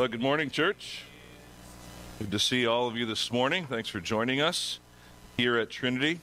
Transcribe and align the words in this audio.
Well, 0.00 0.08
good 0.08 0.22
morning, 0.22 0.48
church. 0.48 1.02
Good 2.18 2.30
to 2.30 2.38
see 2.38 2.66
all 2.66 2.88
of 2.88 2.96
you 2.96 3.04
this 3.04 3.30
morning. 3.30 3.66
Thanks 3.66 3.90
for 3.90 4.00
joining 4.00 4.40
us 4.40 4.78
here 5.36 5.58
at 5.58 5.68
Trinity. 5.68 6.20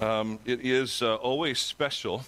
Um, 0.00 0.38
it 0.46 0.60
is 0.62 1.02
uh, 1.02 1.16
always 1.16 1.58
special 1.58 2.24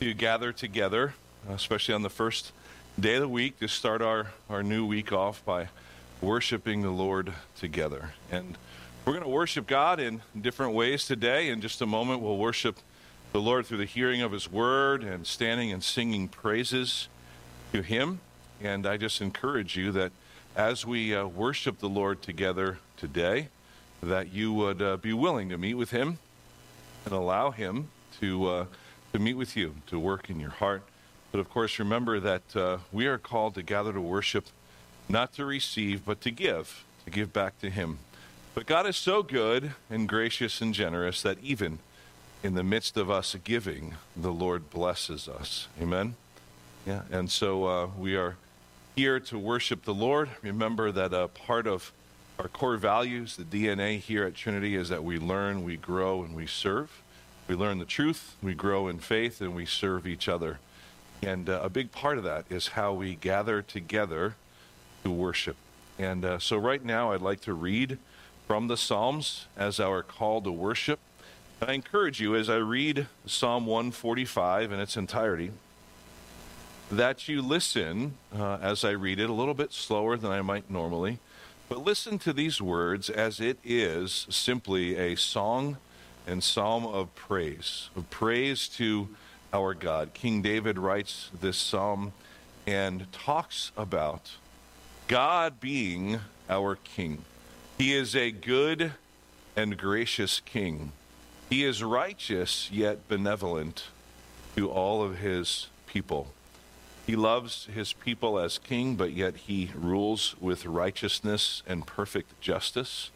to 0.00 0.14
gather 0.14 0.50
together, 0.50 1.12
especially 1.46 1.92
on 1.92 2.00
the 2.00 2.08
first 2.08 2.52
day 2.98 3.16
of 3.16 3.20
the 3.20 3.28
week, 3.28 3.60
to 3.60 3.68
start 3.68 4.00
our, 4.00 4.28
our 4.48 4.62
new 4.62 4.86
week 4.86 5.12
off 5.12 5.44
by 5.44 5.68
worshiping 6.22 6.80
the 6.80 6.88
Lord 6.88 7.34
together. 7.58 8.14
And 8.30 8.56
we're 9.04 9.12
going 9.12 9.24
to 9.24 9.28
worship 9.28 9.66
God 9.66 10.00
in 10.00 10.22
different 10.40 10.72
ways 10.72 11.04
today. 11.04 11.50
In 11.50 11.60
just 11.60 11.82
a 11.82 11.86
moment, 11.86 12.22
we'll 12.22 12.38
worship 12.38 12.78
the 13.32 13.42
Lord 13.42 13.66
through 13.66 13.76
the 13.76 13.84
hearing 13.84 14.22
of 14.22 14.32
His 14.32 14.50
word 14.50 15.04
and 15.04 15.26
standing 15.26 15.70
and 15.70 15.84
singing 15.84 16.28
praises 16.28 17.08
to 17.74 17.82
Him. 17.82 18.20
And 18.62 18.86
I 18.86 18.96
just 18.96 19.20
encourage 19.20 19.76
you 19.76 19.90
that 19.92 20.12
as 20.54 20.86
we 20.86 21.16
uh, 21.16 21.26
worship 21.26 21.80
the 21.80 21.88
Lord 21.88 22.22
together 22.22 22.78
today, 22.96 23.48
that 24.02 24.32
you 24.32 24.52
would 24.52 24.80
uh, 24.80 24.96
be 24.98 25.12
willing 25.12 25.48
to 25.48 25.58
meet 25.58 25.74
with 25.74 25.90
Him 25.90 26.18
and 27.04 27.12
allow 27.12 27.50
Him 27.50 27.88
to 28.20 28.48
uh, 28.48 28.66
to 29.12 29.18
meet 29.18 29.34
with 29.34 29.56
you, 29.56 29.74
to 29.88 29.98
work 29.98 30.30
in 30.30 30.38
your 30.38 30.50
heart. 30.50 30.82
But 31.32 31.40
of 31.40 31.50
course, 31.50 31.78
remember 31.78 32.20
that 32.20 32.56
uh, 32.56 32.78
we 32.92 33.06
are 33.06 33.18
called 33.18 33.54
to 33.54 33.62
gather 33.62 33.92
to 33.92 34.00
worship, 34.00 34.46
not 35.08 35.32
to 35.34 35.44
receive, 35.44 36.04
but 36.04 36.20
to 36.20 36.30
give, 36.30 36.84
to 37.04 37.10
give 37.10 37.32
back 37.32 37.58
to 37.60 37.70
Him. 37.70 37.98
But 38.54 38.66
God 38.66 38.86
is 38.86 38.96
so 38.96 39.22
good 39.22 39.72
and 39.90 40.08
gracious 40.08 40.60
and 40.60 40.72
generous 40.72 41.20
that 41.22 41.38
even 41.42 41.80
in 42.42 42.54
the 42.54 42.62
midst 42.62 42.96
of 42.96 43.10
us 43.10 43.34
giving, 43.42 43.94
the 44.16 44.32
Lord 44.32 44.70
blesses 44.70 45.28
us. 45.28 45.68
Amen. 45.80 46.14
Yeah, 46.86 47.02
and 47.10 47.30
so 47.30 47.64
uh, 47.64 47.86
we 47.98 48.16
are 48.16 48.36
here 48.94 49.18
to 49.18 49.38
worship 49.38 49.84
the 49.84 49.94
Lord. 49.94 50.28
Remember 50.42 50.92
that 50.92 51.14
a 51.14 51.28
part 51.28 51.66
of 51.66 51.92
our 52.38 52.48
core 52.48 52.76
values, 52.76 53.36
the 53.36 53.44
DNA 53.44 53.98
here 53.98 54.24
at 54.24 54.34
Trinity, 54.34 54.76
is 54.76 54.90
that 54.90 55.02
we 55.02 55.18
learn, 55.18 55.64
we 55.64 55.76
grow, 55.76 56.22
and 56.22 56.34
we 56.34 56.46
serve. 56.46 57.02
We 57.48 57.54
learn 57.54 57.78
the 57.78 57.84
truth, 57.84 58.36
we 58.42 58.54
grow 58.54 58.88
in 58.88 58.98
faith, 58.98 59.40
and 59.40 59.54
we 59.54 59.66
serve 59.66 60.06
each 60.06 60.28
other. 60.28 60.58
And 61.22 61.48
uh, 61.48 61.60
a 61.62 61.70
big 61.70 61.90
part 61.90 62.18
of 62.18 62.24
that 62.24 62.44
is 62.50 62.68
how 62.68 62.92
we 62.92 63.14
gather 63.14 63.62
together 63.62 64.36
to 65.04 65.10
worship. 65.10 65.56
And 65.98 66.24
uh, 66.24 66.38
so, 66.38 66.56
right 66.56 66.84
now, 66.84 67.12
I'd 67.12 67.20
like 67.20 67.40
to 67.42 67.54
read 67.54 67.98
from 68.46 68.68
the 68.68 68.76
Psalms 68.76 69.46
as 69.56 69.80
our 69.80 70.02
call 70.02 70.40
to 70.42 70.52
worship. 70.52 70.98
I 71.60 71.72
encourage 71.72 72.20
you 72.20 72.34
as 72.34 72.50
I 72.50 72.56
read 72.56 73.06
Psalm 73.26 73.66
145 73.66 74.72
in 74.72 74.80
its 74.80 74.96
entirety 74.96 75.52
that 76.92 77.26
you 77.26 77.40
listen 77.40 78.12
uh, 78.38 78.58
as 78.60 78.84
I 78.84 78.90
read 78.90 79.18
it 79.18 79.30
a 79.30 79.32
little 79.32 79.54
bit 79.54 79.72
slower 79.72 80.18
than 80.18 80.30
I 80.30 80.42
might 80.42 80.70
normally, 80.70 81.18
But 81.70 81.86
listen 81.86 82.18
to 82.18 82.34
these 82.34 82.60
words 82.60 83.08
as 83.08 83.40
it 83.40 83.58
is 83.64 84.26
simply 84.28 84.96
a 84.96 85.16
song 85.16 85.78
and 86.26 86.44
psalm 86.44 86.84
of 86.84 87.14
praise, 87.14 87.88
of 87.96 88.10
praise 88.10 88.68
to 88.76 89.08
our 89.54 89.72
God. 89.72 90.12
King 90.12 90.42
David 90.42 90.78
writes 90.78 91.30
this 91.40 91.56
psalm 91.56 92.12
and 92.66 93.10
talks 93.10 93.72
about 93.74 94.32
God 95.08 95.60
being 95.60 96.20
our 96.50 96.76
king. 96.76 97.24
He 97.78 97.94
is 97.94 98.14
a 98.14 98.30
good 98.30 98.92
and 99.56 99.78
gracious 99.78 100.40
king. 100.40 100.92
He 101.48 101.64
is 101.64 101.82
righteous 101.82 102.70
yet 102.70 103.08
benevolent 103.08 103.84
to 104.56 104.70
all 104.70 105.02
of 105.02 105.20
his 105.20 105.68
people. 105.86 106.34
He 107.06 107.16
loves 107.16 107.66
his 107.72 107.92
people 107.92 108.38
as 108.38 108.58
king, 108.58 108.94
but 108.94 109.12
yet 109.12 109.36
he 109.36 109.70
rules 109.74 110.36
with 110.40 110.66
righteousness 110.66 111.62
and 111.66 111.86
perfect 111.86 112.40
justice. 112.40 113.10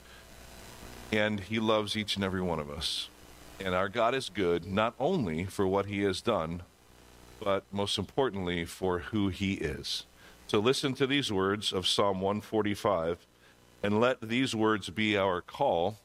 And 1.12 1.41
he 1.41 1.61
loves 1.61 1.97
each 1.97 2.17
and 2.17 2.25
every 2.25 2.43
one 2.43 2.59
of 2.59 2.69
us. 2.69 3.09
And 3.61 3.75
our 3.75 3.88
God 3.88 4.15
is 4.15 4.29
good, 4.29 4.67
not 4.67 4.94
only 4.99 5.44
for 5.44 5.67
what 5.67 5.87
he 5.87 6.03
has 6.03 6.21
done, 6.21 6.62
but 7.41 7.65
most 7.71 7.97
importantly 7.97 8.65
for 8.65 8.99
who 8.99 9.29
he 9.29 9.55
is. 9.55 10.05
So 10.49 10.59
listen 10.59 10.94
to 10.94 11.06
these 11.06 11.33
words 11.33 11.73
of 11.73 11.87
Psalm 11.87 12.21
145 12.21 13.25
and 13.83 14.00
let 14.00 14.21
these 14.21 14.55
words 14.55 14.91
be 14.91 15.17
our 15.17 15.41
call 15.41 15.99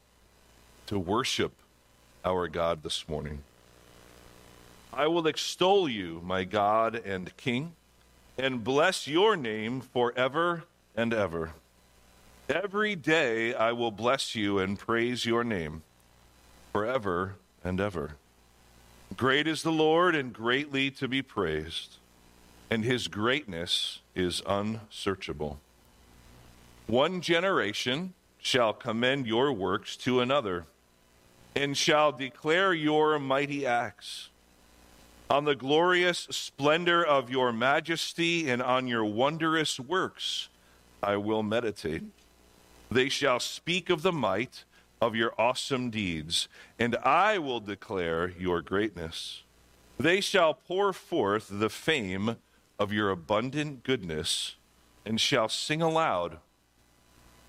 to 0.86 0.98
worship 0.98 1.52
our 2.24 2.48
God 2.48 2.82
this 2.82 3.08
morning. 3.08 3.42
I 4.94 5.06
will 5.06 5.26
extol 5.26 5.88
you, 5.88 6.20
my 6.22 6.44
God 6.44 6.94
and 6.94 7.34
King, 7.38 7.72
and 8.36 8.62
bless 8.62 9.06
your 9.06 9.36
name 9.36 9.80
forever 9.80 10.64
and 10.94 11.14
ever. 11.14 11.52
Every 12.48 12.94
day 12.94 13.54
I 13.54 13.72
will 13.72 13.90
bless 13.90 14.34
you 14.34 14.58
and 14.58 14.78
praise 14.78 15.24
your 15.24 15.44
name 15.44 15.82
forever 16.72 17.36
and 17.64 17.80
ever. 17.80 18.16
Great 19.16 19.46
is 19.46 19.62
the 19.62 19.72
Lord 19.72 20.14
and 20.14 20.32
greatly 20.32 20.90
to 20.92 21.08
be 21.08 21.22
praised, 21.22 21.96
and 22.70 22.84
his 22.84 23.08
greatness 23.08 24.00
is 24.14 24.42
unsearchable. 24.46 25.58
One 26.86 27.22
generation 27.22 28.12
shall 28.38 28.74
commend 28.74 29.26
your 29.26 29.52
works 29.52 29.96
to 29.98 30.20
another, 30.20 30.66
and 31.56 31.76
shall 31.76 32.12
declare 32.12 32.74
your 32.74 33.18
mighty 33.18 33.64
acts. 33.64 34.28
On 35.30 35.44
the 35.44 35.54
glorious 35.54 36.28
splendor 36.30 37.04
of 37.04 37.30
your 37.30 37.52
majesty 37.52 38.50
and 38.50 38.62
on 38.62 38.86
your 38.86 39.04
wondrous 39.04 39.80
works 39.80 40.48
I 41.02 41.16
will 41.16 41.42
meditate. 41.42 42.04
They 42.90 43.08
shall 43.08 43.40
speak 43.40 43.90
of 43.90 44.02
the 44.02 44.12
might 44.12 44.64
of 45.00 45.16
your 45.16 45.34
awesome 45.36 45.90
deeds, 45.90 46.48
and 46.78 46.94
I 46.96 47.38
will 47.38 47.58
declare 47.58 48.28
your 48.38 48.62
greatness. 48.62 49.42
They 49.98 50.20
shall 50.20 50.54
pour 50.54 50.92
forth 50.92 51.48
the 51.50 51.70
fame 51.70 52.36
of 52.78 52.92
your 52.92 53.10
abundant 53.10 53.82
goodness, 53.82 54.56
and 55.04 55.20
shall 55.20 55.48
sing 55.48 55.82
aloud 55.82 56.38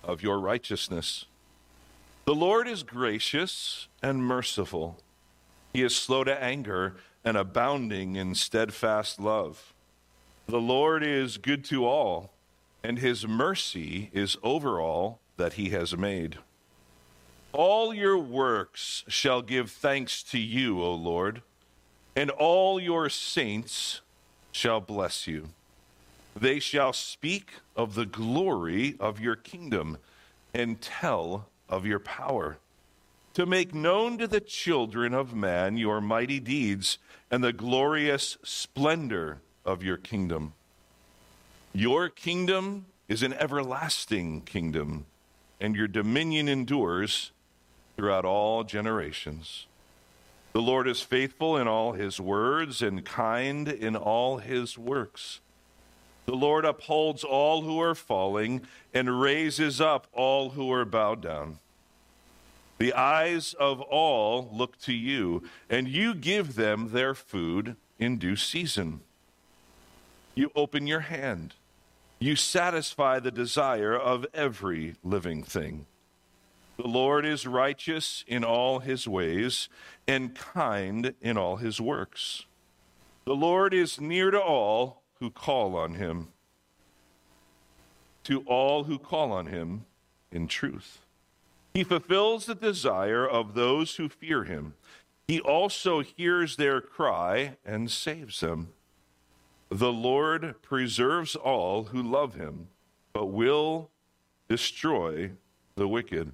of 0.02 0.22
your 0.22 0.40
righteousness. 0.40 1.26
The 2.24 2.34
Lord 2.34 2.66
is 2.66 2.82
gracious 2.82 3.86
and 4.02 4.24
merciful. 4.24 4.98
He 5.72 5.82
is 5.82 5.94
slow 5.94 6.24
to 6.24 6.42
anger 6.42 6.96
and 7.24 7.36
abounding 7.36 8.16
in 8.16 8.34
steadfast 8.34 9.18
love. 9.18 9.72
The 10.46 10.60
Lord 10.60 11.02
is 11.02 11.38
good 11.38 11.64
to 11.66 11.86
all, 11.86 12.32
and 12.82 12.98
his 12.98 13.26
mercy 13.26 14.10
is 14.12 14.36
over 14.42 14.80
all 14.80 15.20
that 15.36 15.54
he 15.54 15.70
has 15.70 15.96
made. 15.96 16.38
All 17.52 17.94
your 17.94 18.18
works 18.18 19.04
shall 19.08 19.40
give 19.40 19.70
thanks 19.70 20.22
to 20.24 20.38
you, 20.38 20.82
O 20.82 20.92
Lord, 20.92 21.42
and 22.14 22.30
all 22.30 22.80
your 22.80 23.08
saints 23.08 24.00
shall 24.52 24.80
bless 24.80 25.26
you. 25.26 25.48
They 26.36 26.58
shall 26.58 26.92
speak 26.92 27.52
of 27.76 27.94
the 27.94 28.06
glory 28.06 28.96
of 28.98 29.20
your 29.20 29.36
kingdom 29.36 29.98
and 30.52 30.80
tell 30.80 31.46
of 31.68 31.86
your 31.86 32.00
power, 32.00 32.58
to 33.34 33.44
make 33.44 33.74
known 33.74 34.16
to 34.18 34.26
the 34.26 34.40
children 34.40 35.12
of 35.12 35.34
man 35.34 35.76
your 35.76 36.00
mighty 36.00 36.40
deeds 36.40 36.98
and 37.30 37.42
the 37.42 37.52
glorious 37.52 38.38
splendor 38.42 39.40
of 39.64 39.82
your 39.82 39.96
kingdom. 39.96 40.54
Your 41.72 42.08
kingdom 42.08 42.86
is 43.08 43.22
an 43.22 43.34
everlasting 43.34 44.42
kingdom, 44.42 45.06
and 45.60 45.74
your 45.74 45.88
dominion 45.88 46.48
endures 46.48 47.32
throughout 47.96 48.24
all 48.24 48.62
generations. 48.62 49.66
The 50.52 50.62
Lord 50.62 50.86
is 50.86 51.00
faithful 51.00 51.56
in 51.56 51.66
all 51.66 51.92
his 51.92 52.20
words 52.20 52.80
and 52.80 53.04
kind 53.04 53.68
in 53.68 53.96
all 53.96 54.38
his 54.38 54.78
works. 54.78 55.40
The 56.26 56.36
Lord 56.36 56.64
upholds 56.64 57.24
all 57.24 57.62
who 57.62 57.80
are 57.80 57.96
falling 57.96 58.62
and 58.94 59.20
raises 59.20 59.80
up 59.80 60.06
all 60.12 60.50
who 60.50 60.70
are 60.72 60.84
bowed 60.84 61.20
down. 61.20 61.58
The 62.78 62.92
eyes 62.92 63.54
of 63.54 63.80
all 63.80 64.48
look 64.52 64.78
to 64.80 64.92
you, 64.92 65.42
and 65.70 65.88
you 65.88 66.14
give 66.14 66.54
them 66.54 66.90
their 66.90 67.14
food 67.14 67.76
in 67.98 68.18
due 68.18 68.36
season. 68.36 69.00
You 70.34 70.50
open 70.56 70.86
your 70.86 71.00
hand, 71.00 71.54
you 72.18 72.34
satisfy 72.34 73.20
the 73.20 73.30
desire 73.30 73.96
of 73.96 74.26
every 74.34 74.96
living 75.04 75.44
thing. 75.44 75.86
The 76.76 76.88
Lord 76.88 77.24
is 77.24 77.46
righteous 77.46 78.24
in 78.26 78.42
all 78.42 78.80
his 78.80 79.06
ways 79.06 79.68
and 80.08 80.34
kind 80.34 81.14
in 81.20 81.38
all 81.38 81.56
his 81.56 81.80
works. 81.80 82.46
The 83.26 83.36
Lord 83.36 83.72
is 83.72 84.00
near 84.00 84.32
to 84.32 84.40
all 84.40 85.02
who 85.20 85.30
call 85.30 85.76
on 85.76 85.94
him, 85.94 86.28
to 88.24 88.40
all 88.40 88.84
who 88.84 88.98
call 88.98 89.30
on 89.30 89.46
him 89.46 89.86
in 90.32 90.48
truth. 90.48 91.03
He 91.74 91.82
fulfills 91.82 92.46
the 92.46 92.54
desire 92.54 93.26
of 93.26 93.54
those 93.54 93.96
who 93.96 94.08
fear 94.08 94.44
him. 94.44 94.74
He 95.26 95.40
also 95.40 96.00
hears 96.00 96.56
their 96.56 96.80
cry 96.80 97.56
and 97.64 97.90
saves 97.90 98.40
them. 98.40 98.68
The 99.70 99.92
Lord 99.92 100.62
preserves 100.62 101.34
all 101.34 101.84
who 101.84 102.00
love 102.00 102.34
him, 102.34 102.68
but 103.12 103.26
will 103.26 103.90
destroy 104.48 105.32
the 105.74 105.88
wicked. 105.88 106.32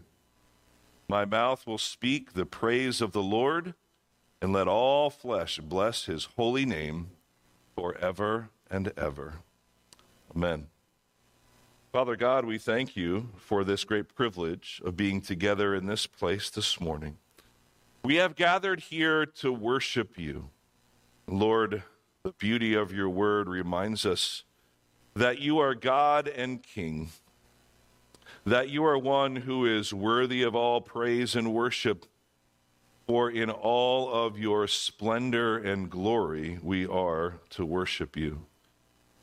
My 1.08 1.24
mouth 1.24 1.66
will 1.66 1.78
speak 1.78 2.34
the 2.34 2.44
praise 2.44 3.00
of 3.00 3.12
the 3.12 3.22
Lord, 3.22 3.74
and 4.42 4.52
let 4.52 4.68
all 4.68 5.08
flesh 5.08 5.58
bless 5.58 6.04
his 6.04 6.28
holy 6.36 6.66
name 6.66 7.10
forever 7.74 8.50
and 8.70 8.92
ever. 8.96 9.36
Amen. 10.34 10.66
Father 11.92 12.14
God, 12.14 12.44
we 12.44 12.56
thank 12.56 12.96
you 12.96 13.30
for 13.36 13.64
this 13.64 13.82
great 13.82 14.14
privilege 14.14 14.80
of 14.84 14.96
being 14.96 15.20
together 15.20 15.74
in 15.74 15.86
this 15.86 16.06
place 16.06 16.48
this 16.48 16.80
morning. 16.80 17.18
We 18.04 18.14
have 18.14 18.36
gathered 18.36 18.78
here 18.78 19.26
to 19.26 19.52
worship 19.52 20.16
you. 20.16 20.50
Lord, 21.26 21.82
the 22.22 22.30
beauty 22.30 22.74
of 22.74 22.92
your 22.92 23.08
word 23.08 23.48
reminds 23.48 24.06
us 24.06 24.44
that 25.14 25.40
you 25.40 25.58
are 25.58 25.74
God 25.74 26.28
and 26.28 26.62
King, 26.62 27.10
that 28.46 28.68
you 28.68 28.84
are 28.84 28.96
one 28.96 29.34
who 29.34 29.66
is 29.66 29.92
worthy 29.92 30.44
of 30.44 30.54
all 30.54 30.80
praise 30.80 31.34
and 31.34 31.52
worship. 31.52 32.06
For 33.08 33.28
in 33.28 33.50
all 33.50 34.12
of 34.12 34.38
your 34.38 34.68
splendor 34.68 35.58
and 35.58 35.90
glory, 35.90 36.60
we 36.62 36.86
are 36.86 37.40
to 37.50 37.66
worship 37.66 38.16
you. 38.16 38.46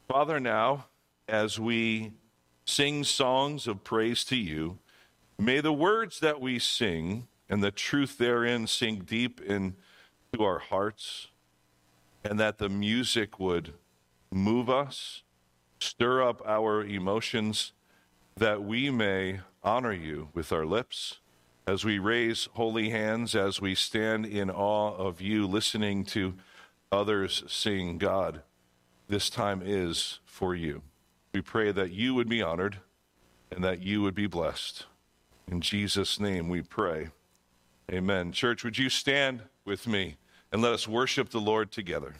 Father, 0.09 0.41
now, 0.41 0.87
as 1.29 1.57
we 1.57 2.11
sing 2.67 3.03
songs 3.03 3.65
of 3.65 3.83
praise 3.83 4.23
to 4.25 4.35
you, 4.35 4.77
may 5.39 5.61
the 5.61 5.73
words 5.73 6.19
that 6.19 6.41
we 6.41 6.59
sing 6.59 7.27
and 7.49 7.63
the 7.63 7.71
truth 7.71 8.17
therein 8.17 8.67
sink 8.67 9.05
deep 9.05 9.41
into 9.41 9.73
our 10.39 10.59
hearts, 10.59 11.27
and 12.23 12.39
that 12.39 12.57
the 12.57 12.69
music 12.69 13.39
would 13.39 13.73
move 14.29 14.69
us, 14.69 15.23
stir 15.79 16.21
up 16.21 16.41
our 16.45 16.83
emotions, 16.83 17.71
that 18.35 18.61
we 18.61 18.89
may 18.89 19.39
honor 19.63 19.93
you 19.93 20.27
with 20.33 20.51
our 20.51 20.65
lips 20.65 21.19
as 21.65 21.85
we 21.85 21.99
raise 21.99 22.49
holy 22.53 22.89
hands, 22.89 23.33
as 23.35 23.61
we 23.61 23.75
stand 23.75 24.25
in 24.25 24.49
awe 24.49 24.93
of 24.95 25.21
you, 25.21 25.47
listening 25.47 26.03
to 26.03 26.33
others 26.91 27.43
sing, 27.47 27.97
God, 27.97 28.41
this 29.07 29.29
time 29.29 29.61
is 29.63 30.19
for 30.25 30.53
you. 30.53 30.81
We 31.37 31.41
pray 31.41 31.71
that 31.71 31.91
you 31.91 32.15
would 32.15 32.27
be 32.27 32.41
honored 32.41 32.79
and 33.51 33.63
that 33.63 33.83
you 33.83 34.01
would 34.01 34.15
be 34.15 34.25
blessed. 34.25 34.87
In 35.47 35.61
Jesus' 35.61 36.19
name 36.19 36.49
we 36.49 36.63
pray. 36.63 37.09
Amen. 37.91 38.31
Church, 38.31 38.63
would 38.63 38.79
you 38.79 38.89
stand 38.89 39.43
with 39.63 39.85
me 39.85 40.17
and 40.51 40.63
let 40.63 40.73
us 40.73 40.87
worship 40.87 41.29
the 41.29 41.39
Lord 41.39 41.71
together? 41.71 42.15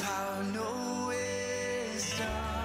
power, 0.00 0.42
no 0.54 1.06
wisdom. 1.08 2.61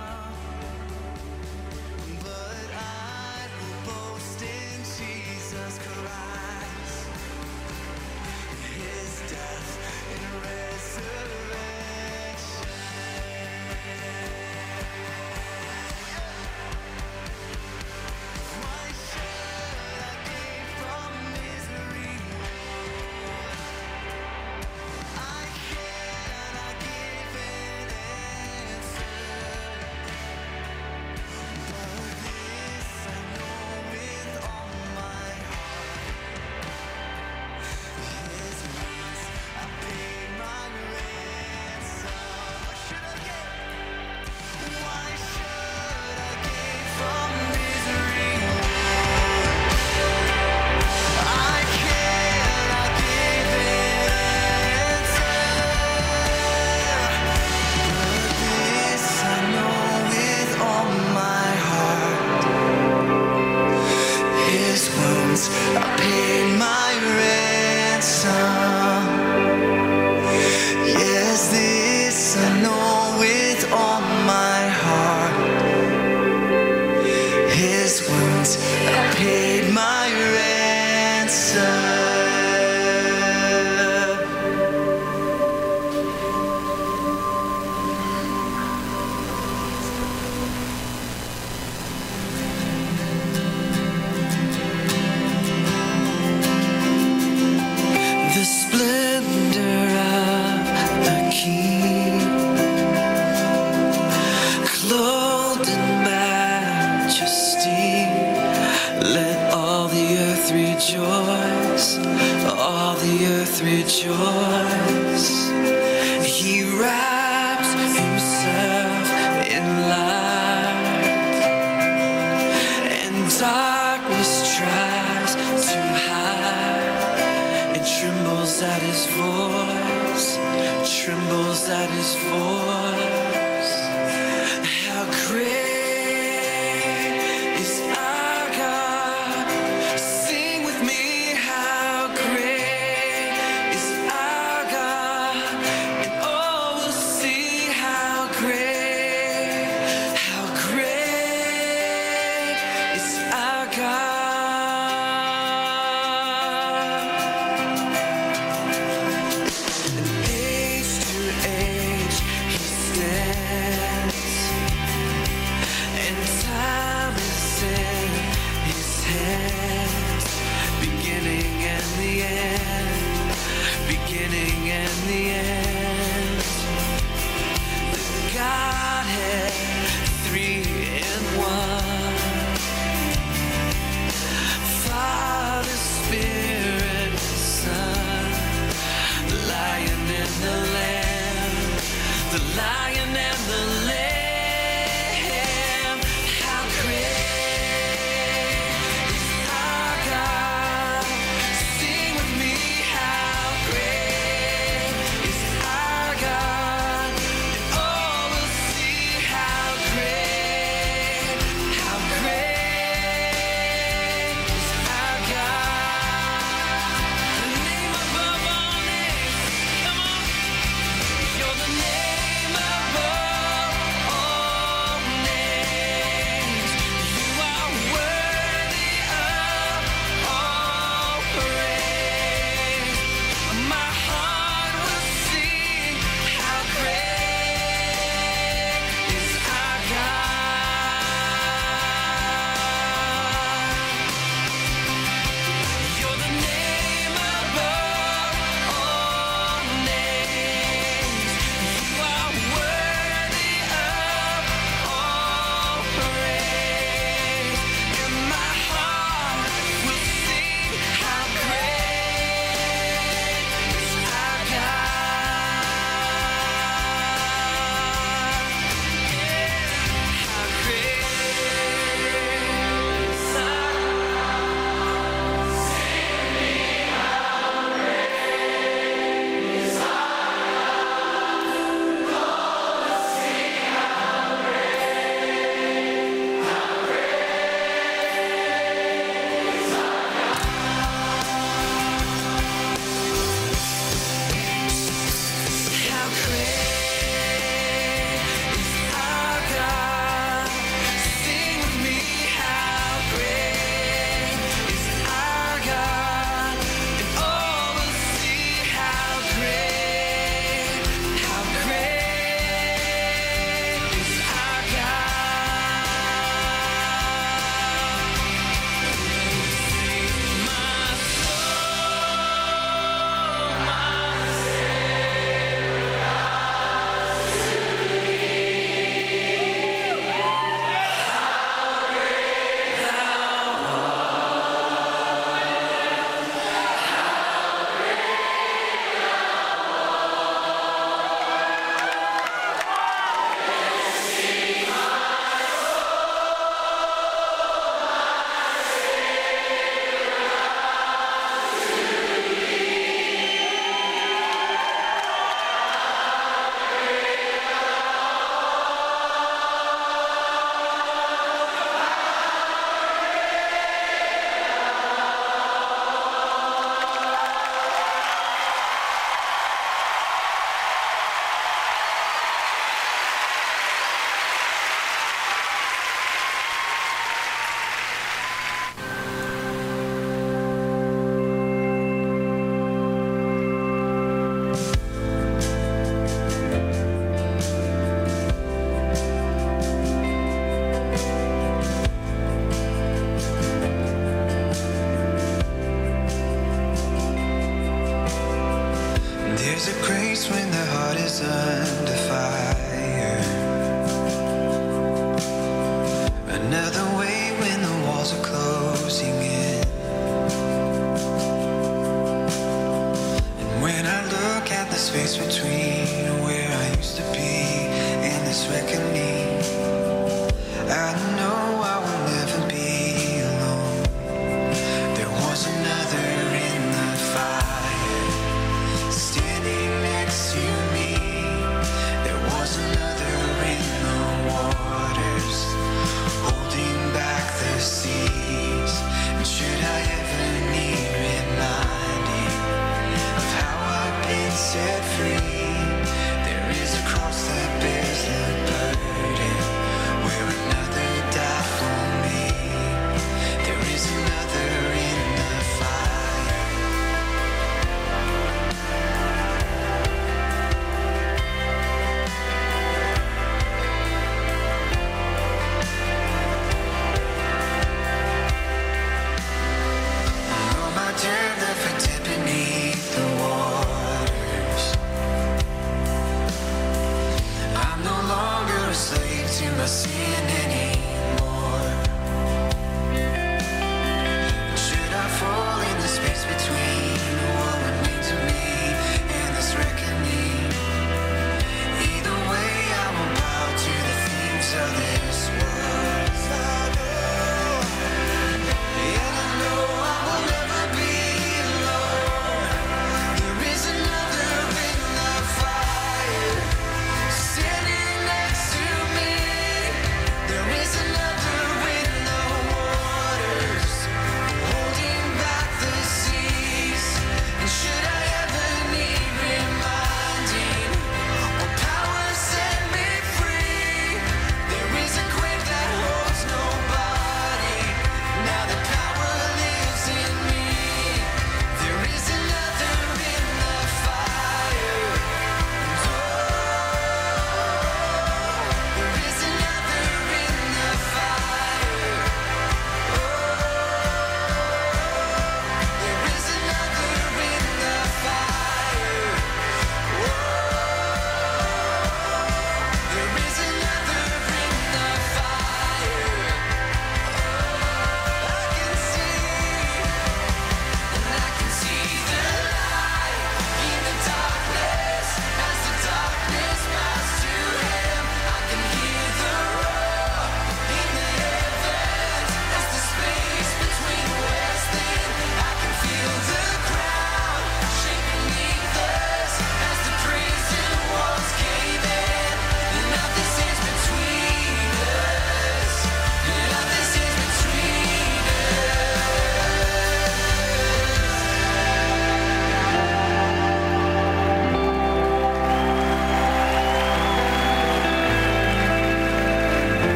The 401.20 401.67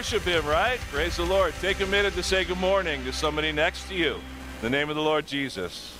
worship 0.00 0.22
Him, 0.22 0.46
right? 0.46 0.80
Praise 0.90 1.18
the 1.18 1.26
Lord. 1.26 1.52
Take 1.60 1.80
a 1.80 1.86
minute 1.86 2.14
to 2.14 2.22
say 2.22 2.42
good 2.46 2.56
morning 2.56 3.04
to 3.04 3.12
somebody 3.12 3.52
next 3.52 3.86
to 3.88 3.94
you. 3.94 4.14
In 4.14 4.62
the 4.62 4.70
name 4.70 4.88
of 4.88 4.96
the 4.96 5.02
Lord 5.02 5.26
Jesus. 5.26 5.94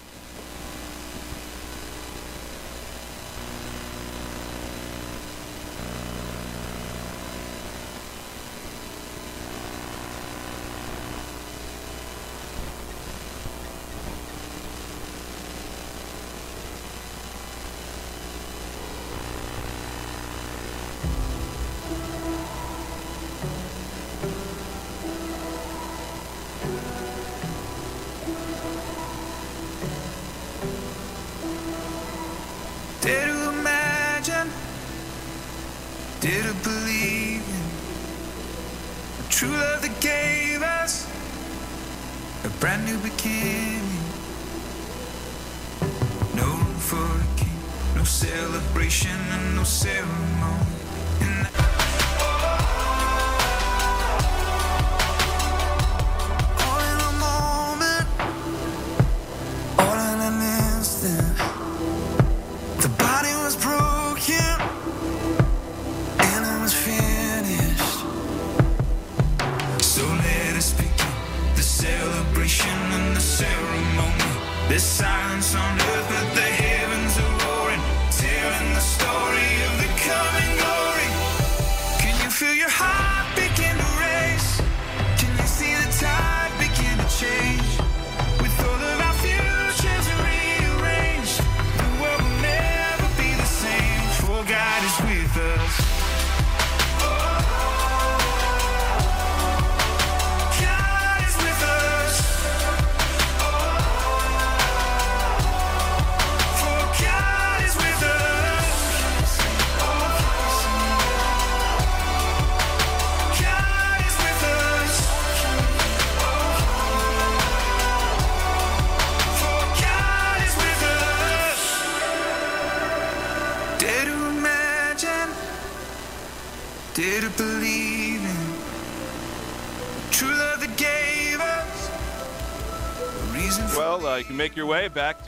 Brand 42.61 42.85
new 42.85 42.99
beginning. 42.99 43.89
No 46.37 46.45
room 46.45 46.75
for 46.79 47.03
a 47.03 47.27
king, 47.39 47.59
no 47.97 48.05
celebration 48.05 49.17
and 49.33 49.57
no 49.57 49.65
ceremony. 49.65 50.80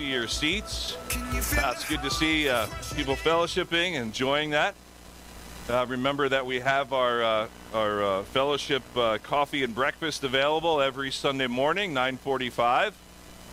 To 0.02 0.08
your 0.08 0.26
seats. 0.26 0.96
Can 1.08 1.34
you 1.34 1.40
feel 1.40 1.64
Uh, 1.64 1.70
it's 1.70 1.88
good 1.88 2.02
to 2.02 2.10
see 2.10 2.48
uh, 2.48 2.66
people 2.96 3.14
fellowshipping, 3.14 3.94
enjoying 3.94 4.50
that. 4.50 4.74
Uh, 5.70 5.86
remember 5.88 6.28
that 6.28 6.44
we 6.44 6.58
have 6.58 6.92
our 6.92 7.22
uh, 7.22 7.48
our 7.72 8.02
uh, 8.02 8.22
fellowship 8.24 8.82
uh, 8.96 9.18
coffee 9.22 9.62
and 9.62 9.74
breakfast 9.74 10.24
available 10.24 10.80
every 10.80 11.12
Sunday 11.12 11.46
morning, 11.46 11.94
9:45, 11.94 12.94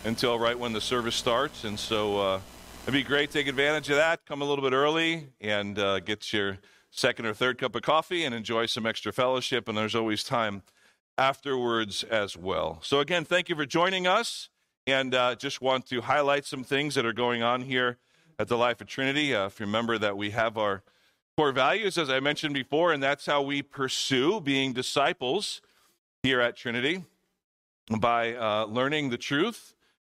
until 0.04 0.40
right 0.40 0.58
when 0.58 0.72
the 0.72 0.80
service 0.80 1.14
starts. 1.14 1.62
And 1.62 1.78
so 1.78 2.18
uh, 2.18 2.40
it'd 2.82 2.94
be 2.94 3.04
great 3.04 3.30
to 3.30 3.38
take 3.38 3.46
advantage 3.46 3.88
of 3.88 3.96
that. 3.96 4.26
Come 4.26 4.42
a 4.42 4.44
little 4.44 4.64
bit 4.64 4.74
early 4.74 5.28
and 5.40 5.78
uh, 5.78 6.00
get 6.00 6.32
your 6.32 6.58
second 6.90 7.26
or 7.26 7.32
third 7.32 7.58
cup 7.58 7.76
of 7.76 7.82
coffee 7.82 8.24
and 8.24 8.34
enjoy 8.34 8.66
some 8.66 8.86
extra 8.86 9.12
fellowship. 9.12 9.68
And 9.68 9.78
there's 9.78 9.94
always 9.94 10.24
time 10.24 10.62
afterwards 11.16 12.02
as 12.02 12.36
well. 12.36 12.80
So 12.82 12.98
again, 12.98 13.24
thank 13.24 13.48
you 13.48 13.54
for 13.54 13.66
joining 13.66 14.08
us. 14.08 14.48
And 14.90 15.14
uh, 15.14 15.36
just 15.36 15.62
want 15.62 15.86
to 15.86 16.00
highlight 16.00 16.44
some 16.44 16.64
things 16.64 16.96
that 16.96 17.06
are 17.06 17.12
going 17.12 17.44
on 17.44 17.62
here 17.62 17.98
at 18.40 18.48
the 18.48 18.56
Life 18.56 18.80
of 18.80 18.88
Trinity. 18.88 19.32
Uh, 19.32 19.46
if 19.46 19.60
you 19.60 19.66
remember 19.66 19.98
that 19.98 20.16
we 20.16 20.30
have 20.30 20.58
our 20.58 20.82
core 21.36 21.52
values, 21.52 21.96
as 21.96 22.10
I 22.10 22.18
mentioned 22.18 22.54
before, 22.54 22.92
and 22.92 23.00
that's 23.00 23.24
how 23.24 23.40
we 23.40 23.62
pursue 23.62 24.40
being 24.40 24.72
disciples 24.72 25.62
here 26.24 26.40
at 26.40 26.56
Trinity 26.56 27.04
by 28.00 28.34
uh, 28.34 28.64
learning 28.64 29.10
the 29.10 29.16
truth 29.16 29.74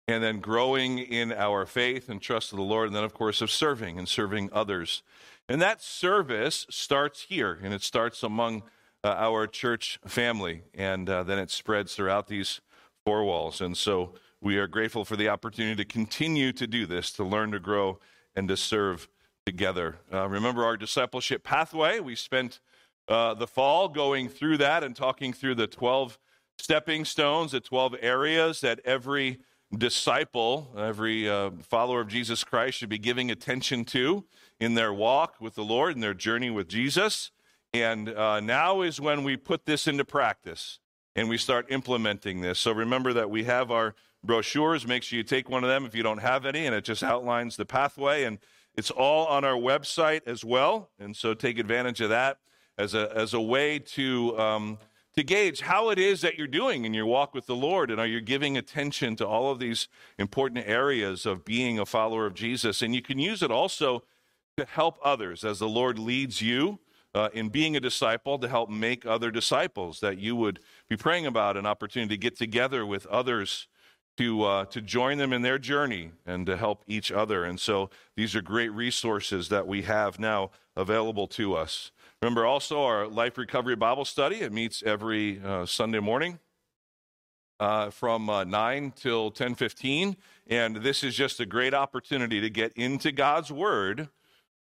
and 0.08 0.24
then 0.24 0.40
growing 0.40 0.98
in 0.98 1.32
our 1.32 1.68
faith 1.68 2.10
and 2.10 2.20
trust 2.20 2.52
of 2.52 2.58
the 2.58 2.64
Lord, 2.64 2.88
and 2.88 2.96
then, 2.96 3.04
of 3.04 3.14
course, 3.14 3.42
of 3.42 3.52
serving 3.52 4.00
and 4.00 4.10
serving 4.10 4.50
others. 4.52 5.04
And 5.48 5.62
that 5.62 5.84
service 5.84 6.66
starts 6.72 7.22
here, 7.30 7.60
and 7.62 7.76
it 7.76 7.84
starts 7.84 8.24
among 8.24 8.64
uh, 9.04 9.10
our 9.10 9.46
church 9.46 10.00
family, 10.08 10.64
and 10.74 11.08
uh, 11.08 11.22
then 11.22 11.38
it 11.38 11.52
spreads 11.52 11.94
throughout 11.94 12.28
these 12.28 12.60
four 13.06 13.24
walls. 13.24 13.62
And 13.62 13.78
so 13.78 14.16
we 14.44 14.58
are 14.58 14.68
grateful 14.68 15.06
for 15.06 15.16
the 15.16 15.30
opportunity 15.30 15.76
to 15.78 15.86
continue 15.86 16.52
to 16.52 16.68
do 16.68 16.86
this, 16.86 17.12
to 17.14 17.24
learn 17.24 17.52
to 17.52 17.60
grow 17.60 18.00
and 18.36 18.50
to 18.50 18.58
serve 18.58 19.08
together. 19.46 20.00
Uh, 20.14 20.28
remember 20.28 20.66
our 20.66 20.76
discipleship 20.76 21.44
pathway? 21.44 22.02
We 22.02 22.16
spent 22.16 22.60
uh, 23.08 23.36
the 23.36 23.48
fall 23.48 23.88
going 23.88 24.28
through 24.28 24.58
that 24.58 24.84
and 24.84 24.96
talking 24.96 25.32
through 25.32 25.56
the 25.56 25.68
12 25.68 26.20
stepping 26.58 27.06
stones, 27.06 27.54
the 27.54 27.62
12 27.62 27.96
areas 28.02 28.60
that 28.62 28.82
every 28.84 29.40
disciple, 29.78 30.74
every 30.78 31.28
uh, 31.30 31.52
follower 31.62 32.02
of 32.02 32.10
Jesus 32.10 32.44
Christ 32.44 32.78
should 32.78 32.90
be 32.90 33.00
giving 33.00 33.32
attention 33.32 33.86
to 33.86 34.26
in 34.60 34.74
their 34.74 34.94
walk 34.94 35.36
with 35.40 35.56
the 35.56 35.64
Lord 35.64 35.96
and 35.96 36.04
their 36.04 36.14
journey 36.14 36.50
with 36.50 36.68
Jesus. 36.68 37.32
And 37.74 38.10
uh, 38.10 38.42
now 38.42 38.82
is 38.82 39.00
when 39.00 39.24
we 39.24 39.38
put 39.38 39.66
this 39.66 39.88
into 39.88 40.04
practice 40.04 40.80
and 41.16 41.30
we 41.30 41.38
start 41.38 41.68
implementing 41.70 42.42
this. 42.42 42.60
So 42.60 42.72
remember 42.72 43.14
that 43.14 43.30
we 43.30 43.44
have 43.44 43.72
our 43.72 43.96
brochures. 44.24 44.88
Make 44.88 45.04
sure 45.04 45.18
you 45.18 45.24
take 45.24 45.50
one 45.50 45.64
of 45.64 45.70
them 45.70 45.86
if 45.86 45.94
you 45.94 46.04
don't 46.04 46.20
have 46.20 46.46
any, 46.46 46.66
and 46.66 46.76
it 46.76 46.84
just 46.84 47.04
outlines 47.04 47.56
the 47.56 47.66
pathway. 47.66 48.24
And 48.24 48.40
it's 48.76 48.92
all 48.92 49.28
on 49.28 49.44
our 49.44 49.56
website 49.56 50.22
as 50.26 50.44
well. 50.44 50.90
And 51.00 51.16
so 51.16 51.34
take 51.34 51.60
advantage 51.60 52.02
of 52.02 52.10
that 52.10 52.38
as 52.78 52.96
a, 52.96 53.12
as 53.16 53.34
a 53.34 53.42
way 53.42 53.78
to, 53.78 54.40
um, 54.40 54.78
to 55.16 55.24
gauge 55.24 55.62
how 55.62 55.90
it 55.90 56.00
is 56.00 56.22
that 56.22 56.38
you're 56.38 56.48
doing 56.48 56.86
in 56.86 56.94
your 56.94 57.06
walk 57.06 57.36
with 57.36 57.46
the 57.46 57.56
Lord. 57.56 57.92
And 57.92 58.00
are 58.00 58.08
you 58.08 58.20
giving 58.20 58.58
attention 58.58 59.16
to 59.18 59.28
all 59.28 59.52
of 59.52 59.60
these 59.60 59.88
important 60.18 60.66
areas 60.68 61.28
of 61.28 61.46
being 61.46 61.78
a 61.78 61.86
follower 61.86 62.26
of 62.26 62.34
Jesus? 62.34 62.82
And 62.82 62.96
you 62.96 63.02
can 63.02 63.20
use 63.20 63.44
it 63.44 63.52
also 63.52 64.04
to 64.58 64.66
help 64.66 64.98
others 65.04 65.44
as 65.44 65.60
the 65.60 65.68
Lord 65.70 66.00
leads 66.00 66.42
you 66.42 66.80
uh, 67.16 67.30
in 67.34 67.50
being 67.50 67.76
a 67.76 67.80
disciple 67.80 68.40
to 68.40 68.48
help 68.48 68.70
make 68.70 69.06
other 69.06 69.32
disciples, 69.32 70.00
that 70.00 70.18
you 70.18 70.36
would 70.36 70.60
be 70.90 70.98
praying 70.98 71.26
about 71.26 71.58
an 71.58 71.66
opportunity 71.66 72.16
to 72.16 72.22
get 72.22 72.38
together 72.38 72.86
with 72.86 73.06
others 73.08 73.68
to, 74.18 74.44
uh, 74.44 74.66
to 74.66 74.82
join 74.82 75.18
them 75.18 75.34
in 75.34 75.42
their 75.42 75.58
journey 75.58 76.12
and 76.26 76.46
to 76.46 76.58
help 76.58 76.84
each 76.88 77.12
other. 77.12 77.44
And 77.44 77.60
so 77.60 77.90
these 78.16 78.36
are 78.36 78.42
great 78.42 78.70
resources 78.70 79.50
that 79.50 79.68
we 79.68 79.84
have 79.84 80.20
now 80.20 80.52
available 80.76 81.28
to 81.28 81.56
us. 81.56 81.92
Remember 82.22 82.46
also 82.46 82.84
our 82.84 83.08
Life 83.08 83.38
Recovery 83.38 83.76
Bible 83.76 84.06
Study. 84.06 84.38
It 84.38 84.54
meets 84.54 84.82
every 84.84 85.42
uh, 85.44 85.66
Sunday 85.66 86.00
morning 86.00 86.40
uh, 87.60 87.90
from 87.90 88.30
uh, 88.30 88.44
9 88.44 88.94
till 88.96 89.32
10:15, 89.32 90.16
and 90.48 90.78
this 90.78 91.04
is 91.04 91.16
just 91.16 91.40
a 91.40 91.46
great 91.46 91.74
opportunity 91.74 92.40
to 92.40 92.50
get 92.50 92.72
into 92.74 93.12
God's 93.12 93.52
Word 93.52 94.10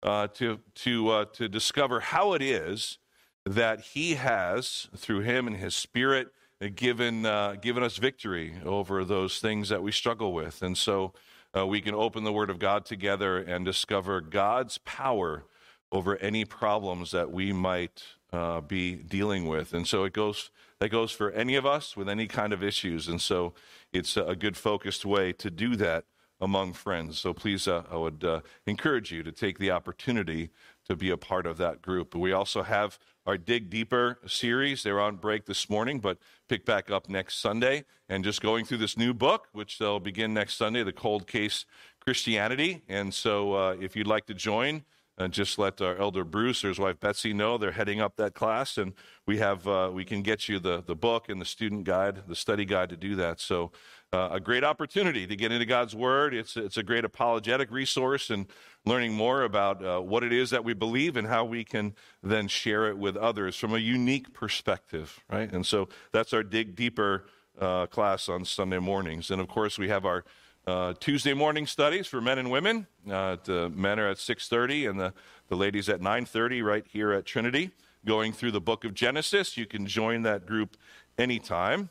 uh, 0.03 0.27
to 0.27 0.59
to 0.75 1.09
uh, 1.09 1.25
to 1.33 1.47
discover 1.47 1.99
how 1.99 2.33
it 2.33 2.41
is 2.41 2.97
that 3.45 3.81
He 3.81 4.15
has 4.15 4.87
through 4.95 5.21
Him 5.21 5.47
and 5.47 5.57
His 5.57 5.75
Spirit 5.75 6.29
given 6.75 7.25
uh, 7.25 7.55
given 7.61 7.83
us 7.83 7.97
victory 7.97 8.55
over 8.65 9.03
those 9.03 9.39
things 9.39 9.69
that 9.69 9.83
we 9.83 9.91
struggle 9.91 10.33
with, 10.33 10.61
and 10.61 10.77
so 10.77 11.13
uh, 11.55 11.65
we 11.65 11.81
can 11.81 11.95
open 11.95 12.23
the 12.23 12.31
Word 12.31 12.49
of 12.49 12.59
God 12.59 12.85
together 12.85 13.37
and 13.37 13.65
discover 13.65 14.21
God's 14.21 14.77
power 14.79 15.45
over 15.91 16.15
any 16.17 16.45
problems 16.45 17.11
that 17.11 17.31
we 17.31 17.51
might 17.51 18.03
uh, 18.31 18.61
be 18.61 18.95
dealing 18.95 19.45
with. 19.45 19.73
And 19.73 19.87
so 19.87 20.03
it 20.03 20.13
goes 20.13 20.51
that 20.79 20.89
goes 20.89 21.11
for 21.11 21.31
any 21.31 21.55
of 21.55 21.65
us 21.65 21.95
with 21.95 22.09
any 22.09 22.27
kind 22.27 22.53
of 22.53 22.63
issues. 22.63 23.07
And 23.07 23.21
so 23.21 23.53
it's 23.93 24.17
a 24.17 24.35
good 24.35 24.57
focused 24.57 25.05
way 25.05 25.31
to 25.33 25.51
do 25.51 25.75
that 25.75 26.05
among 26.41 26.73
friends. 26.73 27.19
So 27.19 27.33
please, 27.33 27.67
uh, 27.67 27.83
I 27.89 27.95
would 27.95 28.23
uh, 28.23 28.41
encourage 28.65 29.11
you 29.11 29.21
to 29.23 29.31
take 29.31 29.59
the 29.59 29.71
opportunity 29.71 30.49
to 30.85 30.95
be 30.95 31.11
a 31.11 31.17
part 31.17 31.45
of 31.45 31.57
that 31.57 31.81
group. 31.81 32.15
We 32.15 32.33
also 32.33 32.63
have 32.63 32.97
our 33.25 33.37
Dig 33.37 33.69
Deeper 33.69 34.17
series. 34.25 34.81
They're 34.81 34.99
on 34.99 35.17
break 35.17 35.45
this 35.45 35.69
morning, 35.69 35.99
but 35.99 36.17
pick 36.49 36.65
back 36.65 36.89
up 36.89 37.07
next 37.07 37.39
Sunday. 37.39 37.85
And 38.09 38.23
just 38.23 38.41
going 38.41 38.65
through 38.65 38.79
this 38.79 38.97
new 38.97 39.13
book, 39.13 39.47
which 39.53 39.77
they'll 39.77 39.99
begin 39.99 40.33
next 40.33 40.55
Sunday, 40.55 40.83
The 40.83 40.91
Cold 40.91 41.27
Case 41.27 41.65
Christianity. 41.99 42.81
And 42.89 43.13
so 43.13 43.53
uh, 43.53 43.75
if 43.79 43.95
you'd 43.95 44.07
like 44.07 44.25
to 44.25 44.33
join, 44.33 44.83
uh, 45.17 45.27
just 45.27 45.59
let 45.59 45.79
our 45.81 45.95
elder 45.97 46.23
Bruce 46.23 46.63
or 46.65 46.69
his 46.69 46.79
wife 46.79 46.99
Betsy 46.99 47.33
know 47.33 47.57
they're 47.57 47.71
heading 47.71 48.01
up 48.01 48.15
that 48.15 48.33
class, 48.33 48.77
and 48.77 48.93
we 49.27 49.37
have 49.37 49.67
uh, 49.67 49.91
we 49.93 50.03
can 50.03 50.23
get 50.23 50.49
you 50.49 50.57
the 50.57 50.81
the 50.81 50.95
book 50.95 51.29
and 51.29 51.39
the 51.39 51.45
student 51.45 51.83
guide, 51.83 52.23
the 52.27 52.35
study 52.35 52.65
guide 52.65 52.89
to 52.89 52.97
do 52.97 53.15
that. 53.15 53.39
So, 53.39 53.71
uh, 54.13 54.29
a 54.31 54.39
great 54.39 54.63
opportunity 54.63 55.25
to 55.25 55.35
get 55.35 55.51
into 55.51 55.65
God's 55.65 55.95
Word. 55.95 56.33
It's 56.33 56.57
it's 56.57 56.77
a 56.77 56.83
great 56.83 57.05
apologetic 57.05 57.71
resource 57.71 58.29
and 58.29 58.45
learning 58.85 59.13
more 59.13 59.43
about 59.43 59.83
uh, 59.83 59.99
what 60.01 60.23
it 60.23 60.33
is 60.33 60.49
that 60.49 60.63
we 60.63 60.73
believe 60.73 61.15
and 61.15 61.27
how 61.27 61.45
we 61.45 61.63
can 61.63 61.95
then 62.21 62.47
share 62.47 62.89
it 62.89 62.97
with 62.97 63.15
others 63.15 63.55
from 63.55 63.73
a 63.73 63.77
unique 63.77 64.33
perspective, 64.33 65.23
right? 65.29 65.51
And 65.51 65.65
so 65.65 65.87
that's 66.11 66.33
our 66.33 66.43
dig 66.43 66.75
deeper 66.75 67.25
uh, 67.59 67.85
class 67.85 68.27
on 68.27 68.43
Sunday 68.43 68.79
mornings, 68.79 69.31
and 69.31 69.39
of 69.39 69.47
course 69.47 69.79
we 69.79 69.87
have 69.87 70.05
our 70.05 70.25
uh, 70.67 70.93
Tuesday 70.99 71.33
morning 71.33 71.65
studies 71.65 72.05
for 72.05 72.21
men 72.21 72.37
and 72.37 72.51
women. 72.51 72.87
Uh, 73.09 73.37
the 73.43 73.69
men 73.69 73.97
are 73.97 74.09
at 74.09 74.17
6:30, 74.17 74.89
and 74.89 74.99
the, 74.99 75.13
the 75.47 75.55
ladies 75.55 75.87
at 75.87 76.01
9:30, 76.01 76.63
right 76.63 76.85
here 76.85 77.13
at 77.13 77.25
Trinity, 77.25 77.71
going 78.05 78.33
through 78.33 78.51
the 78.51 78.61
book 78.61 78.83
of 78.83 78.93
Genesis. 78.93 79.55
You 79.55 79.65
can 79.65 79.87
join 79.87 80.23
that 80.23 80.45
group 80.45 80.75
anytime. 81.17 81.89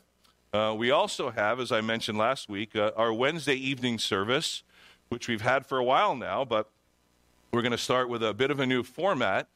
Uh, 0.53 0.75
we 0.77 0.91
also 0.91 1.29
have, 1.29 1.61
as 1.61 1.71
I 1.71 1.79
mentioned 1.79 2.17
last 2.17 2.49
week, 2.49 2.75
uh, 2.75 2.91
our 2.97 3.13
Wednesday 3.13 3.55
evening 3.55 3.97
service, 3.97 4.63
which 5.07 5.29
we've 5.29 5.41
had 5.41 5.65
for 5.65 5.77
a 5.77 5.83
while 5.83 6.13
now, 6.13 6.43
but 6.43 6.69
we're 7.53 7.61
going 7.61 7.71
to 7.71 7.77
start 7.77 8.09
with 8.09 8.21
a 8.21 8.33
bit 8.33 8.51
of 8.51 8.59
a 8.59 8.65
new 8.65 8.83
format. 8.83 9.47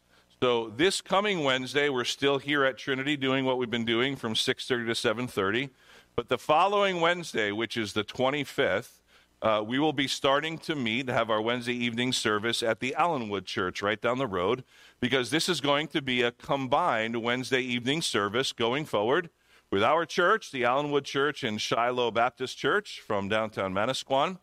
So 0.42 0.70
this 0.70 1.02
coming 1.02 1.44
Wednesday, 1.44 1.90
we're 1.90 2.06
still 2.06 2.38
here 2.38 2.64
at 2.64 2.78
Trinity 2.78 3.18
doing 3.18 3.44
what 3.44 3.58
we've 3.58 3.70
been 3.70 3.84
doing 3.84 4.16
from 4.16 4.36
6:30 4.36 4.86
to 4.86 4.96
7:30. 4.96 5.70
But 6.16 6.30
the 6.30 6.38
following 6.38 7.02
Wednesday, 7.02 7.52
which 7.52 7.76
is 7.76 7.92
the 7.92 8.06
25th, 8.06 9.02
uh, 9.42 9.62
we 9.66 9.80
will 9.80 9.92
be 9.92 10.08
starting 10.08 10.58
to 10.60 10.76
meet, 10.76 11.08
to 11.08 11.14
have 11.14 11.30
our 11.30 11.42
Wednesday 11.42 11.74
evening 11.74 12.14
service 12.14 12.64
at 12.64 12.80
the 12.80 12.96
Allenwood 12.98 13.46
Church 13.46 13.82
right 13.82 14.00
down 14.00 14.18
the 14.18 14.28
road, 14.28 14.64
because 15.02 15.30
this 15.30 15.50
is 15.50 15.60
going 15.60 15.90
to 15.90 16.02
be 16.02 16.22
a 16.22 16.32
combined 16.32 17.22
Wednesday 17.22 17.62
evening 17.62 18.02
service 18.02 18.54
going 18.54 18.86
forward 18.86 19.30
with 19.72 19.84
our 19.84 20.06
church, 20.06 20.52
the 20.52 20.64
Allenwood 20.64 21.06
Church 21.06 21.44
and 21.44 21.60
Shiloh 21.60 22.12
Baptist 22.12 22.58
Church 22.58 23.02
from 23.06 23.28
downtown 23.28 23.74
Manasquan. 23.74 24.40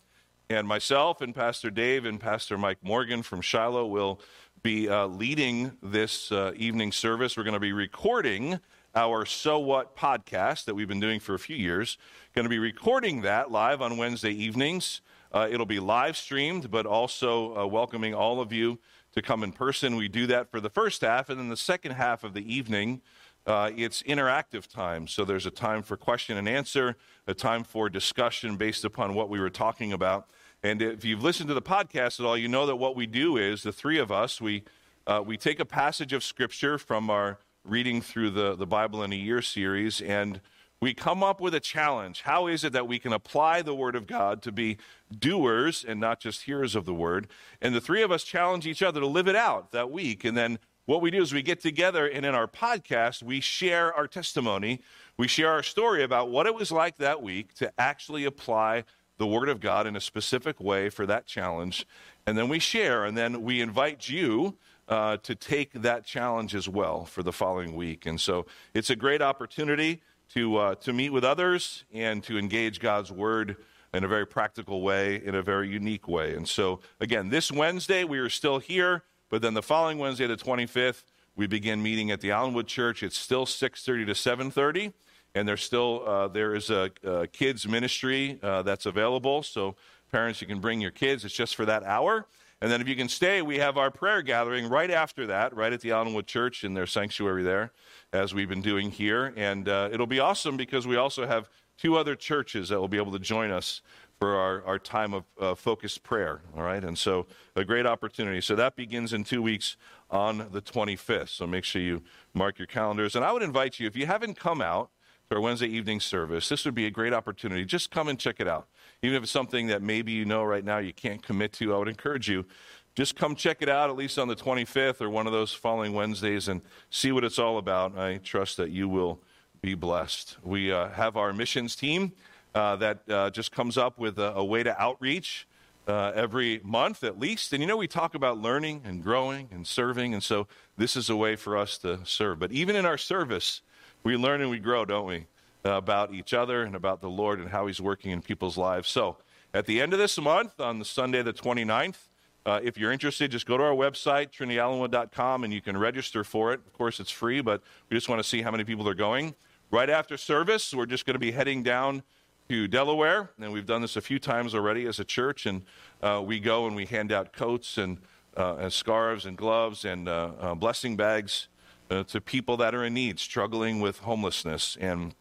And 0.50 0.66
myself 0.66 1.20
and 1.20 1.34
Pastor 1.34 1.70
Dave 1.70 2.04
and 2.04 2.20
Pastor 2.20 2.58
Mike 2.58 2.78
Morgan 2.82 3.22
from 3.22 3.40
Shiloh 3.40 3.86
will 3.86 4.20
be 4.62 4.88
uh, 4.88 5.06
leading 5.06 5.72
this 5.82 6.30
uh, 6.30 6.52
evening 6.56 6.92
service. 6.92 7.36
We're 7.36 7.44
going 7.44 7.54
to 7.54 7.60
be 7.60 7.72
recording 7.72 8.60
our 8.94 9.24
So 9.24 9.58
What 9.58 9.96
podcast 9.96 10.66
that 10.66 10.74
we've 10.74 10.88
been 10.88 11.00
doing 11.00 11.20
for 11.20 11.34
a 11.34 11.38
few 11.38 11.56
years. 11.56 11.96
Going 12.34 12.44
to 12.44 12.50
be 12.50 12.58
recording 12.58 13.22
that 13.22 13.50
live 13.50 13.80
on 13.80 13.96
Wednesday 13.96 14.32
evenings. 14.32 15.00
Uh, 15.32 15.48
it'll 15.50 15.64
be 15.64 15.80
live 15.80 16.16
streamed, 16.16 16.70
but 16.70 16.84
also 16.84 17.56
uh, 17.56 17.66
welcoming 17.66 18.12
all 18.12 18.40
of 18.40 18.52
you 18.52 18.78
to 19.14 19.22
come 19.22 19.42
in 19.42 19.52
person. 19.52 19.96
We 19.96 20.08
do 20.08 20.26
that 20.26 20.50
for 20.50 20.60
the 20.60 20.68
first 20.68 21.00
half, 21.00 21.30
and 21.30 21.38
then 21.38 21.48
the 21.48 21.56
second 21.56 21.92
half 21.92 22.22
of 22.24 22.34
the 22.34 22.52
evening, 22.52 23.00
uh, 23.46 23.70
it's 23.76 24.02
interactive 24.04 24.66
time. 24.66 25.08
So 25.08 25.24
there's 25.24 25.46
a 25.46 25.50
time 25.50 25.82
for 25.82 25.96
question 25.96 26.36
and 26.36 26.48
answer, 26.48 26.96
a 27.26 27.34
time 27.34 27.64
for 27.64 27.88
discussion 27.88 28.56
based 28.56 28.84
upon 28.84 29.14
what 29.14 29.28
we 29.28 29.40
were 29.40 29.50
talking 29.50 29.92
about. 29.92 30.28
And 30.62 30.80
if 30.80 31.04
you've 31.04 31.22
listened 31.22 31.48
to 31.48 31.54
the 31.54 31.62
podcast 31.62 32.20
at 32.20 32.26
all, 32.26 32.36
you 32.36 32.48
know 32.48 32.66
that 32.66 32.76
what 32.76 32.94
we 32.94 33.06
do 33.06 33.36
is 33.36 33.62
the 33.62 33.72
three 33.72 33.98
of 33.98 34.12
us, 34.12 34.40
we, 34.40 34.62
uh, 35.06 35.22
we 35.24 35.36
take 35.36 35.58
a 35.58 35.64
passage 35.64 36.12
of 36.12 36.22
scripture 36.22 36.78
from 36.78 37.10
our 37.10 37.38
reading 37.64 38.00
through 38.00 38.30
the, 38.30 38.54
the 38.54 38.66
Bible 38.66 39.02
in 39.02 39.12
a 39.12 39.16
Year 39.16 39.42
series, 39.42 40.00
and 40.00 40.40
we 40.80 40.94
come 40.94 41.22
up 41.22 41.40
with 41.40 41.54
a 41.54 41.60
challenge. 41.60 42.22
How 42.22 42.48
is 42.48 42.64
it 42.64 42.72
that 42.72 42.88
we 42.88 42.98
can 42.98 43.12
apply 43.12 43.62
the 43.62 43.74
Word 43.74 43.94
of 43.94 44.06
God 44.08 44.42
to 44.42 44.50
be 44.50 44.78
doers 45.16 45.84
and 45.86 46.00
not 46.00 46.18
just 46.18 46.42
hearers 46.42 46.74
of 46.74 46.86
the 46.86 46.94
Word? 46.94 47.28
And 47.60 47.72
the 47.72 47.80
three 47.80 48.02
of 48.02 48.10
us 48.10 48.24
challenge 48.24 48.66
each 48.66 48.82
other 48.82 48.98
to 48.98 49.06
live 49.06 49.28
it 49.28 49.36
out 49.36 49.70
that 49.70 49.92
week. 49.92 50.24
And 50.24 50.36
then 50.36 50.58
what 50.86 51.00
we 51.00 51.10
do 51.10 51.22
is 51.22 51.32
we 51.32 51.42
get 51.42 51.60
together, 51.60 52.06
and 52.06 52.26
in 52.26 52.34
our 52.34 52.48
podcast, 52.48 53.22
we 53.22 53.40
share 53.40 53.94
our 53.94 54.08
testimony. 54.08 54.80
We 55.16 55.28
share 55.28 55.50
our 55.50 55.62
story 55.62 56.02
about 56.02 56.30
what 56.30 56.46
it 56.46 56.54
was 56.54 56.72
like 56.72 56.96
that 56.96 57.22
week 57.22 57.54
to 57.54 57.72
actually 57.78 58.24
apply 58.24 58.84
the 59.18 59.26
Word 59.26 59.48
of 59.48 59.60
God 59.60 59.86
in 59.86 59.94
a 59.94 60.00
specific 60.00 60.58
way 60.60 60.88
for 60.88 61.06
that 61.06 61.26
challenge. 61.26 61.86
And 62.26 62.36
then 62.36 62.48
we 62.48 62.58
share, 62.58 63.04
and 63.04 63.16
then 63.16 63.42
we 63.42 63.60
invite 63.60 64.08
you 64.08 64.56
uh, 64.88 65.18
to 65.18 65.36
take 65.36 65.72
that 65.74 66.04
challenge 66.04 66.54
as 66.54 66.68
well 66.68 67.04
for 67.04 67.22
the 67.22 67.32
following 67.32 67.76
week. 67.76 68.04
And 68.04 68.20
so 68.20 68.46
it's 68.74 68.90
a 68.90 68.96
great 68.96 69.22
opportunity 69.22 70.02
to, 70.34 70.56
uh, 70.56 70.74
to 70.76 70.92
meet 70.92 71.10
with 71.10 71.24
others 71.24 71.84
and 71.92 72.24
to 72.24 72.36
engage 72.36 72.80
God's 72.80 73.12
Word 73.12 73.56
in 73.94 74.02
a 74.02 74.08
very 74.08 74.26
practical 74.26 74.80
way, 74.80 75.22
in 75.24 75.34
a 75.34 75.42
very 75.42 75.68
unique 75.68 76.08
way. 76.08 76.34
And 76.34 76.48
so, 76.48 76.80
again, 76.98 77.28
this 77.28 77.52
Wednesday 77.52 78.04
we 78.04 78.18
are 78.18 78.30
still 78.30 78.58
here, 78.58 79.04
but 79.32 79.40
then 79.40 79.54
the 79.54 79.62
following 79.62 79.96
Wednesday, 79.96 80.26
the 80.26 80.36
25th, 80.36 81.04
we 81.36 81.46
begin 81.46 81.82
meeting 81.82 82.10
at 82.10 82.20
the 82.20 82.28
Allenwood 82.28 82.66
Church. 82.66 83.02
It's 83.02 83.16
still 83.16 83.46
6:30 83.46 84.04
to 84.04 84.12
7:30, 84.12 84.92
and 85.34 85.48
there's 85.48 85.62
still 85.62 86.06
uh, 86.06 86.28
there 86.28 86.54
is 86.54 86.68
a, 86.68 86.90
a 87.02 87.26
kids 87.28 87.66
ministry 87.66 88.38
uh, 88.42 88.60
that's 88.60 88.84
available. 88.84 89.42
So 89.42 89.74
parents, 90.10 90.42
you 90.42 90.46
can 90.46 90.60
bring 90.60 90.82
your 90.82 90.90
kids. 90.90 91.24
It's 91.24 91.32
just 91.32 91.56
for 91.56 91.64
that 91.64 91.82
hour. 91.82 92.26
And 92.60 92.70
then 92.70 92.82
if 92.82 92.88
you 92.88 92.94
can 92.94 93.08
stay, 93.08 93.40
we 93.40 93.56
have 93.56 93.78
our 93.78 93.90
prayer 93.90 94.20
gathering 94.20 94.68
right 94.68 94.90
after 94.90 95.26
that, 95.28 95.56
right 95.56 95.72
at 95.72 95.80
the 95.80 95.92
Allenwood 95.92 96.26
Church 96.26 96.62
in 96.62 96.74
their 96.74 96.86
sanctuary 96.86 97.42
there, 97.42 97.72
as 98.12 98.34
we've 98.34 98.50
been 98.50 98.60
doing 98.60 98.90
here. 98.90 99.32
And 99.34 99.66
uh, 99.66 99.88
it'll 99.90 100.06
be 100.06 100.20
awesome 100.20 100.58
because 100.58 100.86
we 100.86 100.96
also 100.96 101.26
have 101.26 101.48
two 101.78 101.96
other 101.96 102.14
churches 102.14 102.68
that 102.68 102.78
will 102.78 102.86
be 102.86 102.98
able 102.98 103.12
to 103.12 103.18
join 103.18 103.50
us 103.50 103.80
for 104.22 104.36
our, 104.36 104.62
our 104.66 104.78
time 104.78 105.14
of 105.14 105.24
uh, 105.40 105.52
focused 105.52 106.04
prayer. 106.04 106.42
All 106.56 106.62
right. 106.62 106.84
And 106.84 106.96
so 106.96 107.26
a 107.56 107.64
great 107.64 107.86
opportunity. 107.86 108.40
So 108.40 108.54
that 108.54 108.76
begins 108.76 109.12
in 109.12 109.24
two 109.24 109.42
weeks 109.42 109.76
on 110.12 110.46
the 110.52 110.62
25th. 110.62 111.30
So 111.30 111.44
make 111.44 111.64
sure 111.64 111.82
you 111.82 112.04
mark 112.32 112.56
your 112.56 112.68
calendars. 112.68 113.16
And 113.16 113.24
I 113.24 113.32
would 113.32 113.42
invite 113.42 113.80
you, 113.80 113.88
if 113.88 113.96
you 113.96 114.06
haven't 114.06 114.38
come 114.38 114.62
out 114.62 114.90
to 115.28 115.34
our 115.34 115.42
Wednesday 115.42 115.66
evening 115.66 115.98
service, 115.98 116.48
this 116.48 116.64
would 116.64 116.74
be 116.76 116.86
a 116.86 116.90
great 116.90 117.12
opportunity. 117.12 117.64
Just 117.64 117.90
come 117.90 118.06
and 118.06 118.16
check 118.16 118.36
it 118.38 118.46
out. 118.46 118.68
Even 119.02 119.16
if 119.16 119.24
it's 119.24 119.32
something 119.32 119.66
that 119.66 119.82
maybe 119.82 120.12
you 120.12 120.24
know 120.24 120.44
right 120.44 120.64
now 120.64 120.78
you 120.78 120.92
can't 120.92 121.20
commit 121.20 121.52
to, 121.54 121.74
I 121.74 121.78
would 121.78 121.88
encourage 121.88 122.28
you 122.28 122.46
just 122.94 123.16
come 123.16 123.34
check 123.34 123.56
it 123.60 123.68
out 123.68 123.90
at 123.90 123.96
least 123.96 124.20
on 124.20 124.28
the 124.28 124.36
25th 124.36 125.00
or 125.00 125.10
one 125.10 125.26
of 125.26 125.32
those 125.32 125.52
following 125.52 125.94
Wednesdays 125.94 126.46
and 126.46 126.60
see 126.90 127.10
what 127.10 127.24
it's 127.24 127.40
all 127.40 127.58
about. 127.58 127.98
I 127.98 128.18
trust 128.18 128.56
that 128.58 128.70
you 128.70 128.88
will 128.88 129.20
be 129.62 129.74
blessed. 129.74 130.36
We 130.44 130.70
uh, 130.70 130.90
have 130.90 131.16
our 131.16 131.32
missions 131.32 131.74
team 131.74 132.12
uh, 132.54 132.76
that 132.76 133.08
uh, 133.08 133.30
just 133.30 133.52
comes 133.52 133.78
up 133.78 133.98
with 133.98 134.18
a, 134.18 134.34
a 134.34 134.44
way 134.44 134.62
to 134.62 134.80
outreach. 134.80 135.46
Uh, 135.84 136.12
every 136.14 136.60
month 136.62 137.02
at 137.02 137.18
least. 137.18 137.52
And 137.52 137.60
you 137.60 137.66
know, 137.66 137.76
we 137.76 137.88
talk 137.88 138.14
about 138.14 138.38
learning 138.38 138.82
and 138.84 139.02
growing 139.02 139.48
and 139.50 139.66
serving, 139.66 140.14
and 140.14 140.22
so 140.22 140.46
this 140.76 140.94
is 140.94 141.10
a 141.10 141.16
way 141.16 141.34
for 141.34 141.56
us 141.56 141.76
to 141.78 141.98
serve. 142.04 142.38
But 142.38 142.52
even 142.52 142.76
in 142.76 142.86
our 142.86 142.96
service, 142.96 143.62
we 144.04 144.16
learn 144.16 144.40
and 144.40 144.48
we 144.48 144.60
grow, 144.60 144.84
don't 144.84 145.06
we? 145.06 145.26
uh, 145.64 145.70
about 145.72 146.12
each 146.12 146.34
other 146.34 146.62
and 146.62 146.74
about 146.74 147.00
the 147.00 147.08
Lord 147.08 147.38
and 147.38 147.48
how 147.48 147.66
He's 147.66 147.80
working 147.80 148.10
in 148.10 148.22
people's 148.22 148.56
lives. 148.56 148.88
So, 148.88 149.16
at 149.54 149.66
the 149.66 149.80
end 149.80 149.92
of 149.92 149.98
this 149.98 150.18
month, 150.18 150.60
on 150.60 150.78
the 150.78 150.84
Sunday 150.84 151.22
the 151.22 151.32
29th, 151.32 152.08
uh, 152.44 152.60
if 152.62 152.78
you're 152.78 152.90
interested, 152.90 153.30
just 153.30 153.46
go 153.46 153.56
to 153.56 153.62
our 153.62 153.74
website, 153.74 154.30
trinityallenwood.com, 154.30 155.44
and 155.44 155.52
you 155.52 155.60
can 155.60 155.76
register 155.76 156.24
for 156.24 156.52
it. 156.52 156.60
Of 156.66 156.72
course, 156.72 156.98
it's 156.98 157.10
free, 157.10 157.40
but 157.40 157.62
we 157.88 157.96
just 157.96 158.08
want 158.08 158.18
to 158.18 158.28
see 158.28 158.42
how 158.42 158.50
many 158.50 158.64
people 158.64 158.88
are 158.88 158.94
going. 158.94 159.34
Right 159.70 159.90
after 159.90 160.16
service, 160.16 160.74
we're 160.74 160.86
just 160.86 161.06
going 161.06 161.14
to 161.14 161.20
be 161.20 161.32
heading 161.32 161.62
down 161.62 162.02
to 162.48 162.68
Delaware, 162.68 163.30
and 163.40 163.52
we've 163.52 163.66
done 163.66 163.82
this 163.82 163.96
a 163.96 164.00
few 164.00 164.18
times 164.18 164.54
already 164.54 164.86
as 164.86 164.98
a 164.98 165.04
church, 165.04 165.46
and 165.46 165.62
uh, 166.02 166.22
we 166.24 166.40
go 166.40 166.66
and 166.66 166.76
we 166.76 166.86
hand 166.86 167.12
out 167.12 167.32
coats 167.32 167.78
and, 167.78 167.98
uh, 168.36 168.56
and 168.56 168.72
scarves 168.72 169.26
and 169.26 169.36
gloves 169.36 169.84
and 169.84 170.08
uh, 170.08 170.30
uh, 170.40 170.54
blessing 170.54 170.96
bags 170.96 171.48
uh, 171.90 172.02
to 172.04 172.20
people 172.20 172.56
that 172.56 172.74
are 172.74 172.84
in 172.84 172.94
need, 172.94 173.18
struggling 173.18 173.80
with 173.80 173.98
homelessness 174.00 174.76
and 174.80 175.14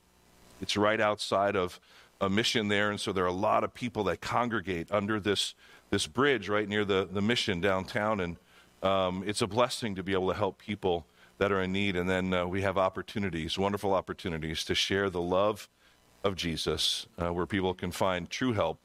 it's 0.62 0.78
right 0.78 1.02
outside 1.02 1.56
of 1.56 1.80
a 2.22 2.30
mission 2.30 2.68
there, 2.68 2.92
and 2.92 3.00
so 3.00 3.12
there 3.12 3.24
are 3.24 3.28
a 3.28 3.32
lot 3.34 3.64
of 3.64 3.74
people 3.74 4.04
that 4.06 4.22
congregate 4.22 4.88
under 4.92 5.20
this 5.20 5.56
this 5.90 6.08
bridge 6.08 6.48
right 6.48 6.70
near 6.70 6.86
the, 6.86 7.10
the 7.12 7.22
mission 7.22 7.60
downtown, 7.60 8.22
and 8.22 8.38
um, 8.82 9.24
it's 9.26 9.42
a 9.42 9.48
blessing 9.48 9.96
to 9.96 10.04
be 10.04 10.14
able 10.14 10.30
to 10.30 10.38
help 10.38 10.58
people 10.58 11.06
that 11.38 11.52
are 11.52 11.62
in 11.62 11.74
need. 11.74 11.98
And 11.98 12.10
then 12.10 12.34
uh, 12.34 12.46
we 12.46 12.62
have 12.62 12.78
opportunities, 12.78 13.58
wonderful 13.58 13.94
opportunities, 13.94 14.64
to 14.66 14.76
share 14.76 15.10
the 15.10 15.20
love 15.20 15.68
of 16.24 16.36
Jesus, 16.36 17.08
uh, 17.18 17.34
where 17.34 17.46
people 17.46 17.74
can 17.74 17.92
find 17.92 18.30
true 18.30 18.54
help 18.54 18.80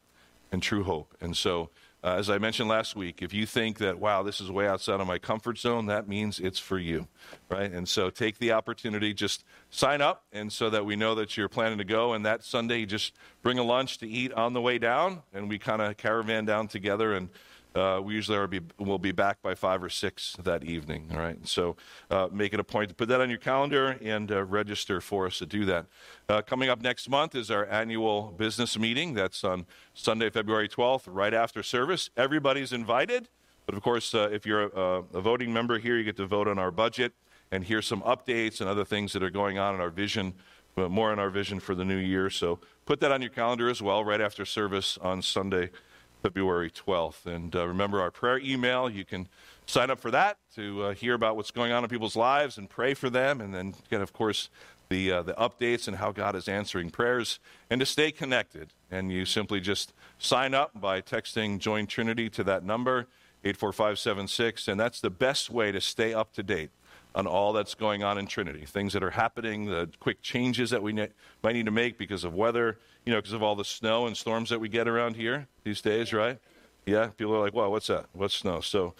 and 0.51 0.61
true 0.61 0.83
hope. 0.83 1.15
And 1.21 1.35
so 1.35 1.69
uh, 2.03 2.15
as 2.15 2.29
I 2.29 2.37
mentioned 2.37 2.69
last 2.69 2.95
week, 2.95 3.21
if 3.21 3.33
you 3.33 3.47
think 3.47 3.79
that, 3.79 3.99
wow, 3.99 4.21
this 4.21 4.39
is 4.39 4.51
way 4.51 4.67
outside 4.67 5.01
of 5.01 5.07
my 5.07 5.17
comfort 5.17 5.57
zone, 5.57 5.87
that 5.87 6.07
means 6.07 6.39
it's 6.39 6.59
for 6.59 6.77
you, 6.77 7.07
right? 7.49 7.71
And 7.71 7.89
so 7.89 8.11
take 8.11 8.37
the 8.37 8.51
opportunity, 8.51 9.15
just 9.15 9.43
sign 9.71 9.99
up, 9.99 10.23
and 10.31 10.53
so 10.53 10.69
that 10.69 10.85
we 10.85 10.95
know 10.95 11.15
that 11.15 11.35
you're 11.35 11.49
planning 11.49 11.79
to 11.79 11.83
go. 11.83 12.13
And 12.13 12.23
that 12.25 12.43
Sunday, 12.43 12.85
just 12.85 13.13
bring 13.41 13.57
a 13.57 13.63
lunch 13.63 13.97
to 13.97 14.07
eat 14.07 14.31
on 14.31 14.53
the 14.53 14.61
way 14.61 14.77
down, 14.77 15.23
and 15.33 15.49
we 15.49 15.57
kind 15.57 15.81
of 15.81 15.97
caravan 15.97 16.45
down 16.45 16.67
together 16.67 17.13
and 17.13 17.29
uh, 17.77 18.01
we 18.01 18.13
usually 18.13 18.37
are 18.37 18.47
be, 18.47 18.61
will 18.77 18.99
be 18.99 19.11
back 19.11 19.41
by 19.41 19.55
five 19.55 19.83
or 19.83 19.89
six 19.89 20.35
that 20.43 20.63
evening. 20.63 21.09
All 21.11 21.19
right, 21.19 21.37
so 21.47 21.75
uh, 22.09 22.27
make 22.31 22.53
it 22.53 22.59
a 22.59 22.63
point 22.63 22.89
to 22.89 22.95
put 22.95 23.07
that 23.09 23.21
on 23.21 23.29
your 23.29 23.39
calendar 23.39 23.97
and 24.01 24.31
uh, 24.31 24.43
register 24.43 24.99
for 24.99 25.27
us 25.27 25.37
to 25.39 25.45
do 25.45 25.65
that. 25.65 25.85
Uh, 26.27 26.41
coming 26.41 26.69
up 26.69 26.81
next 26.81 27.09
month 27.09 27.35
is 27.35 27.51
our 27.51 27.65
annual 27.67 28.33
business 28.37 28.77
meeting. 28.77 29.13
That's 29.13 29.43
on 29.43 29.65
Sunday, 29.93 30.29
February 30.29 30.67
12th, 30.67 31.03
right 31.07 31.33
after 31.33 31.63
service. 31.63 32.09
Everybody's 32.17 32.73
invited, 32.73 33.29
but 33.65 33.75
of 33.75 33.81
course, 33.81 34.13
uh, 34.13 34.29
if 34.31 34.45
you're 34.45 34.63
a, 34.63 35.03
a 35.13 35.21
voting 35.21 35.53
member 35.53 35.79
here, 35.79 35.97
you 35.97 36.03
get 36.03 36.17
to 36.17 36.25
vote 36.25 36.47
on 36.47 36.57
our 36.57 36.71
budget 36.71 37.13
and 37.51 37.63
hear 37.63 37.81
some 37.81 38.01
updates 38.01 38.59
and 38.59 38.69
other 38.69 38.83
things 38.83 39.13
that 39.13 39.23
are 39.23 39.29
going 39.29 39.57
on 39.57 39.75
in 39.75 39.81
our 39.81 39.89
vision 39.89 40.33
more 40.77 41.11
on 41.11 41.17
our 41.17 41.31
vision 41.31 41.59
for 41.59 41.73
the 41.73 41.83
new 41.83 41.97
year. 41.97 42.29
So 42.29 42.59
put 42.85 42.99
that 42.99 43.11
on 43.11 43.21
your 43.21 43.31
calendar 43.31 43.67
as 43.69 43.81
well, 43.81 44.05
right 44.05 44.21
after 44.21 44.45
service 44.45 44.97
on 45.01 45.23
Sunday, 45.23 45.71
February 46.23 46.69
12th. 46.69 47.25
And 47.25 47.55
uh, 47.55 47.67
remember 47.67 48.01
our 48.01 48.11
prayer 48.11 48.39
email. 48.39 48.89
You 48.89 49.05
can 49.05 49.27
sign 49.65 49.89
up 49.89 49.99
for 49.99 50.11
that 50.11 50.37
to 50.55 50.83
uh, 50.83 50.93
hear 50.93 51.13
about 51.13 51.35
what's 51.35 51.51
going 51.51 51.71
on 51.71 51.83
in 51.83 51.89
people's 51.89 52.15
lives 52.15 52.57
and 52.57 52.69
pray 52.69 52.93
for 52.93 53.09
them. 53.09 53.41
And 53.41 53.53
then 53.53 53.75
get, 53.89 54.01
of 54.01 54.13
course, 54.13 54.49
the, 54.89 55.11
uh, 55.11 55.21
the 55.23 55.33
updates 55.33 55.87
and 55.87 55.97
how 55.97 56.11
God 56.11 56.35
is 56.35 56.47
answering 56.47 56.89
prayers 56.89 57.39
and 57.69 57.79
to 57.79 57.85
stay 57.85 58.11
connected. 58.11 58.69
And 58.89 59.11
you 59.11 59.25
simply 59.25 59.59
just 59.59 59.93
sign 60.17 60.53
up 60.53 60.79
by 60.79 61.01
texting 61.01 61.59
Join 61.59 61.87
Trinity 61.87 62.29
to 62.31 62.43
that 62.45 62.63
number, 62.63 63.07
84576. 63.43 64.67
And 64.67 64.79
that's 64.79 65.01
the 65.01 65.09
best 65.09 65.49
way 65.49 65.71
to 65.71 65.81
stay 65.81 66.13
up 66.13 66.33
to 66.33 66.43
date 66.43 66.71
on 67.15 67.25
all 67.25 67.51
that's 67.51 67.73
going 67.73 68.03
on 68.03 68.17
in 68.17 68.27
Trinity, 68.27 68.63
things 68.63 68.93
that 68.93 69.01
are 69.01 69.09
happening, 69.11 69.65
the 69.65 69.89
quick 69.99 70.21
changes 70.21 70.69
that 70.69 70.83
we 70.83 70.93
ne- 70.93 71.09
might 71.41 71.53
need 71.53 71.65
to 71.65 71.71
make 71.71 71.97
because 71.97 72.23
of 72.23 72.35
weather, 72.35 72.77
you 73.07 73.13
know, 73.13 73.19
because 73.19 73.31
of 73.31 73.41
all 73.41 73.55
the 73.55 73.63
snow 73.63 74.05
and 74.05 74.17
storms 74.17 74.49
that 74.49 74.59
we 74.59 74.67
get 74.67 74.85
around 74.85 75.15
here 75.15 75.47
these 75.63 75.79
days, 75.79 76.11
right? 76.11 76.39
Yeah, 76.85 77.07
people 77.07 77.33
are 77.33 77.39
like, 77.39 77.53
"Wow, 77.53 77.69
what's 77.69 77.87
that? 77.87 78.07
What's 78.11 78.35
snow?" 78.35 78.59
So, 78.59 78.95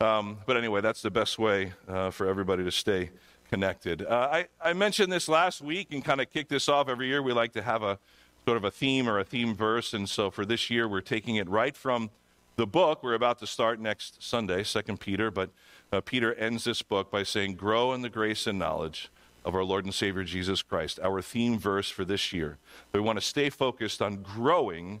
um, 0.00 0.38
but 0.46 0.56
anyway, 0.56 0.80
that's 0.80 1.00
the 1.00 1.12
best 1.12 1.38
way 1.38 1.72
uh, 1.86 2.10
for 2.10 2.26
everybody 2.26 2.64
to 2.64 2.72
stay 2.72 3.10
connected. 3.48 4.02
Uh, 4.02 4.28
I, 4.32 4.48
I 4.60 4.72
mentioned 4.72 5.12
this 5.12 5.28
last 5.28 5.60
week 5.60 5.92
and 5.92 6.04
kind 6.04 6.20
of 6.20 6.28
kicked 6.28 6.50
this 6.50 6.68
off 6.68 6.88
every 6.88 7.06
year. 7.06 7.22
We 7.22 7.32
like 7.32 7.52
to 7.52 7.62
have 7.62 7.84
a 7.84 8.00
sort 8.46 8.56
of 8.56 8.64
a 8.64 8.70
theme 8.72 9.08
or 9.08 9.20
a 9.20 9.24
theme 9.24 9.54
verse, 9.54 9.94
and 9.94 10.08
so 10.08 10.28
for 10.28 10.44
this 10.44 10.68
year, 10.68 10.88
we're 10.88 11.00
taking 11.00 11.36
it 11.36 11.48
right 11.48 11.76
from 11.76 12.10
the 12.56 12.66
book 12.66 13.04
we're 13.04 13.14
about 13.14 13.38
to 13.38 13.46
start 13.46 13.78
next 13.78 14.24
Sunday, 14.24 14.64
Second 14.64 14.98
Peter, 14.98 15.30
but 15.30 15.50
uh, 15.92 16.00
Peter 16.00 16.34
ends 16.34 16.64
this 16.64 16.82
book 16.82 17.12
by 17.12 17.22
saying, 17.22 17.54
Grow 17.54 17.92
in 17.92 18.02
the 18.02 18.10
grace 18.10 18.48
and 18.48 18.58
knowledge 18.58 19.08
of 19.44 19.54
our 19.54 19.64
Lord 19.64 19.84
and 19.84 19.94
Savior 19.94 20.24
Jesus 20.24 20.62
Christ, 20.62 21.00
our 21.02 21.20
theme 21.20 21.58
verse 21.58 21.90
for 21.90 22.04
this 22.04 22.32
year. 22.32 22.58
We 22.92 23.00
want 23.00 23.18
to 23.18 23.24
stay 23.24 23.50
focused 23.50 24.00
on 24.00 24.22
growing 24.22 25.00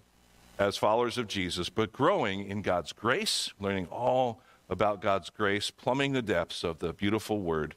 as 0.58 0.76
followers 0.76 1.18
of 1.18 1.28
Jesus, 1.28 1.68
but 1.68 1.92
growing 1.92 2.46
in 2.48 2.62
God's 2.62 2.92
grace, 2.92 3.52
learning 3.58 3.86
all 3.86 4.40
about 4.68 5.00
God's 5.00 5.30
grace, 5.30 5.70
plumbing 5.70 6.12
the 6.12 6.22
depths 6.22 6.64
of 6.64 6.78
the 6.78 6.92
beautiful 6.92 7.40
word 7.40 7.74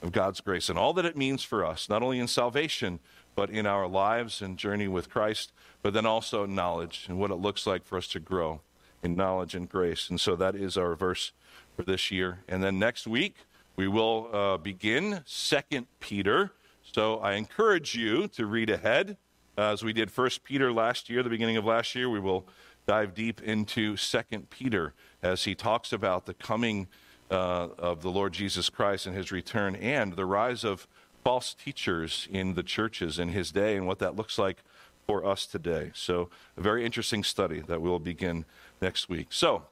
of 0.00 0.12
God's 0.12 0.40
grace 0.40 0.68
and 0.68 0.78
all 0.78 0.92
that 0.94 1.04
it 1.04 1.16
means 1.16 1.42
for 1.42 1.64
us, 1.64 1.88
not 1.88 2.02
only 2.02 2.18
in 2.18 2.28
salvation, 2.28 3.00
but 3.34 3.50
in 3.50 3.66
our 3.66 3.86
lives 3.86 4.40
and 4.42 4.56
journey 4.56 4.88
with 4.88 5.10
Christ, 5.10 5.52
but 5.82 5.92
then 5.92 6.06
also 6.06 6.46
knowledge 6.46 7.06
and 7.08 7.18
what 7.18 7.30
it 7.30 7.36
looks 7.36 7.66
like 7.66 7.84
for 7.84 7.98
us 7.98 8.08
to 8.08 8.20
grow 8.20 8.60
in 9.02 9.14
knowledge 9.14 9.54
and 9.54 9.68
grace. 9.68 10.08
And 10.10 10.20
so 10.20 10.36
that 10.36 10.54
is 10.54 10.76
our 10.76 10.94
verse 10.94 11.32
for 11.76 11.82
this 11.82 12.10
year. 12.10 12.40
And 12.48 12.62
then 12.62 12.78
next 12.78 13.06
week, 13.06 13.36
we 13.78 13.86
will 13.86 14.28
uh, 14.32 14.56
begin 14.56 15.22
Second 15.24 15.86
Peter. 16.00 16.50
So 16.82 17.18
I 17.18 17.34
encourage 17.34 17.94
you 17.94 18.26
to 18.26 18.44
read 18.44 18.70
ahead. 18.70 19.16
Uh, 19.56 19.72
as 19.72 19.84
we 19.84 19.92
did 19.92 20.10
First 20.10 20.42
Peter 20.42 20.72
last 20.72 21.08
year, 21.08 21.22
the 21.22 21.30
beginning 21.30 21.56
of 21.56 21.64
last 21.64 21.94
year, 21.94 22.10
we 22.10 22.18
will 22.18 22.44
dive 22.88 23.14
deep 23.14 23.40
into 23.40 23.96
Second 23.96 24.50
Peter 24.50 24.94
as 25.22 25.44
he 25.44 25.54
talks 25.54 25.92
about 25.92 26.26
the 26.26 26.34
coming 26.34 26.88
uh, 27.30 27.68
of 27.78 28.02
the 28.02 28.10
Lord 28.10 28.32
Jesus 28.32 28.68
Christ 28.68 29.06
and 29.06 29.14
his 29.14 29.30
return 29.30 29.76
and 29.76 30.14
the 30.14 30.26
rise 30.26 30.64
of 30.64 30.88
false 31.22 31.54
teachers 31.54 32.26
in 32.32 32.54
the 32.54 32.64
churches 32.64 33.20
in 33.20 33.28
his 33.28 33.52
day 33.52 33.76
and 33.76 33.86
what 33.86 34.00
that 34.00 34.16
looks 34.16 34.38
like 34.38 34.64
for 35.06 35.24
us 35.24 35.46
today. 35.46 35.92
So, 35.94 36.30
a 36.56 36.60
very 36.60 36.84
interesting 36.84 37.22
study 37.22 37.60
that 37.60 37.80
we 37.80 37.88
will 37.88 38.00
begin 38.00 38.44
next 38.82 39.08
week. 39.08 39.28
So, 39.30 39.66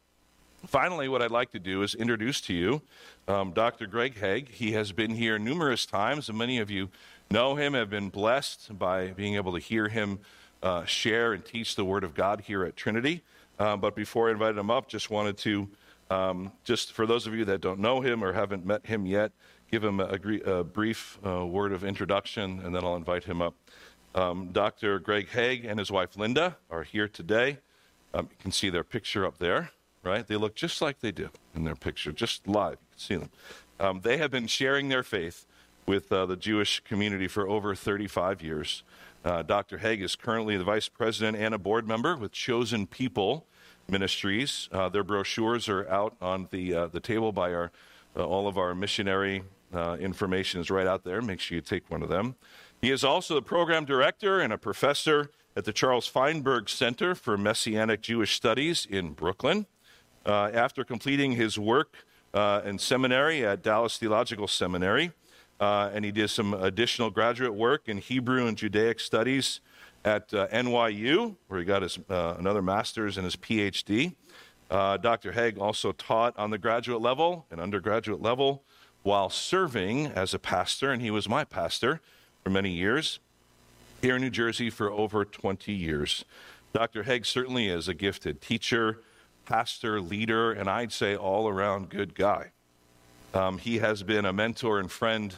Finally, 0.65 1.09
what 1.09 1.23
I'd 1.23 1.31
like 1.31 1.53
to 1.53 1.59
do 1.59 1.83
is 1.83 1.95
introduce 1.95 2.41
to 2.43 2.55
you 2.55 2.83
um, 3.29 3.53
Dr. 3.53 3.87
Gregg 3.87 4.19
Hagg. 4.19 4.49
He 4.49 4.73
has 4.73 4.91
been 4.91 5.13
here 5.13 5.39
numerous 5.39 5.87
times, 5.87 6.29
and 6.29 6.39
many 6.39 6.59
of 6.59 6.71
you 6.71 6.89
know 7.31 7.57
him, 7.57 7.75
have 7.75 7.91
been 7.91 8.09
blessed 8.09 8.77
by 8.79 9.09
being 9.09 9.37
able 9.37 9.53
to 9.53 9.59
hear 9.59 9.89
him 9.89 10.19
uh, 10.63 10.85
share 10.85 11.33
and 11.33 11.45
teach 11.45 11.77
the 11.77 11.85
Word 11.85 12.05
of 12.05 12.15
God 12.15 12.41
here 12.43 12.65
at 12.65 12.77
Trinity. 12.77 13.23
Uh, 13.59 13.77
but 13.77 13.95
before 13.95 14.29
I 14.29 14.33
invited 14.33 14.59
him 14.59 14.71
up, 14.71 14.89
just 14.89 15.11
wanted 15.11 15.37
to, 15.39 15.69
um, 16.11 16.53
just 16.65 16.93
for 16.93 17.07
those 17.07 17.27
of 17.27 17.35
you 17.35 17.45
that 17.45 17.61
don't 17.61 17.79
know 17.79 18.01
him 18.01 18.25
or 18.25 18.33
haven't 18.33 18.67
met 18.67 18.87
him 18.87 19.07
yet, 19.07 19.33
give 19.71 19.85
him 19.85 20.01
a, 20.01 20.19
a 20.45 20.65
brief 20.65 21.19
uh, 21.25 21.47
word 21.47 21.73
of 21.73 21.85
introduction, 21.85 22.61
and 22.65 22.75
then 22.75 22.85
I'll 22.85 22.97
invite 22.97 23.25
him 23.25 23.41
up. 23.41 23.55
Um, 24.15 24.49
Dr. 24.53 24.99
Gregg 24.99 25.29
Hagg 25.29 25.65
and 25.65 25.79
his 25.79 25.91
wife 25.91 26.17
Linda 26.17 26.57
are 26.71 26.83
here 26.83 27.09
today. 27.09 27.59
Um, 28.15 28.29
you 28.31 28.37
can 28.41 28.53
see 28.53 28.71
their 28.71 28.85
picture 28.85 29.27
up 29.27 29.39
there 29.39 29.71
right? 30.07 30.27
They 30.27 30.37
look 30.37 30.55
just 30.55 30.81
like 30.81 31.01
they 31.01 31.13
do 31.13 31.31
in 31.55 31.65
their 31.65 31.75
picture, 31.75 32.13
just 32.13 32.47
live. 32.47 32.79
You 32.81 32.87
can 32.93 32.99
see 32.99 33.17
them. 33.17 33.31
Um, 33.79 34.01
they 34.03 34.17
have 34.19 34.31
been 34.31 34.47
sharing 34.47 34.89
their 34.89 35.03
faith 35.03 35.47
with 35.87 36.11
uh, 36.11 36.27
the 36.27 36.37
Jewish 36.37 36.81
community 36.81 37.29
for 37.29 37.49
over 37.49 37.75
35 37.75 38.43
years. 38.43 38.83
Uh, 39.25 39.43
Dr. 39.43 39.79
Hagg 39.79 40.03
is 40.03 40.17
currently 40.17 40.57
the 40.57 40.65
vice 40.65 40.89
president 40.89 41.37
and 41.37 41.55
a 41.55 41.59
board 41.59 41.87
member 41.87 42.17
with 42.17 42.33
Chosen 42.33 42.87
People 42.87 43.47
Ministries. 43.89 44.69
Uh, 44.73 44.89
their 44.89 45.05
brochures 45.05 45.69
are 45.69 45.89
out 45.89 46.17
on 46.21 46.49
the 46.51 46.75
uh, 46.75 46.87
the 46.87 47.01
table 47.01 47.33
by 47.33 47.53
our 47.53 47.71
uh, 48.17 48.25
all 48.25 48.49
of 48.49 48.57
our 48.57 48.75
missionary 48.75 49.43
uh, 49.75 49.97
information 50.01 50.61
is 50.61 50.71
right 50.71 50.87
out 50.87 51.05
there. 51.05 51.21
Make 51.21 51.41
sure 51.41 51.57
you 51.57 51.63
take 51.63 51.91
one 51.91 52.03
of 52.03 52.09
them. 52.09 52.37
He 52.81 52.91
is 52.91 53.05
also 53.05 53.35
the 53.35 53.43
program 53.43 53.85
director 53.85 54.41
and 54.41 54.53
a 54.53 54.59
professor 54.59 55.31
at 55.57 55.65
the 55.65 55.73
Charles 55.73 56.07
Feinberg 56.07 56.69
Center 56.69 57.15
for 57.15 57.37
Messianic 57.37 58.03
Jewish 58.03 58.35
Studies 58.35 58.87
in 58.89 59.13
Brooklyn. 59.13 59.67
Uh, 60.27 60.51
after 60.55 60.83
completing 60.83 61.31
his 61.31 61.57
work 61.57 62.05
uh, 62.35 62.61
in 62.64 62.81
seminary 62.81 63.47
at 63.47 63.62
Dallas 63.62 63.97
Theological 63.97 64.49
Seminary, 64.49 65.12
uh, 65.61 65.91
and 65.95 66.05
he 66.05 66.11
did 66.11 66.31
some 66.31 66.53
additional 66.53 67.11
graduate 67.11 67.55
work 67.55 67.89
in 67.89 67.99
Hebrew 67.99 68.49
and 68.49 68.59
Judaic 68.59 68.99
studies 68.99 69.61
at 70.05 70.35
uh, 70.35 70.49
NYU, 70.49 71.37
where 71.47 71.61
he 71.61 71.64
got 71.64 71.83
his 71.83 72.01
another 72.09 72.61
master's 72.61 73.16
and 73.16 73.24
his 73.24 73.37
PhD. 73.37 74.16
Dr. 74.68 75.31
Hagg 75.31 75.59
also 75.59 75.93
taught 75.93 76.37
on 76.37 76.51
the 76.51 76.59
graduate 76.59 77.01
level 77.01 77.47
and 77.49 77.61
undergraduate 77.61 78.20
level 78.20 78.64
while 79.05 79.31
serving 79.31 80.07
as 80.07 80.35
a 80.35 80.41
pastor, 80.41 80.91
and 80.91 81.01
he 81.01 81.11
was 81.12 81.29
my 81.29 81.45
pastor 81.45 82.01
for 82.43 82.51
many 82.51 82.70
years 82.70 83.20
here 84.03 84.16
in 84.16 84.22
New 84.22 84.31
Jersey 84.31 84.70
for 84.70 84.91
over 84.91 85.24
20 85.24 85.72
years. 85.72 86.24
Dr. 86.72 87.05
Hagg 87.05 87.27
certainly 87.27 87.68
is 87.68 87.87
a 87.87 87.95
gifted 87.95 88.41
teacher, 88.41 88.99
pastor, 89.47 90.01
leader, 90.01 90.53
and 90.53 90.68
I'd 90.68 90.92
say 90.92 91.16
all 91.16 91.49
around 91.49 91.88
good 91.88 92.14
guy. 92.14 92.51
Um, 93.32 93.59
he 93.59 93.78
has 93.78 94.03
been 94.03 94.26
a 94.26 94.32
mentor 94.32 94.78
and 94.78 94.90
friend 94.90 95.34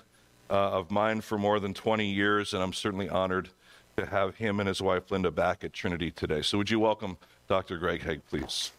uh, 0.50 0.54
of 0.54 0.90
mine 0.90 1.20
for 1.20 1.38
more 1.38 1.60
than 1.60 1.74
20 1.74 2.06
years, 2.06 2.54
and 2.54 2.62
I'm 2.62 2.72
certainly 2.72 3.08
honored 3.08 3.50
to 3.96 4.06
have 4.06 4.36
him 4.36 4.60
and 4.60 4.68
his 4.68 4.80
wife 4.80 5.10
Linda 5.10 5.30
back 5.30 5.62
at 5.64 5.72
Trinity 5.72 6.10
today. 6.10 6.42
So, 6.42 6.58
would 6.58 6.70
you 6.70 6.80
welcome 6.80 7.18
Dr. 7.48 7.78
Gregg 7.78 8.02
Hagg, 8.02 8.22
please? 8.28 8.72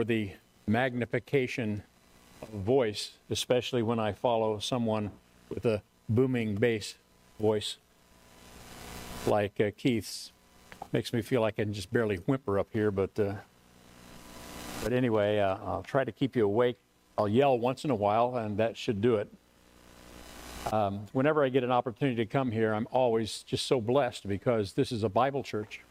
For 0.00 0.04
the 0.04 0.30
magnification 0.66 1.82
of 2.40 2.48
voice, 2.48 3.10
especially 3.28 3.82
when 3.82 3.98
I 3.98 4.12
follow 4.12 4.58
someone 4.58 5.10
with 5.50 5.66
a 5.66 5.82
booming 6.08 6.54
bass 6.54 6.94
voice 7.38 7.76
like 9.26 9.60
uh, 9.60 9.72
Keith's. 9.76 10.32
Makes 10.92 11.12
me 11.12 11.20
feel 11.20 11.42
like 11.42 11.58
I 11.58 11.64
can 11.64 11.74
just 11.74 11.92
barely 11.92 12.16
whimper 12.16 12.58
up 12.58 12.68
here, 12.72 12.90
but 12.90 13.10
uh, 13.20 13.34
but 14.82 14.94
anyway, 14.94 15.38
uh, 15.38 15.58
I'll 15.66 15.82
try 15.82 16.02
to 16.02 16.12
keep 16.12 16.34
you 16.34 16.46
awake. 16.46 16.78
I'll 17.18 17.28
yell 17.28 17.58
once 17.58 17.84
in 17.84 17.90
a 17.90 17.94
while, 17.94 18.38
and 18.38 18.56
that 18.56 18.78
should 18.78 19.02
do 19.02 19.16
it. 19.16 19.28
Um, 20.72 21.04
whenever 21.12 21.44
I 21.44 21.50
get 21.50 21.62
an 21.62 21.72
opportunity 21.72 22.16
to 22.24 22.26
come 22.26 22.50
here, 22.50 22.72
I'm 22.72 22.88
always 22.90 23.42
just 23.42 23.66
so 23.66 23.82
blessed 23.82 24.26
because 24.26 24.72
this 24.72 24.92
is 24.92 25.04
a 25.04 25.10
Bible 25.10 25.42
church. 25.42 25.82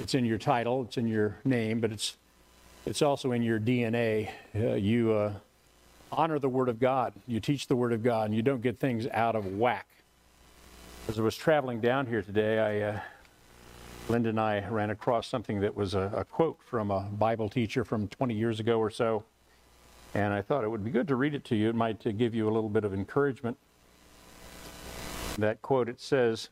It's 0.00 0.14
in 0.14 0.24
your 0.24 0.38
title, 0.38 0.82
it's 0.82 0.96
in 0.96 1.06
your 1.06 1.38
name, 1.44 1.78
but 1.78 1.92
it's 1.92 2.16
it's 2.86 3.02
also 3.02 3.32
in 3.32 3.42
your 3.42 3.60
DNA. 3.60 4.30
Uh, 4.54 4.74
you 4.74 5.12
uh, 5.12 5.32
honor 6.10 6.38
the 6.38 6.48
Word 6.48 6.68
of 6.68 6.78
God, 6.78 7.12
you 7.26 7.40
teach 7.40 7.66
the 7.66 7.76
Word 7.76 7.92
of 7.92 8.02
God, 8.02 8.26
and 8.26 8.34
you 8.34 8.42
don't 8.42 8.62
get 8.62 8.78
things 8.78 9.06
out 9.12 9.36
of 9.36 9.58
whack. 9.58 9.86
As 11.08 11.18
I 11.18 11.22
was 11.22 11.36
traveling 11.36 11.80
down 11.80 12.06
here 12.06 12.22
today, 12.22 12.58
I 12.58 12.88
uh, 12.90 13.00
Linda 14.08 14.30
and 14.30 14.40
I 14.40 14.66
ran 14.68 14.90
across 14.90 15.26
something 15.26 15.60
that 15.60 15.74
was 15.74 15.94
a, 15.94 16.10
a 16.14 16.24
quote 16.24 16.58
from 16.64 16.90
a 16.90 17.00
Bible 17.00 17.48
teacher 17.48 17.84
from 17.84 18.08
20 18.08 18.34
years 18.34 18.60
ago 18.60 18.78
or 18.78 18.90
so, 18.90 19.24
and 20.14 20.32
I 20.32 20.42
thought 20.42 20.64
it 20.64 20.68
would 20.68 20.84
be 20.84 20.90
good 20.90 21.08
to 21.08 21.16
read 21.16 21.34
it 21.34 21.44
to 21.46 21.56
you. 21.56 21.68
It 21.68 21.74
might 21.74 22.06
uh, 22.06 22.12
give 22.12 22.34
you 22.34 22.48
a 22.48 22.52
little 22.52 22.70
bit 22.70 22.84
of 22.84 22.94
encouragement. 22.94 23.56
That 25.38 25.62
quote 25.62 25.88
it 25.88 26.00
says, 26.00 26.48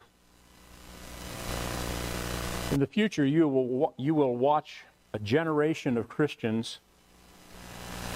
"In 2.73 2.81
the 2.81 2.87
future, 2.87 3.25
you 3.25 3.49
will 3.49 3.95
you 3.97 4.15
will 4.15 4.37
watch 4.37 4.85
a 5.19 5.25
generation 5.25 5.97
of 5.97 6.09
Christians 6.09 6.79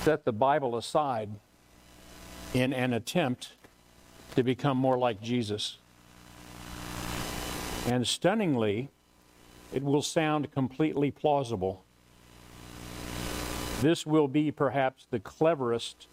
set 0.03 0.24
the 0.24 0.32
Bible 0.32 0.76
aside 0.76 1.30
in 2.55 2.72
an 2.72 2.92
attempt 2.92 3.55
to 4.36 4.42
become 4.44 4.76
more 4.76 4.96
like 4.96 5.20
Jesus." 5.20 5.78
And 7.86 8.07
stunningly, 8.07 8.90
it 9.72 9.82
will 9.82 10.03
sound 10.03 10.53
completely 10.53 11.11
plausible. 11.11 11.84
This 13.80 14.07
will 14.07 14.28
be 14.28 14.53
perhaps 14.53 15.07
the 15.11 15.18
cleverest 15.18 16.07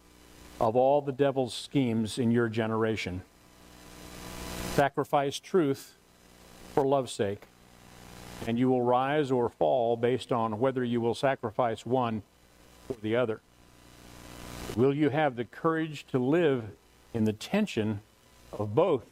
of 0.60 0.76
all 0.76 1.02
the 1.02 1.12
devil's 1.12 1.54
schemes 1.54 2.18
in 2.18 2.32
your 2.32 2.50
generation. 2.50 3.22
Sacrifice 4.74 5.40
truth 5.40 6.00
for 6.74 6.84
love's 6.84 7.12
sake, 7.12 7.46
and 8.48 8.58
you 8.58 8.70
will 8.70 8.82
rise 8.82 9.32
or 9.32 9.50
fall 9.50 9.98
based 9.98 10.32
on 10.32 10.60
whether 10.60 10.84
you 10.84 11.02
will 11.02 11.16
sacrifice 11.16 11.86
one 11.86 12.24
or 12.88 12.96
the 13.02 13.16
other. 13.16 13.42
Will 14.76 14.94
you 14.94 15.10
have 15.10 15.36
the 15.36 15.46
courage 15.46 16.06
to 16.12 16.20
live 16.20 16.64
in 17.14 17.26
the 17.26 17.34
tension 17.34 18.02
of 18.54 18.76
both 18.76 19.06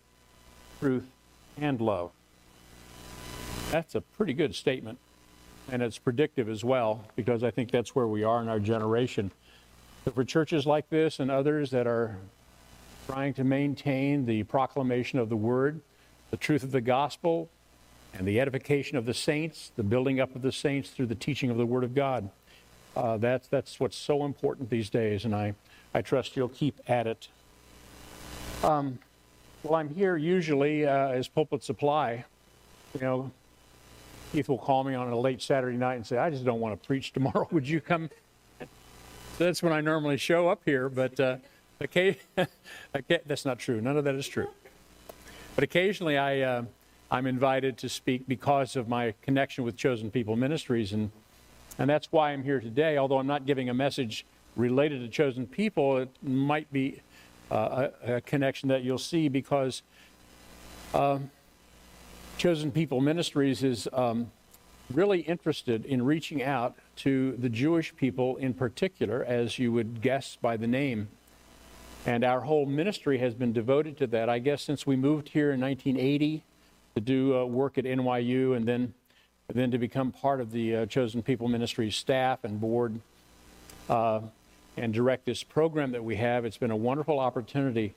truth 0.80 1.08
and 1.58 1.82
love? 1.82 2.12
That's 3.72 3.96
a 3.96 4.02
pretty 4.02 4.34
good 4.34 4.56
statement. 4.56 5.00
And 5.70 5.82
it's 5.82 5.98
predictive 5.98 6.48
as 6.48 6.64
well, 6.64 7.04
because 7.18 7.44
I 7.44 7.52
think 7.52 7.72
that's 7.72 7.94
where 7.94 8.08
we 8.08 8.24
are 8.24 8.42
in 8.42 8.48
our 8.48 8.60
generation. 8.60 9.32
For 10.14 10.24
churches 10.24 10.66
like 10.66 10.90
this 10.90 11.20
and 11.20 11.30
others 11.30 11.72
that 11.72 11.86
are 11.86 12.18
trying 13.08 13.34
to 13.34 13.44
maintain 13.44 14.26
the 14.26 14.44
proclamation 14.44 15.20
of 15.20 15.28
the 15.28 15.36
word, 15.36 15.82
the 16.32 16.38
truth 16.38 16.64
of 16.64 16.72
the 16.72 16.80
gospel, 16.80 17.50
and 18.18 18.28
the 18.28 18.40
edification 18.40 18.98
of 18.98 19.06
the 19.06 19.14
saints, 19.14 19.72
the 19.76 19.84
building 19.84 20.20
up 20.20 20.36
of 20.36 20.42
the 20.42 20.52
saints 20.52 20.90
through 20.90 21.06
the 21.06 21.16
teaching 21.16 21.52
of 21.52 21.58
the 21.58 21.66
word 21.66 21.84
of 21.84 21.94
God, 21.94 22.30
uh, 22.96 23.18
that's, 23.18 23.48
that's 23.48 23.80
what's 23.80 23.96
so 23.96 24.26
important 24.26 24.72
these 24.72 24.90
days, 24.90 25.24
and 25.24 25.36
I, 25.36 25.54
I 25.94 26.02
trust 26.02 26.36
you'll 26.36 26.50
keep 26.50 26.80
at 26.88 27.06
it. 27.06 27.28
Um, 28.64 28.98
well, 29.62 29.76
I'm 29.76 29.94
here 29.94 30.18
usually 30.18 30.86
uh, 30.86 31.10
as 31.10 31.28
Pulpit 31.28 31.64
Supply, 31.64 32.26
you 32.96 33.02
know, 33.02 33.32
Keith 34.32 34.50
will 34.50 34.58
call 34.58 34.84
me 34.84 34.96
on 34.96 35.10
a 35.12 35.18
late 35.18 35.42
Saturday 35.42 35.78
night 35.78 35.96
and 35.96 36.06
say, 36.06 36.18
I 36.18 36.32
just 36.32 36.44
don't 36.44 36.60
want 36.60 36.80
to 36.80 36.88
preach 36.88 37.14
tomorrow. 37.14 37.48
Would 37.52 37.70
you 37.70 37.80
come? 37.80 38.10
That's 39.38 39.62
when 39.62 39.72
I 39.72 39.82
normally 39.82 40.18
show 40.18 40.50
up 40.50 40.62
here, 40.66 40.90
but 40.90 41.20
uh, 41.20 41.38
okay, 41.84 42.18
that's 43.28 43.46
not 43.46 43.60
true. 43.60 43.80
None 43.80 43.96
of 43.96 44.06
that 44.06 44.16
is 44.16 44.28
true. 44.28 44.48
But 45.54 45.64
occasionally 45.64 46.18
I, 46.18 46.42
uh, 46.42 46.64
I'm 47.10 47.26
invited 47.26 47.78
to 47.78 47.90
speak 47.90 48.28
because 48.28 48.76
of 48.76 48.90
my 48.90 49.14
connection 49.22 49.64
with 49.64 49.78
Chosen 49.78 50.12
People 50.12 50.36
Ministries, 50.36 50.92
and, 50.92 51.10
and 51.80 51.90
that's 51.90 52.12
why 52.12 52.32
I'm 52.32 52.44
here 52.44 52.60
today. 52.60 52.98
Although 52.98 53.18
I'm 53.18 53.28
not 53.28 53.46
giving 53.46 53.70
a 53.70 53.74
message 53.74 54.26
related 54.58 55.00
to 55.02 55.08
Chosen 55.08 55.48
People, 55.48 56.00
it 56.00 56.10
might 56.22 56.72
be 56.74 57.02
uh, 57.50 57.88
a, 58.06 58.16
a, 58.16 58.22
connection 58.22 58.68
that 58.68 58.84
you'll 58.84 58.98
see 58.98 59.30
because 59.30 59.84
um, 60.94 61.32
Chosen 62.38 62.74
People 62.74 63.00
Ministries 63.00 63.64
is 63.64 63.88
um, 63.94 64.30
really 64.94 65.22
interested 65.22 65.86
in 65.86 66.04
reaching 66.04 66.44
out 66.44 66.76
to 66.98 67.38
the 67.38 67.48
Jewish 67.48 67.96
people 67.96 68.36
in 68.36 68.54
particular, 68.54 69.24
as 69.24 69.58
you 69.58 69.72
would 69.72 70.02
guess 70.02 70.38
by 70.42 70.58
the 70.58 70.68
name. 70.68 71.08
And 72.06 72.26
our 72.26 72.42
whole 72.42 72.66
ministry 72.66 73.20
has 73.20 73.34
been 73.34 73.54
devoted 73.54 73.98
to 74.00 74.08
that, 74.08 74.28
I 74.28 74.40
guess, 74.40 74.62
since 74.62 74.86
we 74.86 74.98
moved 74.98 75.30
here 75.30 75.54
in 75.54 75.62
1980 75.62 76.44
to 76.98 77.02
do 77.02 77.38
uh, 77.38 77.46
work 77.46 77.78
at 77.78 77.84
NYU 77.84 78.58
and 78.58 78.68
then, 78.68 78.94
then 79.54 79.70
to 79.70 79.78
become 79.78 80.12
part 80.12 80.42
of 80.42 80.52
the 80.52 80.76
uh, 80.76 80.86
Chosen 80.88 81.22
People 81.22 81.48
Ministries 81.48 81.96
staff 81.96 82.44
and 82.44 82.60
board 82.60 83.00
uh, 83.88 84.22
and 84.76 84.94
direct 84.94 85.26
this 85.26 85.44
program 85.44 85.92
that 85.92 86.04
we 86.04 86.16
have. 86.16 86.44
It's 86.44 86.58
been 86.58 86.72
a 86.72 86.76
wonderful 86.76 87.20
opportunity. 87.20 87.94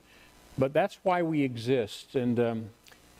But 0.55 0.71
that's 0.71 0.99
why 1.01 1.23
we 1.23 1.41
exist. 1.41 2.15
And 2.15 2.39
um, 2.39 2.69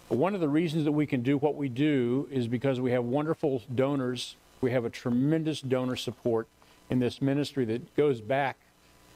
one 0.07 0.35
of 0.35 0.39
the 0.39 0.49
reasons 0.49 0.85
that 0.85 0.91
we 0.91 1.07
can 1.07 1.23
do 1.23 1.37
what 1.37 1.55
we 1.55 1.67
do 1.67 2.27
is 2.29 2.47
because 2.47 2.79
we 2.79 2.91
have 2.91 3.03
wonderful 3.03 3.63
donors. 3.73 4.35
We 4.61 4.71
have 4.71 4.85
a 4.85 4.89
tremendous 4.89 5.61
donor 5.61 5.95
support 5.95 6.47
in 6.91 6.99
this 6.99 7.23
ministry 7.23 7.65
that 7.65 7.95
goes 7.95 8.21
back, 8.21 8.57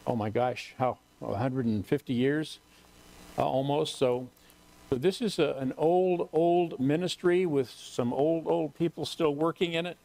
oh 0.08 0.16
my 0.16 0.32
gosh, 0.32 0.74
how, 0.80 0.98
150 1.20 2.14
years 2.14 2.60
uh, 3.38 3.46
almost. 3.46 3.98
So, 3.98 4.30
so 4.90 4.96
this 4.96 5.22
is 5.22 5.40
a, 5.40 5.56
an 5.60 5.74
old, 5.78 6.30
old 6.32 6.80
ministry 6.80 7.46
with 7.46 7.70
some 7.70 8.14
old, 8.14 8.48
old 8.48 8.76
people 8.76 9.06
still 9.06 9.34
working 9.34 9.74
in 9.74 9.86
it. 9.86 9.98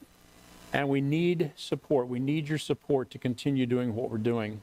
And 0.73 0.89
we 0.89 1.01
need 1.01 1.53
support. 1.57 2.09
We 2.09 2.21
need 2.21 2.49
your 2.49 2.59
support 2.59 3.11
to 3.11 3.19
continue 3.19 3.67
doing 3.67 3.95
what 3.95 4.11
we're 4.11 4.19
doing. 4.19 4.61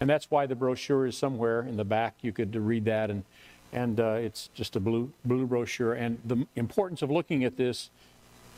And 0.00 0.08
that's 0.08 0.30
why 0.30 0.46
the 0.46 0.54
brochure 0.54 1.06
is 1.06 1.16
somewhere 1.16 1.60
in 1.60 1.76
the 1.76 1.84
back. 1.84 2.14
You 2.22 2.32
could 2.32 2.54
read 2.56 2.84
that 2.86 3.10
and 3.10 3.24
and 3.72 4.00
uh, 4.00 4.14
it's 4.14 4.48
just 4.54 4.76
a 4.76 4.80
blue 4.80 5.12
blue 5.24 5.46
brochure. 5.46 5.94
And 5.94 6.18
the 6.24 6.46
importance 6.56 7.02
of 7.02 7.10
looking 7.10 7.44
at 7.44 7.56
this, 7.56 7.90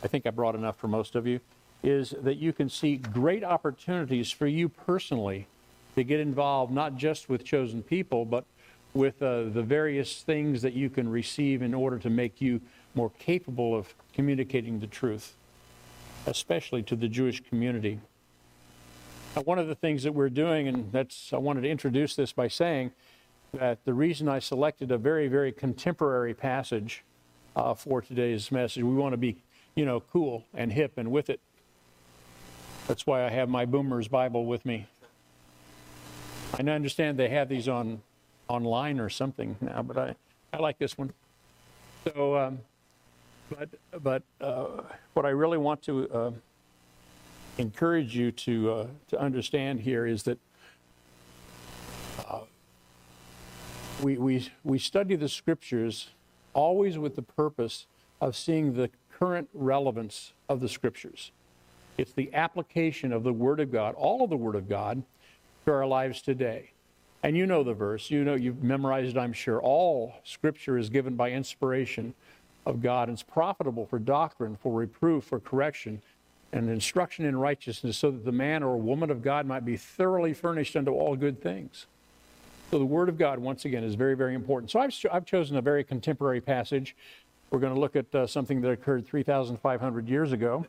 I 0.03 0.07
think 0.07 0.25
I 0.25 0.31
brought 0.31 0.55
enough 0.55 0.77
for 0.77 0.87
most 0.87 1.15
of 1.15 1.27
you, 1.27 1.39
is 1.83 2.15
that 2.21 2.37
you 2.37 2.53
can 2.53 2.69
see 2.69 2.97
great 2.97 3.43
opportunities 3.43 4.31
for 4.31 4.47
you 4.47 4.69
personally 4.69 5.47
to 5.95 6.03
get 6.03 6.19
involved, 6.19 6.73
not 6.73 6.97
just 6.97 7.29
with 7.29 7.43
chosen 7.43 7.83
people, 7.83 8.25
but 8.25 8.45
with 8.93 9.21
uh, 9.21 9.43
the 9.43 9.63
various 9.63 10.21
things 10.21 10.61
that 10.61 10.73
you 10.73 10.89
can 10.89 11.09
receive 11.09 11.61
in 11.61 11.73
order 11.73 11.97
to 11.99 12.09
make 12.09 12.39
you 12.41 12.61
more 12.95 13.11
capable 13.17 13.75
of 13.75 13.93
communicating 14.13 14.79
the 14.79 14.87
truth, 14.87 15.35
especially 16.27 16.83
to 16.83 16.95
the 16.95 17.07
Jewish 17.07 17.41
community. 17.43 17.99
Now, 19.35 19.41
one 19.43 19.57
of 19.57 19.67
the 19.67 19.75
things 19.75 20.03
that 20.03 20.13
we're 20.13 20.29
doing, 20.29 20.67
and 20.67 20.91
that's 20.91 21.33
I 21.33 21.37
wanted 21.37 21.61
to 21.61 21.69
introduce 21.69 22.15
this 22.15 22.31
by 22.31 22.47
saying, 22.47 22.91
that 23.53 23.85
the 23.85 23.93
reason 23.93 24.27
I 24.27 24.39
selected 24.39 24.91
a 24.91 24.97
very, 24.97 25.27
very 25.27 25.51
contemporary 25.51 26.33
passage 26.33 27.03
uh, 27.55 27.75
for 27.75 28.01
today's 28.01 28.51
message, 28.51 28.81
we 28.81 28.95
want 28.95 29.13
to 29.13 29.17
be, 29.17 29.43
you 29.75 29.85
know, 29.85 29.99
cool 30.11 30.43
and 30.55 30.73
hip 30.73 30.93
and 30.97 31.11
with 31.11 31.29
it. 31.29 31.39
That's 32.87 33.05
why 33.05 33.23
I 33.23 33.29
have 33.29 33.49
my 33.49 33.65
Boomer's 33.65 34.07
Bible 34.07 34.45
with 34.45 34.65
me. 34.65 34.87
And 36.57 36.69
I 36.69 36.73
understand 36.73 37.17
they 37.17 37.29
have 37.29 37.47
these 37.47 37.67
on 37.67 38.01
online 38.53 38.99
or 38.99 39.09
something 39.09 39.55
now, 39.61 39.81
but 39.81 39.97
I, 39.97 40.15
I 40.53 40.57
like 40.57 40.77
this 40.77 40.97
one. 40.97 41.11
So, 42.05 42.37
um, 42.37 42.59
but 43.49 43.69
but 44.01 44.23
uh, 44.41 44.83
what 45.13 45.25
I 45.25 45.29
really 45.29 45.57
want 45.57 45.81
to 45.83 46.09
uh, 46.09 46.31
encourage 47.57 48.15
you 48.15 48.31
to 48.31 48.71
uh, 48.71 48.87
to 49.09 49.19
understand 49.19 49.81
here 49.81 50.05
is 50.05 50.23
that 50.23 50.37
uh, 52.27 52.39
we, 54.01 54.17
we, 54.17 54.49
we 54.63 54.77
study 54.77 55.15
the 55.15 55.29
scriptures 55.29 56.09
always 56.53 56.97
with 56.97 57.15
the 57.15 57.21
purpose 57.21 57.87
of 58.21 58.35
seeing 58.35 58.73
the 58.73 58.89
current 59.19 59.49
relevance 59.53 60.33
of 60.49 60.59
the 60.59 60.69
scriptures. 60.69 61.31
It's 61.97 62.13
the 62.13 62.33
application 62.33 63.13
of 63.13 63.23
the 63.23 63.33
Word 63.33 63.59
of 63.59 63.71
God, 63.71 63.95
all 63.95 64.23
of 64.23 64.29
the 64.29 64.37
Word 64.37 64.55
of 64.55 64.67
God, 64.67 65.03
to 65.65 65.71
our 65.71 65.85
lives 65.85 66.21
today. 66.21 66.72
And 67.23 67.37
you 67.37 67.45
know 67.45 67.63
the 67.63 67.73
verse, 67.73 68.11
you 68.11 68.25
know, 68.25 68.35
you've 68.35 68.61
memorized 68.61 69.15
it, 69.15 69.19
I'm 69.19 69.31
sure. 69.31 69.61
All 69.61 70.15
scripture 70.25 70.77
is 70.77 70.89
given 70.89 71.15
by 71.15 71.31
inspiration 71.31 72.13
of 72.65 72.81
God 72.81 73.07
and 73.07 73.15
it's 73.15 73.23
profitable 73.23 73.85
for 73.85 73.97
doctrine, 73.97 74.57
for 74.61 74.77
reproof, 74.77 75.23
for 75.23 75.39
correction, 75.39 76.01
and 76.51 76.69
instruction 76.69 77.25
in 77.25 77.37
righteousness, 77.37 77.97
so 77.97 78.11
that 78.11 78.25
the 78.25 78.31
man 78.31 78.61
or 78.61 78.77
woman 78.77 79.09
of 79.09 79.23
God 79.23 79.45
might 79.45 79.65
be 79.65 79.77
thoroughly 79.77 80.33
furnished 80.33 80.75
unto 80.75 80.91
all 80.91 81.15
good 81.15 81.41
things. 81.41 81.87
So 82.69 82.77
the 82.77 82.85
Word 82.85 83.07
of 83.07 83.17
God, 83.17 83.39
once 83.39 83.65
again, 83.65 83.83
is 83.83 83.95
very, 83.95 84.15
very 84.15 84.35
important. 84.35 84.69
So 84.71 84.79
I've, 84.79 84.93
I've 85.11 85.25
chosen 85.25 85.57
a 85.57 85.61
very 85.61 85.83
contemporary 85.83 86.41
passage. 86.41 86.95
We're 87.49 87.59
going 87.59 87.73
to 87.73 87.79
look 87.79 87.95
at 87.95 88.13
uh, 88.13 88.27
something 88.27 88.61
that 88.61 88.69
occurred 88.69 89.05
3,500 89.07 90.09
years 90.09 90.31
ago 90.31 90.65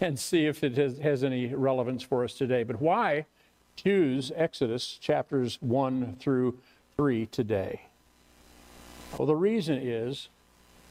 and 0.00 0.18
see 0.18 0.46
if 0.46 0.64
it 0.64 0.76
has, 0.76 0.98
has 0.98 1.22
any 1.22 1.54
relevance 1.54 2.02
for 2.02 2.24
us 2.24 2.34
today. 2.34 2.62
But 2.62 2.80
why 2.80 3.26
choose 3.76 4.32
Exodus 4.34 4.98
chapters 4.98 5.58
1 5.60 6.16
through 6.20 6.58
3 6.96 7.26
today? 7.26 7.82
Well, 9.18 9.26
the 9.26 9.36
reason 9.36 9.78
is 9.78 10.28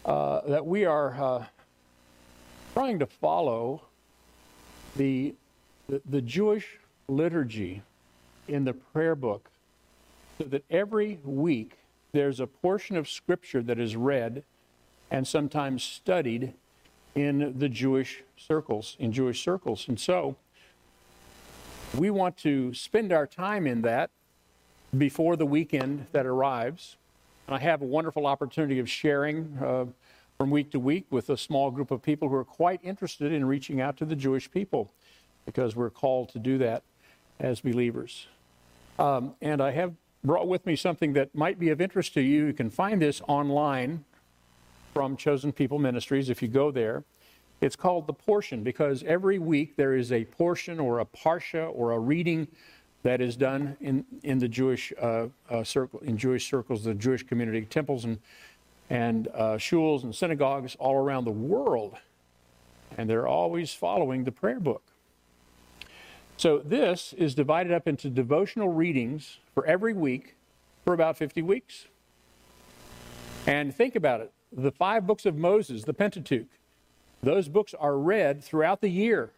uh, 0.06 0.42
that 0.48 0.66
we 0.66 0.86
are 0.86 1.22
uh, 1.22 1.46
trying 2.74 3.00
to 3.00 3.06
follow 3.06 3.84
the, 4.96 5.36
the, 5.88 6.02
the 6.10 6.22
Jewish 6.22 6.80
liturgy 7.08 7.82
in 8.48 8.66
the 8.66 8.74
prayer 8.74 9.16
book 9.16 9.50
so 10.38 10.46
that 10.46 10.64
every 10.70 11.20
week 11.24 11.78
there's 12.12 12.40
a 12.40 12.48
portion 12.48 12.96
of 12.96 13.10
Scripture 13.10 13.62
that 13.62 13.80
is 13.80 13.96
read 13.96 14.44
and 15.12 15.28
sometimes 15.28 15.84
studied 15.84 16.54
in 17.16 17.58
the 17.58 17.70
Jewish 17.70 18.24
circles, 18.36 18.96
in 19.00 19.12
Jewish 19.12 19.44
circles. 19.44 19.88
And 19.88 20.00
so 20.00 20.36
we 21.98 22.10
want 22.10 22.38
to 22.38 22.74
spend 22.74 23.12
our 23.12 23.28
time 23.28 23.68
in 23.68 23.82
that 23.84 24.10
before 24.98 25.36
the 25.36 25.46
weekend 25.46 26.08
that 26.12 26.26
arrives. 26.26 26.98
And 27.48 27.56
I 27.56 27.60
have 27.60 27.82
a 27.82 27.86
wonderful 27.86 28.26
opportunity 28.26 28.80
of 28.80 28.90
sharing 28.90 29.58
uh, 29.62 29.86
from 30.38 30.50
week 30.50 30.72
to 30.72 30.80
week 30.80 31.06
with 31.10 31.30
a 31.30 31.38
small 31.38 31.72
group 31.72 31.92
of 31.92 32.02
people 32.02 32.30
who 32.30 32.36
are 32.36 32.46
quite 32.46 32.80
interested 32.84 33.32
in 33.32 33.46
reaching 33.46 33.80
out 33.80 33.98
to 33.98 34.06
the 34.06 34.16
Jewish 34.16 34.50
people 34.50 34.92
because 35.46 35.76
we're 35.76 35.90
called 35.90 36.30
to 36.30 36.40
do 36.40 36.58
that 36.60 36.84
as 37.40 37.62
believers. 37.62 38.28
Um, 38.98 39.36
and 39.42 39.62
I 39.62 39.72
have 39.72 39.94
brought 40.24 40.48
with 40.48 40.66
me 40.66 40.76
something 40.76 41.14
that 41.14 41.36
might 41.36 41.60
be 41.60 41.70
of 41.70 41.82
interest 41.82 42.14
to 42.16 42.22
you. 42.22 42.46
You 42.46 42.54
can 42.54 42.70
find 42.70 43.02
this 43.02 43.22
online 43.28 44.06
from 44.94 45.18
Chosen 45.18 45.52
People 45.52 45.80
Ministries 45.80 46.30
if 46.30 46.42
you 46.42 46.48
go 46.48 46.72
there. 46.72 47.04
It's 47.64 47.78
called 47.78 48.08
the 48.08 48.14
portion 48.14 48.62
because 48.62 49.04
every 49.04 49.40
week 49.40 49.78
there 49.78 49.96
is 49.96 50.12
a 50.12 50.26
portion 50.26 50.82
or 50.82 51.00
a 51.00 51.06
parsha 51.06 51.72
or 51.74 51.94
a 51.94 52.00
reading 52.00 52.50
that 53.04 53.22
is 53.22 53.38
done 53.38 53.78
in, 53.80 54.04
in 54.24 54.38
the 54.38 54.50
Jewish 54.50 54.92
uh, 55.02 55.28
uh, 55.50 55.64
circle, 55.64 56.02
in 56.02 56.18
Jewish 56.18 56.50
circles, 56.50 56.84
the 56.84 56.94
Jewish 56.94 57.24
community, 57.24 57.62
temples 57.62 58.04
and, 58.04 58.20
and 58.90 59.30
uh, 59.30 59.56
shuls 59.56 60.04
and 60.04 60.14
synagogues 60.14 60.76
all 60.78 60.96
around 60.96 61.24
the 61.24 61.32
world. 61.32 61.96
And 62.98 63.10
they're 63.10 63.28
always 63.28 63.74
following 63.74 64.26
the 64.26 64.32
prayer 64.34 64.60
book. 64.60 64.84
So 66.36 66.58
this 66.58 67.14
is 67.14 67.34
divided 67.34 67.72
up 67.72 67.88
into 67.88 68.10
devotional 68.10 68.74
readings 68.74 69.38
for 69.54 69.66
every 69.66 69.94
week 69.94 70.36
for 70.84 70.94
about 70.94 71.18
50 71.18 71.42
weeks. 71.42 71.86
And 73.48 73.74
think 73.74 73.96
about 73.96 74.20
it 74.20 74.34
the 74.52 74.72
five 74.72 75.08
books 75.08 75.26
of 75.26 75.38
Moses, 75.38 75.84
the 75.84 75.94
Pentateuch, 75.94 76.48
those 77.24 77.48
books 77.48 77.74
are 77.74 77.98
read 77.98 78.44
throughout 78.44 78.82
the 78.82 78.90
year. 78.90 79.32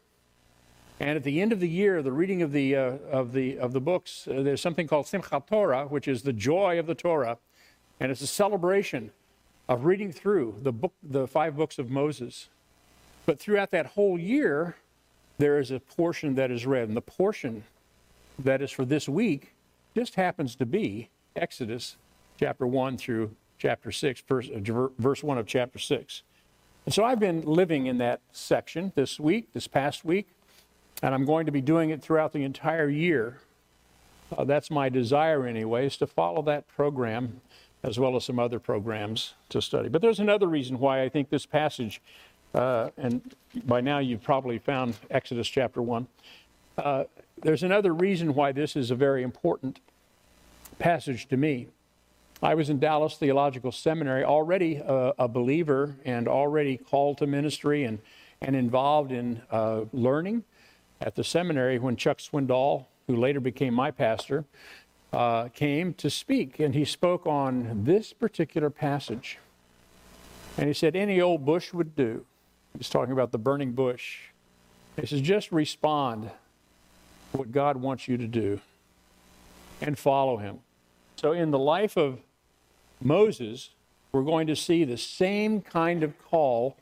And 1.00 1.18
at 1.18 1.24
the 1.24 1.42
end 1.42 1.52
of 1.52 1.60
the 1.60 1.70
year, 1.70 2.02
the 2.02 2.12
reading 2.12 2.42
of 2.42 2.52
the, 2.52 2.76
uh, 2.76 2.98
of 3.12 3.34
the, 3.34 3.60
of 3.60 3.74
the 3.74 3.82
books, 3.82 4.28
uh, 4.28 4.42
there's 4.42 4.62
something 4.62 4.88
called 4.88 5.06
Simchat 5.06 5.46
Torah, 5.48 5.86
which 5.86 6.08
is 6.08 6.24
the 6.24 6.34
joy 6.34 6.80
of 6.80 6.88
the 6.88 6.96
Torah. 6.96 7.38
And 8.00 8.12
it's 8.12 8.22
a 8.22 8.28
celebration 8.28 9.12
of 9.68 9.86
reading 9.86 10.12
through 10.12 10.56
the, 10.64 10.72
book, 10.72 10.94
the 11.04 11.28
five 11.28 11.56
books 11.56 11.78
of 11.78 11.90
Moses. 11.90 12.50
But 13.26 13.40
throughout 13.40 13.72
that 13.72 13.88
whole 13.88 14.18
year, 14.18 14.76
there 15.38 15.60
is 15.60 15.70
a 15.72 15.80
portion 15.80 16.36
that 16.36 16.50
is 16.50 16.66
read. 16.66 16.88
And 16.88 16.98
the 16.98 17.02
portion 17.02 17.64
that 18.40 18.62
is 18.62 18.72
for 18.72 18.86
this 18.86 19.08
week 19.08 19.54
just 19.96 20.16
happens 20.16 20.56
to 20.56 20.66
be 20.66 21.10
Exodus 21.36 21.98
chapter 22.40 22.66
1 22.66 22.98
through 22.98 23.36
chapter 23.58 23.92
6, 23.92 24.22
verse, 24.28 24.50
uh, 24.50 24.88
verse 24.98 25.24
1 25.24 25.38
of 25.38 25.46
chapter 25.46 25.80
6. 25.80 26.24
And 26.86 26.94
so 26.94 27.04
I've 27.04 27.20
been 27.20 27.42
living 27.42 27.88
in 27.88 27.98
that 27.98 28.22
section 28.32 28.92
this 28.96 29.20
week, 29.20 29.52
this 29.54 29.68
past 29.68 30.06
week, 30.06 30.28
and 31.02 31.16
I'm 31.16 31.26
going 31.26 31.48
to 31.48 31.52
be 31.52 31.62
doing 31.62 31.90
it 31.90 32.02
throughout 32.02 32.32
the 32.32 32.44
entire 32.44 32.90
year. 32.90 33.40
Uh, 34.36 34.44
that's 34.44 34.70
my 34.70 34.90
desire, 34.90 35.48
anyway, 35.48 35.88
is 35.88 35.98
to 35.98 36.08
follow 36.08 36.44
that 36.44 36.68
program 36.68 37.42
as 37.82 38.00
well 38.00 38.16
as 38.16 38.26
some 38.26 38.40
other 38.40 38.60
programs 38.60 39.34
to 39.50 39.62
study. 39.62 39.90
But 39.90 40.02
there's 40.02 40.20
another 40.20 40.48
reason 40.48 40.80
why 40.80 41.02
I 41.02 41.10
think 41.10 41.30
this 41.30 41.46
passage, 41.46 42.02
uh, 42.54 42.90
and 42.98 43.36
by 43.66 43.82
now 43.82 44.00
you've 44.00 44.24
probably 44.24 44.60
found 44.60 44.96
Exodus 45.10 45.48
chapter 45.48 45.82
1. 45.82 46.08
Uh, 46.78 47.04
there's 47.42 47.64
another 47.64 47.94
reason 47.94 48.34
why 48.34 48.52
this 48.52 48.76
is 48.76 48.92
a 48.92 48.96
very 48.96 49.24
important 49.24 49.80
passage 50.78 51.28
to 51.28 51.38
me. 51.38 51.68
I 52.42 52.54
was 52.54 52.70
in 52.70 52.80
Dallas 52.80 53.16
Theological 53.16 53.72
Seminary, 53.72 54.24
already 54.24 54.76
a, 54.76 55.14
a 55.20 55.28
believer 55.28 55.96
and 56.04 56.28
already 56.28 56.78
called 56.78 57.18
to 57.20 57.28
ministry 57.28 57.86
and, 57.86 58.00
and 58.42 58.56
involved 58.56 59.12
in 59.12 59.42
uh, 59.52 59.82
learning 59.94 60.44
at 61.00 61.16
the 61.16 61.24
seminary 61.24 61.80
when 61.80 61.96
Chuck 61.96 62.18
Swindoll, 62.18 62.86
who 63.08 63.16
later 63.16 63.40
became 63.40 63.74
my 63.74 63.90
pastor, 63.90 64.46
uh, 65.14 65.48
came 65.50 65.94
to 65.94 66.10
speak. 66.10 66.60
And 66.60 66.76
he 66.76 66.84
spoke 66.84 67.26
on 67.26 67.84
this 67.86 68.12
particular 68.12 68.70
passage. 68.70 69.40
And 70.58 70.68
he 70.68 70.74
said, 70.74 70.96
Any 70.96 71.22
old 71.22 71.46
bush 71.46 71.74
would 71.74 71.96
do. 71.96 72.26
He 72.74 72.80
was 72.80 72.90
talking 72.90 73.14
about 73.14 73.32
the 73.32 73.38
burning 73.38 73.72
bush. 73.72 74.20
He 75.00 75.06
says, 75.06 75.22
Just 75.22 75.52
respond 75.54 76.30
what 77.32 77.52
God 77.52 77.78
wants 77.78 78.08
you 78.08 78.18
to 78.18 78.28
do 78.28 78.60
and 79.82 79.98
follow 79.98 80.38
him. 80.38 80.60
So, 81.16 81.32
in 81.32 81.52
the 81.52 81.60
life 81.60 81.98
of 81.98 82.20
Moses, 83.02 83.70
we're 84.12 84.24
going 84.24 84.48
to 84.48 84.56
see 84.56 84.84
the 84.84 84.98
same 84.98 85.62
kind 85.62 86.04
of 86.04 86.18
call 86.24 86.78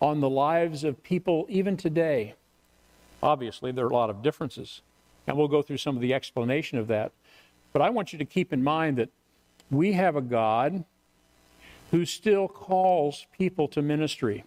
on 0.00 0.20
the 0.20 0.28
lives 0.28 0.82
of 0.82 1.02
people 1.02 1.46
even 1.48 1.76
today. 1.76 2.34
Obviously, 3.22 3.70
there 3.70 3.84
are 3.84 3.90
a 3.90 3.94
lot 3.94 4.10
of 4.10 4.22
differences, 4.22 4.80
and 5.26 5.36
we'll 5.36 5.48
go 5.48 5.62
through 5.62 5.76
some 5.76 5.94
of 5.94 6.02
the 6.02 6.12
explanation 6.12 6.78
of 6.78 6.88
that. 6.88 7.12
But 7.72 7.82
I 7.82 7.90
want 7.90 8.12
you 8.12 8.18
to 8.18 8.24
keep 8.24 8.52
in 8.52 8.64
mind 8.64 8.98
that 8.98 9.10
we 9.70 9.92
have 9.92 10.16
a 10.16 10.20
God 10.20 10.84
who 11.92 12.04
still 12.04 12.48
calls 12.48 13.26
people 13.36 13.68
to 13.68 13.80
ministry. 13.80 14.44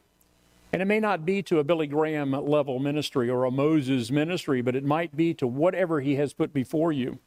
And 0.73 0.81
it 0.81 0.85
may 0.85 0.99
not 0.99 1.25
be 1.25 1.41
to 1.43 1.59
a 1.59 1.63
Billy 1.63 1.87
Graham 1.87 2.31
level 2.31 2.79
ministry 2.79 3.29
or 3.29 3.45
a 3.45 3.51
Moses 3.51 4.11
ministry, 4.11 4.61
but 4.61 4.75
it 4.75 4.83
might 4.83 5.15
be 5.15 5.33
to 5.35 5.47
whatever 5.47 6.01
he 6.01 6.15
has 6.15 6.33
put 6.33 6.53
before 6.53 6.91
you. 6.91 7.19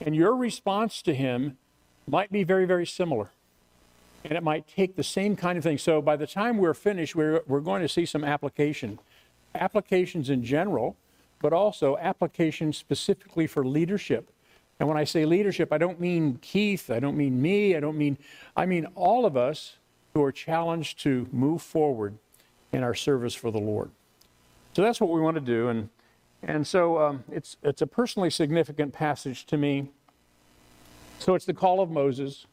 And 0.00 0.16
your 0.16 0.34
response 0.34 1.00
to 1.02 1.14
him 1.14 1.58
might 2.08 2.30
be 2.30 2.44
very, 2.44 2.64
very 2.64 2.86
similar. 2.86 3.30
And 4.24 4.32
it 4.32 4.42
might 4.42 4.66
take 4.66 4.96
the 4.96 5.04
same 5.04 5.36
kind 5.36 5.56
of 5.56 5.64
thing. 5.64 5.78
So 5.78 6.02
by 6.02 6.16
the 6.16 6.26
time 6.26 6.58
we're 6.58 6.74
finished, 6.74 7.14
we're, 7.14 7.42
we're 7.46 7.60
going 7.60 7.82
to 7.82 7.88
see 7.88 8.06
some 8.06 8.24
application. 8.24 8.98
Applications 9.54 10.30
in 10.30 10.44
general, 10.44 10.96
but 11.40 11.52
also 11.52 11.96
applications 11.98 12.76
specifically 12.76 13.46
for 13.46 13.64
leadership. 13.64 14.30
And 14.78 14.88
when 14.88 14.98
I 14.98 15.04
say 15.04 15.24
leadership, 15.24 15.72
I 15.72 15.78
don't 15.78 16.00
mean 16.00 16.38
Keith, 16.42 16.90
I 16.90 16.98
don't 16.98 17.16
mean 17.16 17.40
me, 17.40 17.76
I 17.76 17.80
don't 17.80 17.96
mean, 17.96 18.18
I 18.56 18.66
mean 18.66 18.86
all 18.94 19.24
of 19.24 19.36
us 19.36 19.76
who 20.12 20.22
are 20.22 20.32
challenged 20.32 20.98
to 21.00 21.28
move 21.32 21.62
forward 21.62 22.18
in 22.72 22.82
our 22.82 22.94
service 22.94 23.34
for 23.34 23.50
the 23.50 23.58
Lord. 23.58 23.90
So 24.74 24.82
that's 24.82 25.00
what 25.00 25.10
we 25.10 25.20
want 25.20 25.36
to 25.36 25.40
do. 25.40 25.68
And 25.68 25.88
and 26.42 26.66
so 26.66 26.98
um, 26.98 27.24
it's, 27.30 27.56
it's 27.62 27.82
a 27.82 27.86
personally 27.86 28.30
significant 28.30 28.92
passage 28.92 29.46
to 29.46 29.56
me. 29.56 29.90
So 31.18 31.34
it's 31.34 31.44
the 31.44 31.54
call 31.54 31.80
of 31.80 31.90
Moses, 31.90 32.46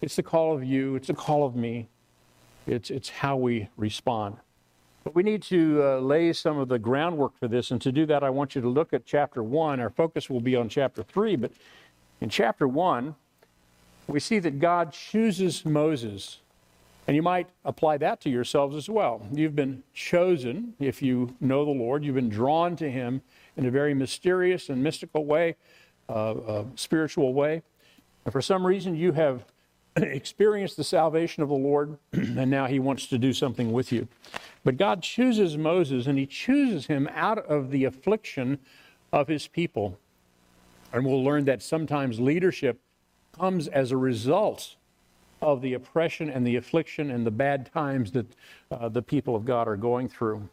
it's 0.00 0.16
the 0.16 0.22
call 0.22 0.54
of 0.54 0.64
you, 0.64 0.96
it's 0.96 1.08
the 1.08 1.14
call 1.14 1.46
of 1.46 1.54
me. 1.56 1.88
It's, 2.66 2.90
it's 2.90 3.08
how 3.08 3.36
we 3.36 3.68
respond. 3.76 4.36
But 5.04 5.14
we 5.14 5.22
need 5.22 5.42
to 5.44 5.80
uh, 5.84 5.98
lay 6.00 6.32
some 6.32 6.58
of 6.58 6.68
the 6.68 6.80
groundwork 6.80 7.38
for 7.38 7.46
this. 7.46 7.70
And 7.70 7.80
to 7.82 7.92
do 7.92 8.06
that, 8.06 8.24
I 8.24 8.30
want 8.30 8.56
you 8.56 8.60
to 8.60 8.68
look 8.68 8.92
at 8.92 9.06
chapter 9.06 9.40
1. 9.40 9.78
Our 9.78 9.90
focus 9.90 10.28
will 10.28 10.40
be 10.40 10.56
on 10.56 10.68
chapter 10.68 11.04
3. 11.04 11.36
But 11.36 11.52
in 12.20 12.28
chapter 12.28 12.66
1, 12.66 13.14
we 14.08 14.18
see 14.18 14.40
that 14.40 14.58
God 14.58 14.92
chooses 14.92 15.64
Moses 15.64 16.38
and 17.06 17.14
you 17.14 17.22
might 17.22 17.48
apply 17.64 17.98
that 17.98 18.20
to 18.22 18.30
yourselves 18.30 18.74
as 18.74 18.88
well. 18.88 19.24
You've 19.32 19.54
been 19.54 19.82
chosen, 19.94 20.74
if 20.80 21.00
you 21.02 21.36
know 21.40 21.64
the 21.64 21.70
Lord, 21.70 22.04
you've 22.04 22.16
been 22.16 22.28
drawn 22.28 22.74
to 22.76 22.90
Him 22.90 23.22
in 23.56 23.66
a 23.66 23.70
very 23.70 23.94
mysterious 23.94 24.68
and 24.70 24.82
mystical 24.82 25.24
way, 25.24 25.54
uh, 26.08 26.32
uh, 26.32 26.64
spiritual 26.74 27.32
way. 27.32 27.62
And 28.26 28.32
for 28.32 28.42
some 28.42 28.66
reason, 28.66 28.96
you 28.96 29.12
have 29.12 29.44
experienced 29.96 30.76
the 30.76 30.84
salvation 30.84 31.44
of 31.44 31.48
the 31.48 31.54
Lord, 31.54 31.96
and 32.12 32.50
now 32.50 32.66
He 32.66 32.80
wants 32.80 33.06
to 33.06 33.18
do 33.18 33.32
something 33.32 33.72
with 33.72 33.92
you. 33.92 34.08
But 34.64 34.76
God 34.76 35.00
chooses 35.00 35.56
Moses, 35.56 36.08
and 36.08 36.18
He 36.18 36.26
chooses 36.26 36.86
him 36.86 37.08
out 37.14 37.38
of 37.38 37.70
the 37.70 37.84
affliction 37.84 38.58
of 39.12 39.28
His 39.28 39.46
people. 39.46 39.98
And 40.92 41.06
we'll 41.06 41.22
learn 41.22 41.44
that 41.44 41.62
sometimes 41.62 42.18
leadership 42.18 42.80
comes 43.38 43.68
as 43.68 43.92
a 43.92 43.96
result 43.96 44.74
of 45.40 45.62
the 45.62 45.74
oppression 45.74 46.28
and 46.28 46.44
the 46.44 46.56
affliction 46.56 47.12
and 47.12 47.24
the 47.24 47.30
bad 47.30 47.70
times 47.72 48.10
that 48.10 48.26
uh, 48.72 48.88
the 48.88 49.02
people 49.02 49.36
of 49.36 49.44
God 49.44 49.68
are 49.68 49.76
going 49.76 50.08
through. 50.08 50.48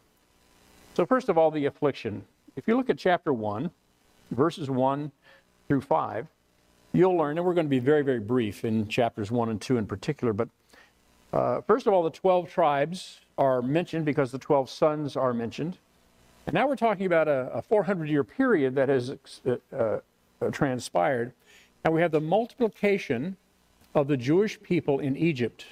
So, 0.94 1.04
first 1.04 1.28
of 1.28 1.36
all, 1.36 1.50
the 1.50 1.66
affliction. 1.66 2.24
If 2.54 2.68
you 2.68 2.76
look 2.76 2.88
at 2.88 2.98
chapter 2.98 3.32
1, 3.32 3.68
verses 4.30 4.70
1 4.70 5.10
through 5.66 5.80
5, 5.80 6.28
you'll 6.94 7.16
learn, 7.16 7.36
and 7.36 7.46
we're 7.46 7.54
going 7.54 7.66
to 7.66 7.70
be 7.70 7.80
very, 7.80 8.02
very 8.02 8.20
brief 8.20 8.64
in 8.64 8.88
chapters 8.88 9.30
1 9.30 9.50
and 9.50 9.60
2 9.60 9.76
in 9.76 9.86
particular, 9.86 10.32
but 10.32 10.48
uh, 11.32 11.60
first 11.62 11.86
of 11.86 11.92
all, 11.92 12.04
the 12.04 12.10
12 12.10 12.48
tribes 12.48 13.18
are 13.36 13.60
mentioned 13.60 14.04
because 14.04 14.30
the 14.30 14.38
12 14.38 14.70
sons 14.70 15.16
are 15.16 15.34
mentioned. 15.34 15.78
And 16.46 16.54
now 16.54 16.68
we're 16.68 16.76
talking 16.76 17.06
about 17.06 17.26
a, 17.26 17.50
a 17.52 17.60
400 17.60 18.08
year 18.08 18.22
period 18.22 18.76
that 18.76 18.88
has 18.88 19.16
uh, 19.44 19.56
uh, 19.76 19.98
transpired. 20.52 21.32
And 21.84 21.92
we 21.92 22.00
have 22.02 22.12
the 22.12 22.20
multiplication 22.20 23.36
of 23.94 24.06
the 24.06 24.16
Jewish 24.16 24.62
people 24.62 25.00
in 25.00 25.16
Egypt. 25.16 25.66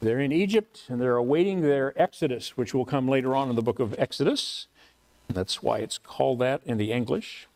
They're 0.00 0.20
in 0.20 0.32
Egypt 0.32 0.84
and 0.88 1.00
they're 1.00 1.16
awaiting 1.16 1.60
their 1.60 1.92
exodus, 2.00 2.56
which 2.56 2.72
will 2.72 2.86
come 2.86 3.08
later 3.08 3.36
on 3.36 3.50
in 3.50 3.56
the 3.56 3.62
book 3.62 3.80
of 3.80 3.94
Exodus. 3.98 4.68
That's 5.28 5.62
why 5.62 5.78
it's 5.78 5.98
called 5.98 6.38
that 6.38 6.62
in 6.64 6.78
the 6.78 6.92
English. 6.92 7.46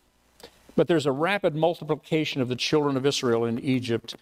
But 0.75 0.89
there's 0.89 1.07
a 1.07 1.13
rapid 1.13 1.55
multiplication 1.55 2.41
of 2.41 2.49
the 2.49 2.57
children 2.57 2.97
of 2.97 3.05
Israel 3.05 3.45
in 3.45 3.59
Egypt 3.59 4.17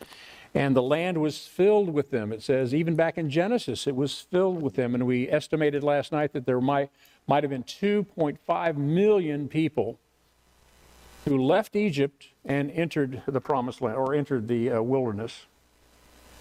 and 0.55 0.75
the 0.75 0.83
land 0.83 1.19
was 1.19 1.47
filled 1.47 1.91
with 1.91 2.11
them. 2.11 2.33
It 2.33 2.43
says, 2.43 2.75
even 2.75 2.97
back 2.97 3.17
in 3.17 3.31
Genesis, 3.31 3.87
it 3.87 3.95
was 3.95 4.21
filled 4.21 4.61
with 4.61 4.75
them. 4.75 4.95
And 4.95 5.07
we 5.07 5.29
estimated 5.29 5.85
last 5.85 6.11
night 6.11 6.33
that 6.33 6.45
there 6.45 6.61
might, 6.61 6.91
might 7.29 7.45
have 7.45 7.51
been 7.51 7.63
2.5 7.63 8.77
million 8.77 9.49
people 9.49 9.99
who 11.25 11.41
left 11.41 11.77
Egypt 11.77 12.29
and 12.45 12.71
entered 12.73 13.23
the 13.27 13.41
promised 13.41 13.81
land 13.81 13.97
or 13.97 14.15
entered 14.15 14.49
the 14.49 14.71
uh, 14.71 14.83
wilderness 14.83 15.47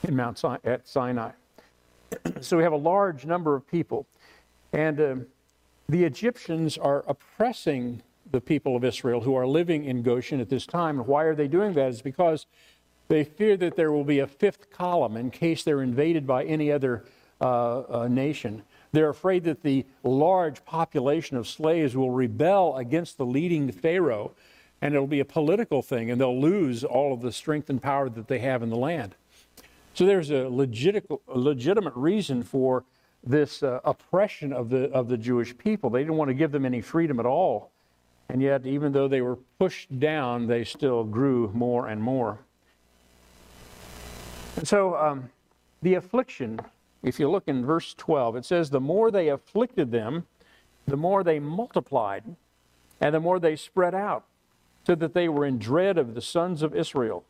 in 0.08 0.16
Mount 0.16 0.44
at 0.64 0.88
Sinai. 0.88 1.32
so 2.42 2.58
we 2.58 2.64
have 2.64 2.74
a 2.74 2.78
large 2.78 3.26
number 3.26 3.56
of 3.56 3.68
people. 3.68 4.08
And 4.74 5.00
uh, 5.00 5.16
the 5.88 6.04
Egyptians 6.04 6.80
are 6.80 7.04
oppressing 7.08 8.02
the 8.32 8.42
people 8.42 8.76
of 8.76 8.84
Israel 8.84 9.22
who 9.22 9.36
are 9.36 9.48
living 9.48 9.86
in 9.86 10.02
Goshen 10.02 10.40
at 10.40 10.50
this 10.50 10.66
time. 10.66 11.00
And 11.00 11.08
why 11.08 11.24
are 11.24 11.36
they 11.36 11.48
doing 11.48 11.74
that? 11.74 11.90
It's 11.90 12.02
because 12.02 12.46
they 13.08 13.24
fear 13.24 13.58
that 13.58 13.76
there 13.76 13.92
will 13.92 14.04
be 14.04 14.20
a 14.20 14.28
fifth 14.28 14.70
column 14.70 15.18
in 15.18 15.32
case 15.32 15.64
they're 15.64 15.82
invaded 15.82 16.28
by 16.28 16.44
any 16.44 16.72
other 16.72 17.06
uh, 17.42 17.80
uh, 17.82 18.08
nation. 18.08 18.64
They're 18.92 19.10
afraid 19.10 19.44
that 19.46 19.64
the 19.64 19.86
large 20.04 20.64
population 20.66 21.38
of 21.38 21.48
slaves 21.48 21.96
will 21.96 22.12
rebel 22.12 22.78
against 22.78 23.18
the 23.18 23.26
leading 23.26 23.72
Pharaoh, 23.72 24.32
and 24.82 24.94
it'll 24.94 25.08
be 25.08 25.20
a 25.20 25.26
political 25.26 25.82
thing, 25.82 26.12
and 26.12 26.20
they'll 26.20 26.40
lose 26.40 26.84
all 26.84 27.14
of 27.14 27.22
the 27.22 27.32
strength 27.32 27.70
and 27.70 27.82
power 27.82 28.10
that 28.10 28.28
they 28.28 28.40
have 28.40 28.62
in 28.62 28.70
the 28.70 28.78
land. 28.78 29.16
So 29.94 30.06
there's 30.06 30.32
a, 30.32 30.48
legit, 30.48 31.06
a 31.10 31.40
legitimate 31.40 31.96
reason 31.96 32.44
for 32.44 32.84
this 33.24 33.64
uh, 33.64 33.80
oppression 33.84 34.54
of 34.54 34.70
the, 34.70 34.90
of 34.92 35.08
the 35.08 35.18
Jewish 35.18 35.58
people. 35.58 35.90
They 35.90 36.00
didn't 36.00 36.16
want 36.16 36.30
to 36.30 36.36
give 36.36 36.52
them 36.52 36.66
any 36.66 36.82
freedom 36.82 37.20
at 37.20 37.26
all. 37.26 37.72
And 38.30 38.42
yet, 38.42 38.68
even 38.68 38.92
though 38.92 39.08
they 39.08 39.22
were 39.22 39.38
pushed 39.58 40.00
down, 40.00 40.46
they 40.46 40.64
still 40.64 41.04
grew 41.04 41.50
more 41.54 41.88
and 41.88 42.02
more. 42.02 42.40
And 44.56 44.68
so 44.68 44.96
um, 44.96 45.30
the 45.82 45.96
affliction, 45.96 46.60
if 47.02 47.20
you 47.20 47.30
look 47.30 47.48
in 47.48 47.66
verse 47.66 47.96
12, 47.96 48.36
it 48.36 48.46
says, 48.46 48.70
The 48.70 48.80
more 48.80 49.10
they 49.10 49.30
afflicted 49.30 49.92
them, 49.92 50.28
the 50.86 50.98
more 50.98 51.24
they 51.24 51.40
multiplied, 51.40 52.24
and 53.02 53.16
the 53.16 53.20
more 53.20 53.40
they 53.40 53.56
spread 53.56 53.96
out, 53.96 54.26
so 54.86 54.96
that 54.96 55.14
they 55.14 55.28
were 55.28 55.46
in 55.46 55.58
dread 55.58 55.98
of 55.98 56.14
the 56.14 56.22
sons 56.22 56.62
of 56.62 56.76
Israel. 56.76 57.24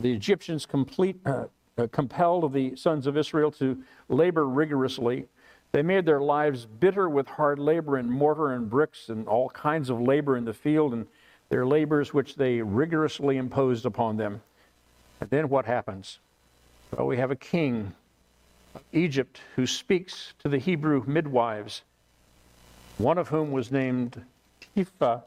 The 0.00 0.12
Egyptians 0.12 0.66
complete, 0.66 1.20
uh, 1.26 1.46
uh, 1.76 1.86
compelled 1.92 2.52
the 2.52 2.74
sons 2.74 3.06
of 3.06 3.16
Israel 3.16 3.50
to 3.52 3.82
labor 4.08 4.46
rigorously. 4.46 5.28
They 5.72 5.82
made 5.82 6.04
their 6.04 6.20
lives 6.20 6.66
bitter 6.66 7.08
with 7.08 7.28
hard 7.28 7.58
labor 7.58 7.98
in 7.98 8.10
mortar 8.10 8.52
and 8.52 8.68
bricks 8.68 9.08
and 9.08 9.28
all 9.28 9.50
kinds 9.50 9.88
of 9.90 10.00
labor 10.00 10.36
in 10.36 10.44
the 10.44 10.52
field, 10.52 10.92
and 10.92 11.06
their 11.48 11.66
labors 11.66 12.14
which 12.14 12.34
they 12.36 12.60
rigorously 12.60 13.36
imposed 13.36 13.86
upon 13.86 14.16
them. 14.16 14.42
And 15.20 15.30
then 15.30 15.48
what 15.48 15.66
happens? 15.66 16.18
Well, 16.90 17.06
we 17.06 17.16
have 17.18 17.30
a 17.30 17.36
king 17.36 17.92
of 18.74 18.82
Egypt 18.92 19.40
who 19.56 19.66
speaks 19.66 20.34
to 20.40 20.48
the 20.48 20.58
Hebrew 20.58 21.04
midwives, 21.06 21.82
one 22.98 23.18
of 23.18 23.28
whom 23.28 23.52
was 23.52 23.70
named 23.70 24.24
Tifa, 24.76 25.22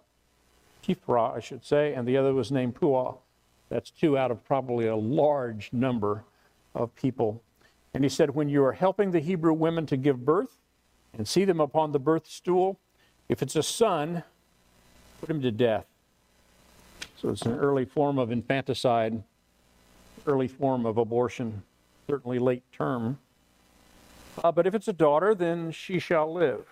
Tifra, 0.86 1.36
I 1.36 1.40
should 1.40 1.64
say, 1.64 1.94
and 1.94 2.08
the 2.08 2.18
other 2.18 2.34
was 2.34 2.52
named 2.52 2.76
Puah. 2.76 3.16
That's 3.70 3.90
two 3.92 4.18
out 4.18 4.32
of 4.32 4.44
probably 4.46 4.88
a 4.88 4.96
large 4.96 5.72
number 5.72 6.24
of 6.76 6.96
people. 6.96 7.43
And 7.94 8.04
he 8.04 8.10
said, 8.10 8.36
When 8.36 8.50
you 8.50 8.64
are 8.64 8.74
helping 8.74 9.12
the 9.12 9.20
Hebrew 9.20 9.54
women 9.54 9.86
to 9.88 9.98
give 9.98 10.26
birth 10.26 10.60
and 11.18 11.28
see 11.28 11.46
them 11.46 11.60
upon 11.60 11.92
the 11.92 12.00
birth 12.00 12.28
stool, 12.28 12.80
if 13.30 13.42
it's 13.42 13.56
a 13.56 13.64
son, 13.64 14.24
put 15.20 15.30
him 15.30 15.42
to 15.42 15.52
death. 15.52 15.86
So 17.22 17.30
it's 17.30 17.44
an 17.44 17.58
early 17.58 17.86
form 17.86 18.18
of 18.18 18.32
infanticide 18.32 19.24
early 20.26 20.48
form 20.48 20.86
of 20.86 20.98
abortion, 20.98 21.64
certainly 22.08 22.40
late 22.40 22.64
term. 22.72 23.20
Uh, 24.44 24.52
but 24.52 24.66
if 24.66 24.74
it's 24.74 24.88
a 24.88 24.94
daughter, 24.94 25.36
then 25.36 25.72
she 25.72 26.00
shall 26.00 26.32
live. 26.32 26.66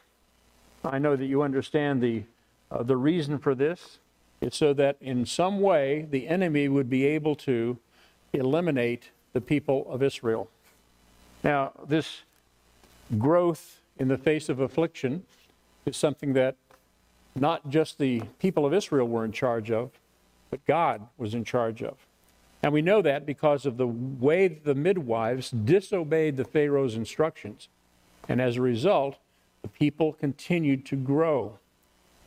I 0.84 1.00
know 1.00 1.16
that 1.16 1.26
you 1.26 1.44
understand 1.44 2.02
the, 2.02 2.24
uh, 2.72 2.84
the 2.84 2.98
reason 2.98 3.38
for 3.38 3.54
this. 3.54 4.00
It's 4.40 4.58
so 4.58 4.74
that 4.74 4.98
in 5.00 5.26
some 5.26 5.60
way 5.60 6.08
the 6.10 6.28
enemy 6.28 6.68
would 6.68 6.90
be 6.90 7.06
able 7.06 7.36
to 7.36 7.78
eliminate 8.34 9.12
the 9.34 9.42
people 9.42 9.86
of 9.90 10.02
Israel. 10.02 10.50
Now, 11.44 11.72
this 11.88 12.22
growth 13.18 13.82
in 13.98 14.08
the 14.08 14.18
face 14.18 14.50
of 14.50 14.60
affliction 14.60 15.24
is 15.86 15.98
something 15.98 16.34
that 16.34 16.56
not 17.36 17.70
just 17.70 17.98
the 17.98 18.22
people 18.40 18.66
of 18.66 18.74
Israel 18.74 19.08
were 19.08 19.26
in 19.26 19.32
charge 19.32 19.72
of, 19.72 19.92
but 20.50 20.64
God 20.66 21.08
was 21.18 21.34
in 21.34 21.44
charge 21.44 21.82
of. 21.82 21.98
And 22.64 22.72
we 22.74 22.82
know 22.82 23.02
that 23.02 23.26
because 23.26 23.66
of 23.66 23.78
the 23.78 23.88
way 23.88 24.48
the 24.48 24.76
midwives 24.76 25.50
disobeyed 25.50 26.38
the 26.38 26.46
Pharaoh's 26.46 26.96
instructions. 26.96 27.70
And 28.30 28.40
as 28.40 28.58
a 28.58 28.62
result, 28.62 29.18
the 29.64 29.68
people 29.68 30.14
continued 30.14 30.86
to 30.88 30.96
grow. 30.96 31.58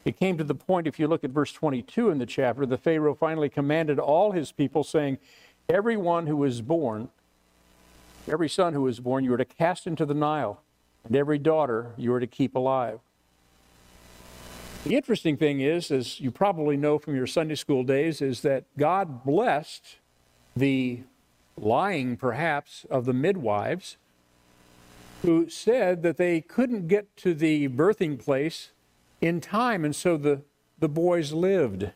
It 0.04 0.18
came 0.18 0.36
to 0.38 0.44
the 0.44 0.54
point, 0.54 0.86
if 0.86 0.98
you 0.98 1.06
look 1.06 1.24
at 1.24 1.30
verse 1.30 1.52
22 1.52 2.10
in 2.10 2.18
the 2.18 2.26
chapter, 2.26 2.66
the 2.66 2.76
Pharaoh 2.76 3.14
finally 3.14 3.48
commanded 3.48 3.98
all 3.98 4.32
his 4.32 4.52
people, 4.52 4.84
saying, 4.84 5.18
Everyone 5.68 6.26
who 6.26 6.44
is 6.44 6.60
born, 6.60 7.08
every 8.28 8.48
son 8.48 8.72
who 8.72 8.82
was 8.82 9.00
born, 9.00 9.24
you 9.24 9.30
were 9.30 9.36
to 9.36 9.44
cast 9.44 9.86
into 9.86 10.06
the 10.06 10.14
Nile, 10.14 10.62
and 11.04 11.14
every 11.14 11.38
daughter 11.38 11.92
you 11.96 12.10
were 12.10 12.20
to 12.20 12.26
keep 12.26 12.54
alive. 12.54 13.00
The 14.84 14.96
interesting 14.96 15.36
thing 15.36 15.60
is, 15.60 15.90
as 15.90 16.20
you 16.20 16.30
probably 16.30 16.76
know 16.76 16.98
from 16.98 17.16
your 17.16 17.26
Sunday 17.26 17.54
school 17.54 17.84
days, 17.84 18.20
is 18.20 18.42
that 18.42 18.64
God 18.76 19.24
blessed 19.24 19.96
the 20.54 21.00
lying, 21.56 22.16
perhaps, 22.16 22.84
of 22.90 23.06
the 23.06 23.14
midwives 23.14 23.96
who 25.22 25.48
said 25.48 26.02
that 26.02 26.18
they 26.18 26.42
couldn't 26.42 26.86
get 26.86 27.16
to 27.16 27.32
the 27.32 27.68
birthing 27.68 28.22
place 28.22 28.72
in 29.22 29.40
time, 29.40 29.84
and 29.84 29.96
so 29.96 30.18
the, 30.18 30.42
the 30.78 30.88
boys 30.88 31.32
lived. 31.32 31.90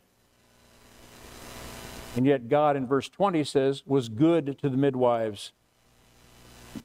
And 2.16 2.24
yet, 2.24 2.48
God 2.48 2.74
in 2.74 2.86
verse 2.86 3.08
20 3.10 3.44
says, 3.44 3.82
was 3.86 4.08
good 4.08 4.58
to 4.60 4.70
the 4.70 4.78
midwives. 4.78 5.52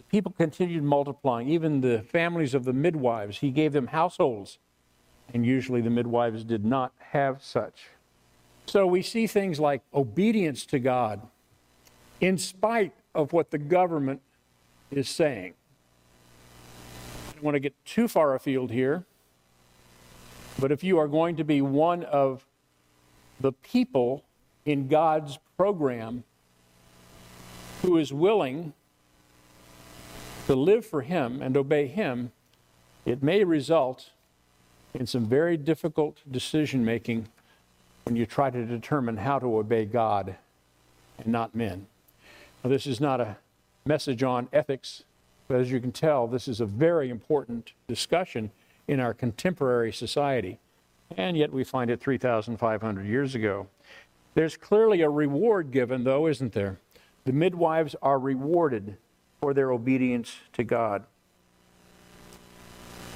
People 0.09 0.33
continued 0.37 0.83
multiplying, 0.83 1.49
even 1.49 1.81
the 1.81 2.03
families 2.03 2.53
of 2.53 2.65
the 2.65 2.73
midwives. 2.73 3.39
He 3.39 3.49
gave 3.51 3.73
them 3.73 3.87
households, 3.87 4.59
and 5.33 5.45
usually 5.45 5.81
the 5.81 5.89
midwives 5.89 6.43
did 6.43 6.63
not 6.63 6.93
have 6.99 7.43
such. 7.43 7.87
So 8.65 8.87
we 8.87 9.01
see 9.01 9.27
things 9.27 9.59
like 9.59 9.81
obedience 9.93 10.65
to 10.67 10.79
God 10.79 11.21
in 12.21 12.37
spite 12.37 12.93
of 13.13 13.33
what 13.33 13.51
the 13.51 13.57
government 13.57 14.21
is 14.91 15.09
saying. 15.09 15.53
I 17.29 17.33
don't 17.33 17.43
want 17.43 17.55
to 17.55 17.59
get 17.59 17.73
too 17.85 18.07
far 18.07 18.35
afield 18.35 18.71
here, 18.71 19.05
but 20.59 20.71
if 20.71 20.83
you 20.83 20.97
are 20.97 21.07
going 21.07 21.35
to 21.37 21.43
be 21.43 21.61
one 21.61 22.03
of 22.03 22.45
the 23.39 23.51
people 23.51 24.23
in 24.65 24.87
God's 24.87 25.39
program 25.57 26.23
who 27.81 27.97
is 27.97 28.13
willing 28.13 28.73
to 30.47 30.55
live 30.55 30.85
for 30.85 31.01
Him 31.01 31.41
and 31.41 31.55
obey 31.55 31.87
Him, 31.87 32.31
it 33.05 33.23
may 33.23 33.43
result 33.43 34.11
in 34.93 35.07
some 35.07 35.25
very 35.25 35.57
difficult 35.57 36.19
decision 36.29 36.85
making 36.85 37.27
when 38.05 38.15
you 38.15 38.25
try 38.25 38.49
to 38.49 38.65
determine 38.65 39.17
how 39.17 39.39
to 39.39 39.57
obey 39.57 39.85
God 39.85 40.35
and 41.17 41.27
not 41.27 41.55
men. 41.55 41.87
Now, 42.63 42.69
this 42.69 42.85
is 42.85 42.99
not 42.99 43.21
a 43.21 43.37
message 43.85 44.23
on 44.23 44.47
ethics, 44.53 45.03
but 45.47 45.59
as 45.59 45.71
you 45.71 45.79
can 45.79 45.91
tell, 45.91 46.27
this 46.27 46.47
is 46.47 46.61
a 46.61 46.65
very 46.65 47.09
important 47.09 47.73
discussion 47.87 48.51
in 48.87 48.99
our 48.99 49.13
contemporary 49.13 49.91
society. 49.91 50.59
And 51.17 51.37
yet 51.37 51.51
we 51.51 51.63
find 51.63 51.89
it 51.91 51.99
3,500 51.99 53.05
years 53.05 53.35
ago. 53.35 53.67
There's 54.33 54.57
clearly 54.57 55.01
a 55.01 55.09
reward 55.09 55.71
given, 55.71 56.03
though, 56.03 56.27
isn't 56.27 56.53
there? 56.53 56.79
The 57.25 57.33
midwives 57.33 57.95
are 58.01 58.19
rewarded 58.19 58.97
for 59.43 59.53
their 59.53 59.73
obedience 59.73 60.37
to 60.53 60.63
God. 60.63 61.03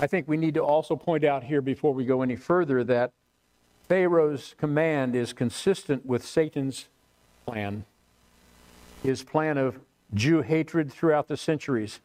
I 0.02 0.08
think 0.08 0.28
we 0.28 0.36
need 0.36 0.56
to 0.56 0.60
also 0.62 0.98
point 0.98 1.24
out 1.24 1.46
here 1.46 1.62
before 1.62 1.94
we 1.94 2.04
go 2.04 2.22
any 2.22 2.36
further 2.36 2.84
that 2.84 3.14
Pharaoh's 3.88 4.54
command 4.58 5.16
is 5.16 5.32
consistent 5.32 6.06
with 6.06 6.26
Satan's 6.26 6.90
plan, 7.46 7.86
his 9.04 9.24
plan 9.24 9.58
of 9.58 9.80
Jew 10.14 10.42
hatred 10.42 10.92
throughout 10.92 11.30
the 11.30 11.38
centuries 11.38 12.02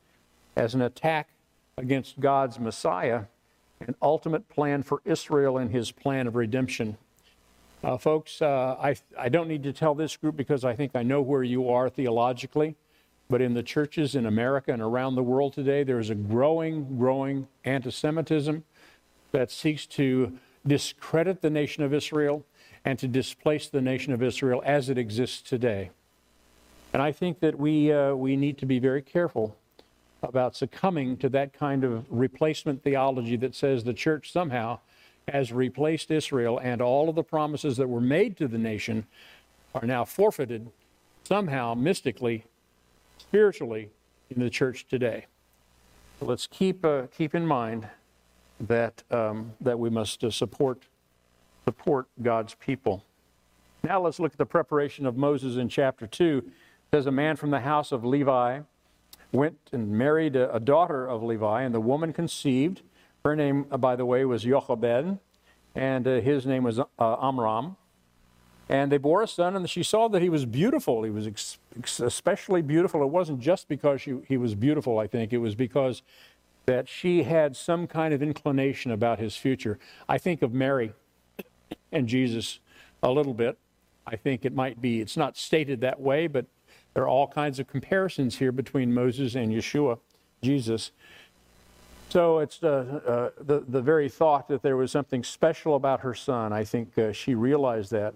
as 0.54 0.72
an 0.76 0.82
attack 0.82 1.30
against 1.76 2.20
God's 2.20 2.60
Messiah, 2.60 3.24
an 3.80 3.96
ultimate 4.00 4.48
plan 4.48 4.84
for 4.84 5.02
Israel 5.04 5.58
and 5.58 5.72
his 5.72 5.90
plan 5.90 6.28
of 6.28 6.36
redemption. 6.36 6.96
Uh, 7.82 7.98
folks, 7.98 8.40
uh, 8.40 8.76
I, 8.80 8.94
I 9.18 9.28
don't 9.28 9.48
need 9.48 9.64
to 9.64 9.72
tell 9.72 9.96
this 9.96 10.16
group 10.16 10.36
because 10.36 10.64
I 10.64 10.76
think 10.76 10.92
I 10.94 11.02
know 11.02 11.20
where 11.20 11.42
you 11.42 11.68
are 11.70 11.90
theologically, 11.90 12.76
but 13.32 13.40
in 13.40 13.54
the 13.54 13.62
churches 13.62 14.14
in 14.14 14.26
America 14.26 14.74
and 14.74 14.82
around 14.82 15.14
the 15.14 15.22
world 15.22 15.54
today, 15.54 15.82
there 15.84 15.98
is 15.98 16.10
a 16.10 16.14
growing, 16.14 16.98
growing 16.98 17.48
anti 17.64 17.90
Semitism 17.90 18.62
that 19.30 19.50
seeks 19.50 19.86
to 19.86 20.38
discredit 20.66 21.40
the 21.40 21.48
nation 21.48 21.82
of 21.82 21.94
Israel 21.94 22.44
and 22.84 22.98
to 22.98 23.08
displace 23.08 23.70
the 23.70 23.80
nation 23.80 24.12
of 24.12 24.22
Israel 24.22 24.62
as 24.66 24.90
it 24.90 24.98
exists 24.98 25.40
today. 25.40 25.88
And 26.92 27.00
I 27.00 27.10
think 27.10 27.40
that 27.40 27.58
we, 27.58 27.90
uh, 27.90 28.14
we 28.14 28.36
need 28.36 28.58
to 28.58 28.66
be 28.66 28.78
very 28.78 29.00
careful 29.00 29.56
about 30.22 30.54
succumbing 30.54 31.16
to 31.16 31.30
that 31.30 31.54
kind 31.54 31.84
of 31.84 32.04
replacement 32.10 32.82
theology 32.82 33.36
that 33.36 33.54
says 33.54 33.82
the 33.82 33.94
church 33.94 34.30
somehow 34.30 34.78
has 35.28 35.54
replaced 35.54 36.10
Israel 36.10 36.60
and 36.62 36.82
all 36.82 37.08
of 37.08 37.14
the 37.14 37.24
promises 37.24 37.78
that 37.78 37.88
were 37.88 37.98
made 37.98 38.36
to 38.36 38.46
the 38.46 38.58
nation 38.58 39.06
are 39.74 39.86
now 39.86 40.04
forfeited 40.04 40.70
somehow 41.24 41.72
mystically, 41.72 42.44
spiritually 43.32 43.88
in 44.28 44.42
the 44.42 44.50
church 44.50 44.86
today. 44.86 45.24
Let's 46.20 46.46
keep, 46.46 46.84
uh, 46.84 47.04
keep 47.16 47.34
in 47.34 47.46
mind 47.46 47.88
that, 48.60 49.04
um, 49.10 49.54
that 49.58 49.78
we 49.78 49.88
must 49.88 50.22
uh, 50.22 50.30
support, 50.30 50.82
support 51.64 52.08
God's 52.20 52.54
people. 52.56 53.02
Now 53.82 54.02
let's 54.02 54.20
look 54.20 54.32
at 54.32 54.38
the 54.38 54.44
preparation 54.44 55.06
of 55.06 55.16
Moses 55.16 55.56
in 55.56 55.70
chapter 55.70 56.06
2. 56.06 56.42
It 56.46 56.52
says, 56.94 57.06
A 57.06 57.10
man 57.10 57.36
from 57.36 57.48
the 57.48 57.60
house 57.60 57.90
of 57.90 58.04
Levi 58.04 58.60
went 59.32 59.56
and 59.72 59.90
married 59.90 60.36
a, 60.36 60.54
a 60.54 60.60
daughter 60.60 61.06
of 61.06 61.22
Levi, 61.22 61.62
and 61.62 61.74
the 61.74 61.80
woman 61.80 62.12
conceived 62.12 62.82
her 63.24 63.34
name, 63.34 63.64
uh, 63.70 63.78
by 63.78 63.96
the 63.96 64.04
way, 64.04 64.26
was 64.26 64.42
Jochebed, 64.42 65.18
and 65.74 66.06
uh, 66.06 66.20
his 66.20 66.44
name 66.44 66.64
was 66.64 66.78
uh, 66.78 66.84
Amram. 66.98 67.76
And 68.72 68.90
they 68.90 68.96
bore 68.96 69.20
a 69.20 69.28
son, 69.28 69.54
and 69.54 69.68
she 69.68 69.82
saw 69.82 70.08
that 70.08 70.22
he 70.22 70.30
was 70.30 70.46
beautiful. 70.46 71.02
He 71.02 71.10
was 71.10 71.58
especially 72.00 72.62
beautiful. 72.62 73.02
It 73.02 73.10
wasn't 73.10 73.40
just 73.40 73.68
because 73.68 74.00
she, 74.00 74.14
he 74.26 74.38
was 74.38 74.54
beautiful, 74.54 74.98
I 74.98 75.06
think. 75.06 75.34
It 75.34 75.38
was 75.38 75.54
because 75.54 76.00
that 76.64 76.88
she 76.88 77.24
had 77.24 77.54
some 77.54 77.86
kind 77.86 78.14
of 78.14 78.22
inclination 78.22 78.90
about 78.90 79.18
his 79.18 79.36
future. 79.36 79.78
I 80.08 80.16
think 80.16 80.40
of 80.40 80.54
Mary 80.54 80.94
and 81.92 82.08
Jesus 82.08 82.60
a 83.02 83.10
little 83.10 83.34
bit. 83.34 83.58
I 84.06 84.16
think 84.16 84.46
it 84.46 84.54
might 84.54 84.80
be, 84.80 85.02
it's 85.02 85.18
not 85.18 85.36
stated 85.36 85.82
that 85.82 86.00
way, 86.00 86.26
but 86.26 86.46
there 86.94 87.02
are 87.02 87.08
all 87.08 87.28
kinds 87.28 87.58
of 87.58 87.66
comparisons 87.66 88.38
here 88.38 88.52
between 88.52 88.94
Moses 88.94 89.34
and 89.34 89.52
Yeshua, 89.52 89.98
Jesus. 90.40 90.92
So 92.08 92.38
it's 92.38 92.62
uh, 92.62 93.00
uh, 93.36 93.42
the, 93.42 93.64
the 93.68 93.82
very 93.82 94.08
thought 94.08 94.48
that 94.48 94.62
there 94.62 94.78
was 94.78 94.90
something 94.90 95.22
special 95.22 95.74
about 95.74 96.00
her 96.00 96.14
son. 96.14 96.54
I 96.54 96.64
think 96.64 96.96
uh, 96.96 97.12
she 97.12 97.34
realized 97.34 97.90
that. 97.90 98.14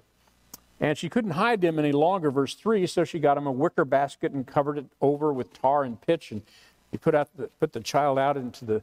And 0.81 0.99
she 0.99 1.09
couldn't 1.09 1.33
hide 1.33 1.65
him 1.65 1.79
any 1.79 1.93
longer, 1.93 2.31
verse 2.31 2.55
3, 2.55 2.87
so 2.87 3.05
she 3.05 3.19
got 3.19 3.39
him 3.39 3.47
a 3.47 3.53
wicker 3.53 3.85
basket 3.85 4.33
and 4.33 4.47
covered 4.47 4.79
it 4.79 4.87
over 5.01 5.33
with 5.33 5.53
tar 5.53 5.85
and 5.85 6.01
pitch. 6.01 6.33
And 6.33 6.43
he 6.91 6.99
put, 6.99 7.15
out 7.15 7.29
the, 7.37 7.49
put 7.61 7.73
the 7.73 7.81
child 7.81 8.19
out 8.19 8.37
into, 8.37 8.65
the, 8.65 8.83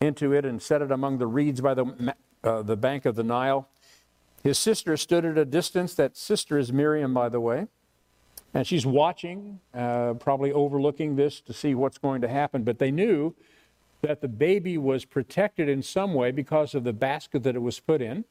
into 0.00 0.32
it 0.32 0.44
and 0.44 0.60
set 0.60 0.80
it 0.80 0.90
among 0.90 1.18
the 1.18 1.26
reeds 1.26 1.60
by 1.60 1.74
the, 1.74 2.14
uh, 2.42 2.62
the 2.62 2.76
bank 2.76 3.04
of 3.04 3.16
the 3.16 3.22
Nile. 3.22 3.68
His 4.42 4.58
sister 4.58 4.96
stood 4.96 5.24
at 5.24 5.36
a 5.36 5.44
distance. 5.44 5.94
That 5.94 6.16
sister 6.16 6.56
is 6.56 6.72
Miriam, 6.72 7.12
by 7.12 7.28
the 7.28 7.40
way. 7.40 7.66
And 8.54 8.66
she's 8.66 8.86
watching, 8.86 9.60
uh, 9.74 10.14
probably 10.14 10.52
overlooking 10.52 11.16
this 11.16 11.40
to 11.42 11.52
see 11.52 11.74
what's 11.74 11.98
going 11.98 12.22
to 12.22 12.28
happen. 12.28 12.62
But 12.62 12.78
they 12.78 12.90
knew 12.90 13.34
that 14.00 14.20
the 14.20 14.28
baby 14.28 14.78
was 14.78 15.04
protected 15.04 15.68
in 15.68 15.82
some 15.82 16.14
way 16.14 16.30
because 16.30 16.74
of 16.74 16.84
the 16.84 16.92
basket 16.92 17.42
that 17.42 17.54
it 17.54 17.62
was 17.62 17.80
put 17.80 18.00
in, 18.00 18.24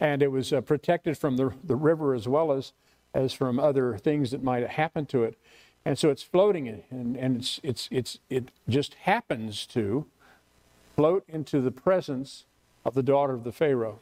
and 0.00 0.22
it 0.22 0.30
was 0.30 0.52
uh, 0.52 0.60
protected 0.60 1.16
from 1.16 1.36
the, 1.36 1.52
the 1.62 1.76
river 1.76 2.14
as 2.14 2.26
well 2.28 2.52
as, 2.52 2.72
as 3.14 3.32
from 3.32 3.58
other 3.58 3.98
things 3.98 4.30
that 4.30 4.42
might 4.42 4.66
happen 4.66 5.06
to 5.06 5.24
it. 5.24 5.38
And 5.84 5.98
so 5.98 6.10
it's 6.10 6.22
floating, 6.22 6.68
and, 6.90 7.16
and 7.16 7.36
it's, 7.36 7.60
it's, 7.62 7.88
it's, 7.90 8.18
it 8.30 8.50
just 8.68 8.94
happens 8.94 9.66
to 9.66 10.06
float 10.94 11.24
into 11.28 11.60
the 11.60 11.72
presence 11.72 12.44
of 12.84 12.94
the 12.94 13.02
daughter 13.02 13.32
of 13.32 13.44
the 13.44 13.52
Pharaoh. 13.52 14.00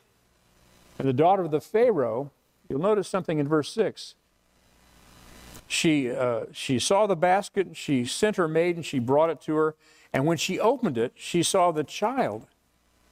And 0.99 1.09
the 1.09 1.15
daughter 1.15 1.43
of 1.43 1.51
the 1.51 1.61
Pharaoh, 1.61 2.31
you'll 2.69 2.81
notice 2.81 3.09
something 3.09 3.39
in 3.39 3.49
verse 3.49 3.73
6. 3.73 4.15
She, 5.67 6.11
uh, 6.11 6.47
she 6.53 6.79
saw 6.79 7.07
the 7.07 7.17
basket, 7.17 7.67
and 7.69 7.77
she 7.77 8.05
sent 8.05 8.37
her 8.37 8.49
maid, 8.49 8.77
and 8.77 8.85
she 8.85 8.99
brought 8.99 9.31
it 9.31 9.41
to 9.43 9.55
her. 9.55 9.75
And 10.13 10.27
when 10.27 10.37
she 10.37 10.59
opened 10.59 10.99
it, 10.99 11.13
she 11.15 11.43
saw 11.43 11.71
the 11.71 11.85
child. 11.85 12.47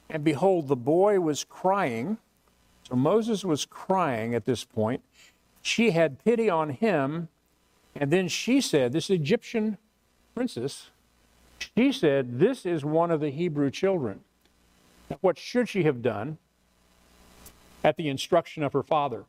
And 0.09 0.23
behold, 0.23 0.67
the 0.67 0.75
boy 0.75 1.19
was 1.19 1.43
crying. 1.43 2.17
So 2.89 2.95
Moses 2.95 3.45
was 3.45 3.65
crying 3.65 4.33
at 4.33 4.45
this 4.45 4.63
point. 4.63 5.03
She 5.61 5.91
had 5.91 6.23
pity 6.23 6.49
on 6.49 6.69
him. 6.69 7.29
And 7.95 8.11
then 8.11 8.27
she 8.27 8.61
said, 8.61 8.93
This 8.93 9.09
Egyptian 9.09 9.77
princess, 10.33 10.89
she 11.75 11.91
said, 11.91 12.39
This 12.39 12.65
is 12.65 12.83
one 12.83 13.11
of 13.11 13.19
the 13.19 13.29
Hebrew 13.29 13.69
children. 13.69 14.21
Now, 15.09 15.17
what 15.21 15.37
should 15.37 15.69
she 15.69 15.83
have 15.83 16.01
done 16.01 16.37
at 17.83 17.97
the 17.97 18.09
instruction 18.09 18.63
of 18.63 18.73
her 18.73 18.83
father? 18.83 19.25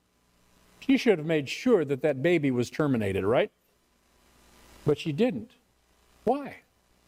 She 0.80 0.96
should 0.96 1.18
have 1.18 1.26
made 1.26 1.48
sure 1.48 1.84
that 1.84 2.02
that 2.02 2.22
baby 2.22 2.50
was 2.50 2.70
terminated, 2.70 3.24
right? 3.24 3.50
But 4.86 4.98
she 4.98 5.12
didn't. 5.12 5.50
Why? 6.24 6.56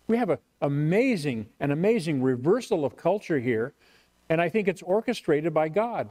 We 0.09 0.16
have 0.16 0.30
an 0.30 0.38
amazing, 0.61 1.48
an 1.61 1.70
amazing 1.70 2.22
reversal 2.22 2.84
of 2.84 2.96
culture 2.96 3.38
here, 3.38 3.72
and 4.28 4.40
I 4.40 4.48
think 4.48 4.68
it's 4.68 4.82
orchestrated 4.82 5.55
by 5.55 5.68
God. 5.68 6.09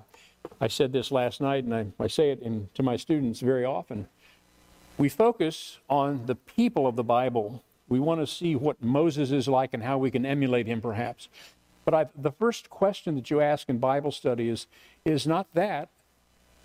I 0.59 0.67
said 0.67 0.91
this 0.91 1.11
last 1.11 1.41
night, 1.41 1.63
and 1.63 1.73
I, 1.73 1.87
I 1.99 2.07
say 2.07 2.31
it 2.31 2.41
in, 2.41 2.69
to 2.75 2.83
my 2.83 2.97
students 2.97 3.39
very 3.39 3.65
often. 3.65 4.07
We 4.97 5.09
focus 5.09 5.79
on 5.89 6.25
the 6.25 6.35
people 6.35 6.85
of 6.87 6.95
the 6.95 7.03
Bible. 7.03 7.63
We 7.89 7.99
want 7.99 8.21
to 8.21 8.27
see 8.27 8.55
what 8.55 8.81
Moses 8.83 9.31
is 9.31 9.47
like 9.47 9.73
and 9.73 9.83
how 9.83 9.97
we 9.97 10.11
can 10.11 10.25
emulate 10.25 10.67
him, 10.67 10.81
perhaps. 10.81 11.27
But 11.85 11.93
I, 11.93 12.05
the 12.15 12.31
first 12.31 12.69
question 12.69 13.15
that 13.15 13.31
you 13.31 13.41
ask 13.41 13.69
in 13.69 13.79
Bible 13.79 14.11
study 14.11 14.49
is, 14.49 14.67
is 15.03 15.25
not 15.25 15.47
that. 15.53 15.89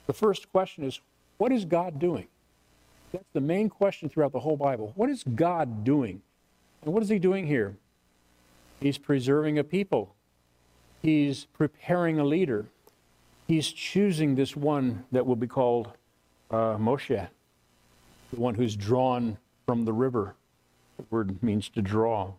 The 0.07 0.13
first 0.13 0.53
question 0.53 0.85
is, 0.85 1.01
what 1.39 1.53
is 1.53 1.65
God 1.65 1.99
doing? 1.99 2.29
That's 3.13 3.25
the 3.33 3.41
main 3.41 3.71
question 3.71 4.09
throughout 4.09 4.33
the 4.33 4.41
whole 4.41 4.57
Bible. 4.57 4.93
What 4.95 5.09
is 5.09 5.23
God 5.23 5.85
doing? 5.85 6.23
And 6.83 6.93
what 6.93 7.03
is 7.03 7.09
he 7.09 7.19
doing 7.19 7.47
here? 7.47 7.77
He's 8.81 8.99
preserving 8.99 9.59
a 9.59 9.65
people. 9.65 10.15
He's 11.03 11.47
preparing 11.47 12.19
a 12.19 12.25
leader. 12.25 12.67
He's 13.47 13.71
choosing 13.71 14.35
this 14.35 14.57
one 14.57 15.05
that 15.13 15.25
will 15.25 15.37
be 15.37 15.47
called 15.47 15.93
uh, 16.51 16.77
Moshe, 16.77 17.29
the 18.33 18.41
one 18.41 18.55
who's 18.57 18.75
drawn 18.75 19.39
from 19.67 19.85
the 19.85 19.93
river. 19.93 20.35
The 20.97 21.05
word 21.11 21.43
means 21.43 21.69
to 21.71 21.83
draw. 21.83 22.33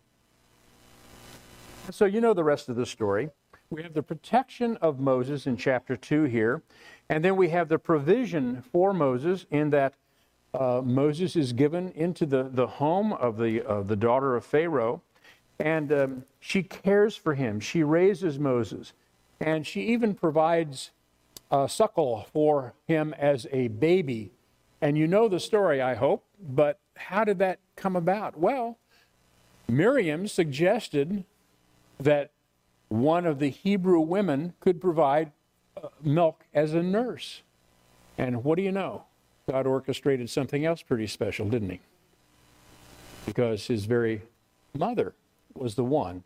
So 1.91 2.03
you 2.03 2.19
know 2.19 2.33
the 2.33 2.43
rest 2.43 2.67
of 2.67 2.75
the 2.75 2.85
story. 2.85 3.29
We 3.69 3.83
have 3.83 3.93
the 3.93 4.03
protection 4.03 4.77
of 4.77 4.99
Moses 4.99 5.47
in 5.47 5.55
chapter 5.55 5.95
2 5.95 6.23
here, 6.23 6.61
and 7.09 7.23
then 7.23 7.37
we 7.37 7.49
have 7.49 7.69
the 7.69 7.79
provision 7.79 8.61
for 8.61 8.93
Moses 8.93 9.45
in 9.49 9.69
that 9.69 9.93
uh, 10.53 10.81
Moses 10.83 11.35
is 11.35 11.53
given 11.53 11.91
into 11.91 12.25
the, 12.25 12.43
the 12.43 12.67
home 12.67 13.13
of 13.13 13.37
the, 13.37 13.63
uh, 13.63 13.81
the 13.83 13.95
daughter 13.95 14.35
of 14.35 14.45
Pharaoh, 14.45 15.01
and 15.59 15.91
um, 15.91 16.23
she 16.39 16.63
cares 16.63 17.15
for 17.15 17.35
him. 17.35 17.59
She 17.59 17.83
raises 17.83 18.39
Moses, 18.39 18.93
and 19.39 19.65
she 19.65 19.81
even 19.83 20.13
provides 20.13 20.91
a 21.51 21.67
suckle 21.69 22.27
for 22.33 22.73
him 22.87 23.13
as 23.17 23.47
a 23.51 23.67
baby. 23.69 24.31
And 24.81 24.97
you 24.97 25.07
know 25.07 25.27
the 25.27 25.39
story, 25.39 25.81
I 25.81 25.95
hope, 25.95 26.25
but 26.39 26.79
how 26.95 27.23
did 27.23 27.39
that 27.39 27.59
come 27.75 27.95
about? 27.95 28.37
Well, 28.37 28.77
Miriam 29.67 30.27
suggested 30.27 31.25
that 31.99 32.31
one 32.89 33.25
of 33.25 33.39
the 33.39 33.49
Hebrew 33.49 33.99
women 33.99 34.53
could 34.59 34.79
provide 34.79 35.31
uh, 35.75 35.89
milk 36.01 36.45
as 36.53 36.73
a 36.73 36.83
nurse. 36.83 37.41
And 38.17 38.43
what 38.43 38.55
do 38.55 38.61
you 38.61 38.71
know? 38.71 39.03
God 39.49 39.67
orchestrated 39.67 40.29
something 40.29 40.65
else 40.65 40.81
pretty 40.81 41.07
special, 41.07 41.47
didn't 41.49 41.69
he? 41.69 41.79
Because 43.25 43.67
his 43.67 43.85
very 43.85 44.21
mother 44.73 45.13
was 45.53 45.75
the 45.75 45.83
one 45.83 46.23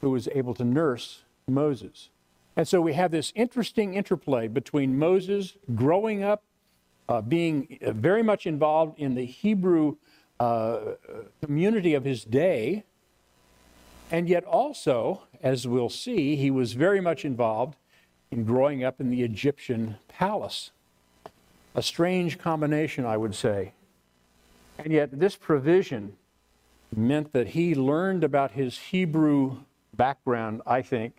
who 0.00 0.10
was 0.10 0.28
able 0.32 0.54
to 0.54 0.64
nurse 0.64 1.22
Moses. 1.46 2.08
And 2.56 2.66
so 2.66 2.80
we 2.80 2.94
have 2.94 3.10
this 3.10 3.32
interesting 3.34 3.94
interplay 3.94 4.48
between 4.48 4.98
Moses 4.98 5.56
growing 5.74 6.22
up, 6.22 6.42
uh, 7.08 7.20
being 7.20 7.78
very 7.80 8.22
much 8.22 8.46
involved 8.46 8.98
in 8.98 9.14
the 9.14 9.24
Hebrew 9.24 9.96
uh, 10.38 10.80
community 11.40 11.94
of 11.94 12.04
his 12.04 12.24
day, 12.24 12.84
And 14.10 14.28
yet, 14.28 14.44
also, 14.44 15.22
as 15.40 15.68
we'll 15.68 15.88
see, 15.88 16.34
he 16.34 16.50
was 16.50 16.72
very 16.72 17.00
much 17.00 17.24
involved 17.24 17.76
in 18.30 18.44
growing 18.44 18.82
up 18.82 19.00
in 19.00 19.10
the 19.10 19.22
Egyptian 19.22 19.96
palace. 20.08 20.72
A 21.74 21.82
strange 21.82 22.38
combination, 22.38 23.06
I 23.06 23.16
would 23.16 23.34
say. 23.34 23.72
And 24.78 24.92
yet, 24.92 25.20
this 25.20 25.36
provision 25.36 26.16
meant 26.94 27.32
that 27.32 27.48
he 27.48 27.74
learned 27.74 28.24
about 28.24 28.52
his 28.52 28.78
Hebrew 28.78 29.58
background, 29.94 30.62
I 30.66 30.82
think. 30.82 31.14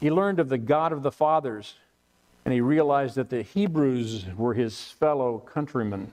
He 0.00 0.10
learned 0.10 0.38
of 0.38 0.48
the 0.48 0.58
God 0.58 0.92
of 0.92 1.02
the 1.02 1.10
fathers, 1.10 1.74
and 2.44 2.54
he 2.54 2.60
realized 2.60 3.16
that 3.16 3.30
the 3.30 3.42
Hebrews 3.42 4.26
were 4.36 4.54
his 4.54 4.80
fellow 4.92 5.38
countrymen. 5.38 6.12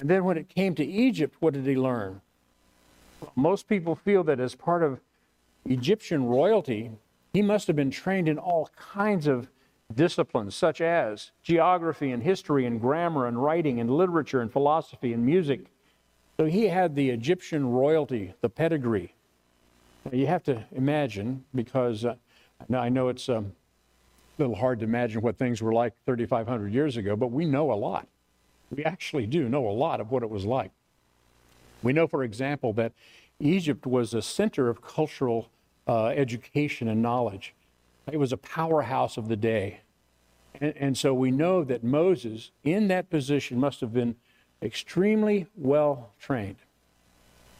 And 0.00 0.08
then 0.08 0.24
when 0.24 0.38
it 0.38 0.48
came 0.48 0.74
to 0.76 0.84
Egypt, 0.84 1.36
what 1.40 1.52
did 1.52 1.66
he 1.66 1.76
learn? 1.76 2.22
Most 3.36 3.68
people 3.68 3.94
feel 3.94 4.24
that 4.24 4.40
as 4.40 4.54
part 4.54 4.82
of 4.82 5.00
Egyptian 5.66 6.24
royalty, 6.24 6.90
he 7.32 7.42
must 7.42 7.66
have 7.66 7.76
been 7.76 7.90
trained 7.90 8.28
in 8.28 8.38
all 8.38 8.70
kinds 8.76 9.26
of 9.26 9.48
disciplines, 9.94 10.54
such 10.54 10.80
as 10.80 11.32
geography 11.42 12.10
and 12.10 12.22
history 12.22 12.64
and 12.64 12.80
grammar 12.80 13.26
and 13.26 13.42
writing 13.42 13.78
and 13.78 13.90
literature 13.90 14.40
and 14.40 14.50
philosophy 14.50 15.12
and 15.12 15.24
music. 15.24 15.66
So 16.38 16.46
he 16.46 16.68
had 16.68 16.94
the 16.94 17.10
Egyptian 17.10 17.68
royalty, 17.70 18.32
the 18.40 18.48
pedigree. 18.48 19.14
Now 20.04 20.16
you 20.16 20.26
have 20.26 20.42
to 20.44 20.64
imagine, 20.72 21.44
because 21.54 22.04
uh, 22.04 22.16
I 22.74 22.88
know 22.88 23.08
it's 23.08 23.28
um, 23.28 23.52
a 24.38 24.42
little 24.42 24.56
hard 24.56 24.80
to 24.80 24.84
imagine 24.84 25.20
what 25.20 25.36
things 25.36 25.62
were 25.62 25.72
like 25.72 25.92
3,500 26.06 26.72
years 26.72 26.96
ago, 26.96 27.16
but 27.16 27.28
we 27.28 27.44
know 27.44 27.72
a 27.72 27.74
lot. 27.74 28.08
We 28.70 28.84
actually 28.84 29.26
do 29.26 29.48
know 29.48 29.68
a 29.68 29.72
lot 29.72 30.00
of 30.00 30.10
what 30.10 30.22
it 30.22 30.30
was 30.30 30.44
like. 30.44 30.70
We 31.82 31.92
know, 31.92 32.06
for 32.06 32.22
example, 32.22 32.72
that 32.74 32.92
Egypt 33.40 33.86
was 33.86 34.14
a 34.14 34.22
center 34.22 34.68
of 34.68 34.82
cultural 34.82 35.48
uh, 35.86 36.06
education 36.06 36.88
and 36.88 37.02
knowledge. 37.02 37.54
It 38.10 38.18
was 38.18 38.32
a 38.32 38.36
powerhouse 38.36 39.16
of 39.16 39.28
the 39.28 39.36
day. 39.36 39.80
And, 40.60 40.74
and 40.76 40.98
so 40.98 41.12
we 41.12 41.30
know 41.30 41.64
that 41.64 41.82
Moses, 41.82 42.50
in 42.62 42.88
that 42.88 43.10
position, 43.10 43.58
must 43.58 43.80
have 43.80 43.92
been 43.92 44.16
extremely 44.62 45.46
well 45.56 46.12
trained. 46.20 46.56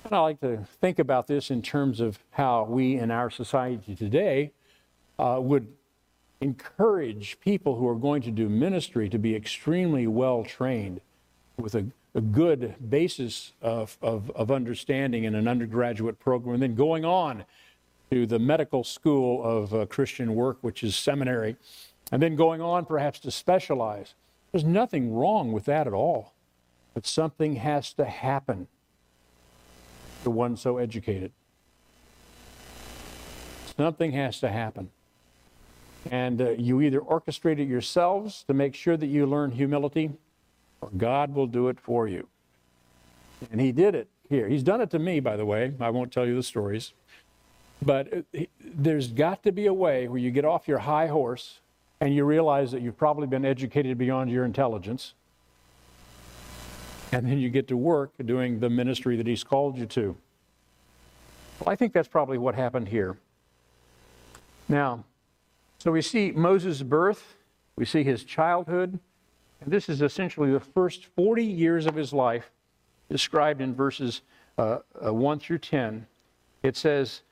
And 0.04 0.14
I 0.14 0.20
like 0.20 0.40
to 0.40 0.64
think 0.80 0.98
about 0.98 1.26
this 1.26 1.50
in 1.50 1.62
terms 1.62 2.00
of 2.00 2.18
how 2.30 2.64
we 2.64 2.96
in 2.96 3.10
our 3.10 3.30
society 3.30 3.94
today 3.94 4.52
uh, 5.18 5.38
would 5.40 5.68
encourage 6.40 7.38
people 7.40 7.76
who 7.76 7.86
are 7.88 7.94
going 7.94 8.22
to 8.22 8.30
do 8.30 8.48
ministry 8.48 9.08
to 9.08 9.18
be 9.18 9.34
extremely 9.34 10.06
well 10.06 10.44
trained 10.44 11.00
with 11.56 11.74
a, 11.74 11.86
a 12.14 12.20
good 12.20 12.74
basis 12.90 13.52
of, 13.62 13.96
of, 14.02 14.30
of, 14.32 14.50
understanding 14.50 15.24
in 15.24 15.34
an 15.34 15.46
undergraduate 15.46 16.18
program, 16.18 16.54
and 16.54 16.62
then 16.62 16.74
going 16.74 17.04
on 17.04 17.44
to 18.10 18.26
the 18.26 18.38
medical 18.38 18.82
school 18.82 19.42
of 19.44 19.72
uh, 19.72 19.86
Christian 19.86 20.34
work, 20.34 20.58
which 20.62 20.82
is 20.82 20.96
seminary, 20.96 21.56
and 22.10 22.20
then 22.20 22.34
going 22.34 22.60
on 22.60 22.84
perhaps 22.84 23.20
to 23.20 23.30
specialize. 23.30 24.14
There's 24.50 24.64
nothing 24.64 25.14
wrong 25.14 25.52
with 25.52 25.64
that 25.66 25.86
at 25.86 25.92
all. 25.92 26.34
But 26.94 27.06
something 27.06 27.56
has 27.56 27.92
to 27.94 28.04
happen 28.04 28.68
to 30.24 30.30
one 30.30 30.56
so 30.56 30.76
educated. 30.76 31.32
Something 33.76 34.12
has 34.12 34.40
to 34.40 34.50
happen. 34.50 34.90
And 36.10 36.40
uh, 36.40 36.50
you 36.50 36.80
either 36.80 37.00
orchestrate 37.00 37.58
it 37.58 37.68
yourselves 37.68 38.44
to 38.48 38.54
make 38.54 38.74
sure 38.74 38.96
that 38.96 39.06
you 39.06 39.26
learn 39.26 39.52
humility, 39.52 40.10
or 40.80 40.90
God 40.96 41.34
will 41.34 41.46
do 41.46 41.68
it 41.68 41.78
for 41.80 42.08
you. 42.08 42.28
And 43.50 43.60
He 43.60 43.72
did 43.72 43.94
it 43.94 44.08
here. 44.28 44.48
He's 44.48 44.62
done 44.62 44.80
it 44.80 44.90
to 44.90 44.98
me, 44.98 45.20
by 45.20 45.36
the 45.36 45.46
way. 45.46 45.72
I 45.80 45.90
won't 45.90 46.12
tell 46.12 46.26
you 46.26 46.34
the 46.34 46.42
stories. 46.42 46.92
But 47.80 48.12
uh, 48.12 48.40
there's 48.60 49.08
got 49.08 49.42
to 49.44 49.52
be 49.52 49.66
a 49.66 49.74
way 49.74 50.08
where 50.08 50.18
you 50.18 50.30
get 50.30 50.44
off 50.44 50.68
your 50.68 50.78
high 50.78 51.06
horse 51.08 51.60
and 52.00 52.14
you 52.14 52.24
realize 52.24 52.72
that 52.72 52.82
you've 52.82 52.96
probably 52.96 53.26
been 53.26 53.44
educated 53.44 53.96
beyond 53.98 54.30
your 54.30 54.44
intelligence. 54.44 55.14
And 57.12 57.26
then 57.26 57.38
you 57.38 57.50
get 57.50 57.68
to 57.68 57.76
work 57.76 58.12
doing 58.24 58.58
the 58.58 58.70
ministry 58.70 59.16
that 59.16 59.26
He's 59.26 59.44
called 59.44 59.76
you 59.78 59.86
to. 59.86 60.16
Well, 61.60 61.72
I 61.72 61.76
think 61.76 61.92
that's 61.92 62.08
probably 62.08 62.38
what 62.38 62.54
happened 62.54 62.88
here. 62.88 63.18
Now, 64.68 65.04
so 65.82 65.90
we 65.90 66.00
see 66.00 66.30
Moses' 66.30 66.80
birth, 66.80 67.34
we 67.74 67.84
see 67.84 68.04
his 68.04 68.22
childhood, 68.22 69.00
and 69.60 69.72
this 69.72 69.88
is 69.88 70.00
essentially 70.00 70.52
the 70.52 70.60
first 70.60 71.06
40 71.16 71.44
years 71.44 71.86
of 71.86 71.96
his 71.96 72.12
life 72.12 72.52
described 73.10 73.60
in 73.60 73.74
verses 73.74 74.22
uh, 74.58 74.78
uh, 75.04 75.12
1 75.12 75.40
through 75.40 75.58
10. 75.58 76.06
It 76.62 76.76
says, 76.76 77.22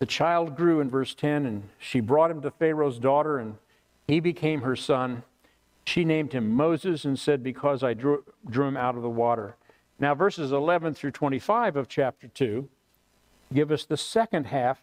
The 0.00 0.06
child 0.06 0.56
grew 0.56 0.80
in 0.80 0.90
verse 0.90 1.14
10, 1.14 1.46
and 1.46 1.62
she 1.78 2.00
brought 2.00 2.32
him 2.32 2.42
to 2.42 2.50
Pharaoh's 2.50 2.98
daughter, 2.98 3.38
and 3.38 3.54
he 4.08 4.18
became 4.18 4.62
her 4.62 4.74
son. 4.74 5.22
She 5.84 6.04
named 6.04 6.32
him 6.32 6.50
Moses 6.50 7.04
and 7.04 7.16
said, 7.16 7.44
Because 7.44 7.84
I 7.84 7.94
drew, 7.94 8.24
drew 8.48 8.66
him 8.66 8.76
out 8.76 8.96
of 8.96 9.02
the 9.02 9.08
water. 9.08 9.54
Now, 10.00 10.16
verses 10.16 10.50
11 10.50 10.94
through 10.94 11.12
25 11.12 11.76
of 11.76 11.86
chapter 11.86 12.26
2 12.26 12.68
give 13.54 13.70
us 13.70 13.84
the 13.84 13.96
second 13.96 14.48
half 14.48 14.82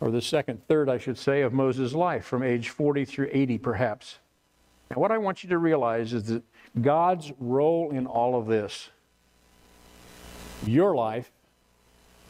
or 0.00 0.10
the 0.10 0.22
second 0.22 0.66
third, 0.66 0.88
I 0.88 0.98
should 0.98 1.18
say, 1.18 1.42
of 1.42 1.52
Moses' 1.52 1.92
life 1.92 2.24
from 2.24 2.42
age 2.42 2.70
40 2.70 3.04
through 3.04 3.28
80, 3.30 3.58
perhaps. 3.58 4.18
Now, 4.90 5.00
what 5.00 5.12
I 5.12 5.18
want 5.18 5.44
you 5.44 5.50
to 5.50 5.58
realize 5.58 6.12
is 6.12 6.24
that 6.24 6.42
God's 6.80 7.32
role 7.38 7.90
in 7.90 8.06
all 8.06 8.38
of 8.38 8.46
this, 8.46 8.88
your 10.66 10.94
life, 10.94 11.30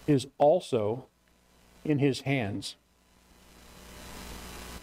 is 0.07 0.27
also 0.39 1.07
in 1.85 2.01
His 2.01 2.23
hands. 2.23 2.75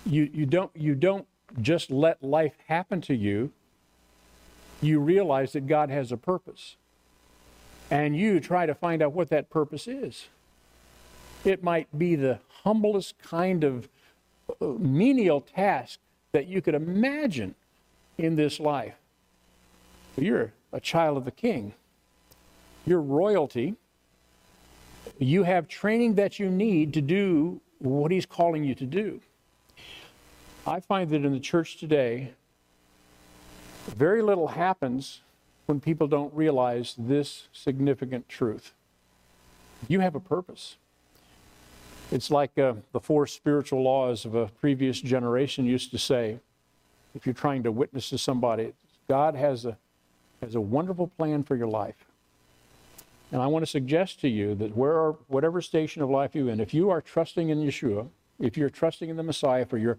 You, 0.05 0.29
you, 0.33 0.45
don't, 0.45 0.71
you 0.73 0.95
don't 0.95 1.27
just 1.61 1.91
let 1.91 2.23
life 2.23 2.53
happen 2.67 3.01
to 3.01 3.13
you, 3.13 3.51
you 4.81 4.99
realize 4.99 5.53
that 5.53 5.67
God 5.67 5.89
has 5.89 6.11
a 6.11 6.17
purpose. 6.17 6.77
And 7.89 8.15
you 8.15 8.39
try 8.39 8.65
to 8.65 8.75
find 8.75 9.01
out 9.01 9.13
what 9.13 9.29
that 9.29 9.49
purpose 9.49 9.87
is. 9.87 10.27
It 11.45 11.63
might 11.63 11.97
be 11.97 12.15
the 12.15 12.39
humblest 12.67 13.17
kind 13.19 13.63
of 13.63 13.87
uh, 14.61 14.65
menial 14.77 15.39
task 15.39 15.99
that 16.33 16.47
you 16.47 16.61
could 16.61 16.75
imagine 16.75 17.55
in 18.17 18.35
this 18.35 18.59
life. 18.59 18.95
You're 20.17 20.51
a 20.73 20.81
child 20.81 21.15
of 21.15 21.23
the 21.23 21.31
king. 21.31 21.73
You're 22.85 23.01
royalty. 23.01 23.75
You 25.17 25.43
have 25.43 25.69
training 25.69 26.15
that 26.15 26.39
you 26.39 26.49
need 26.49 26.93
to 26.95 27.01
do 27.01 27.61
what 27.79 28.11
he's 28.11 28.25
calling 28.25 28.65
you 28.65 28.75
to 28.75 28.85
do. 28.85 29.21
I 30.65 30.81
find 30.81 31.09
that 31.11 31.23
in 31.23 31.31
the 31.31 31.39
church 31.39 31.77
today, 31.77 32.33
very 33.95 34.21
little 34.21 34.49
happens 34.49 35.21
when 35.67 35.79
people 35.79 36.07
don't 36.07 36.33
realize 36.33 36.95
this 36.97 37.47
significant 37.53 38.27
truth. 38.27 38.73
You 39.87 40.01
have 40.01 40.15
a 40.15 40.19
purpose. 40.19 40.75
It's 42.11 42.31
like 42.31 42.57
uh, 42.57 42.75
the 42.93 43.01
four 43.01 43.27
spiritual 43.27 43.83
laws 43.83 44.23
of 44.23 44.33
a 44.33 44.47
previous 44.47 45.01
generation 45.01 45.65
used 45.65 45.91
to 45.91 45.97
say 45.97 46.39
if 47.13 47.25
you're 47.25 47.33
trying 47.33 47.63
to 47.63 47.71
witness 47.71 48.09
to 48.09 48.17
somebody, 48.17 48.73
God 49.09 49.35
has 49.35 49.65
a, 49.65 49.77
has 50.41 50.55
a 50.55 50.61
wonderful 50.61 51.07
plan 51.07 51.43
for 51.43 51.55
your 51.55 51.67
life. 51.67 52.05
And 53.31 53.41
I 53.41 53.47
want 53.47 53.63
to 53.63 53.69
suggest 53.69 54.21
to 54.21 54.29
you 54.29 54.55
that 54.55 54.77
where, 54.77 55.11
whatever 55.27 55.61
station 55.61 56.01
of 56.01 56.09
life 56.09 56.33
you're 56.33 56.49
in, 56.49 56.61
if 56.61 56.73
you 56.73 56.89
are 56.89 57.01
trusting 57.01 57.49
in 57.49 57.59
Yeshua, 57.59 58.07
if 58.39 58.55
you're 58.55 58.69
trusting 58.69 59.09
in 59.09 59.17
the 59.17 59.23
Messiah 59.23 59.65
for 59.65 59.77
your 59.77 59.97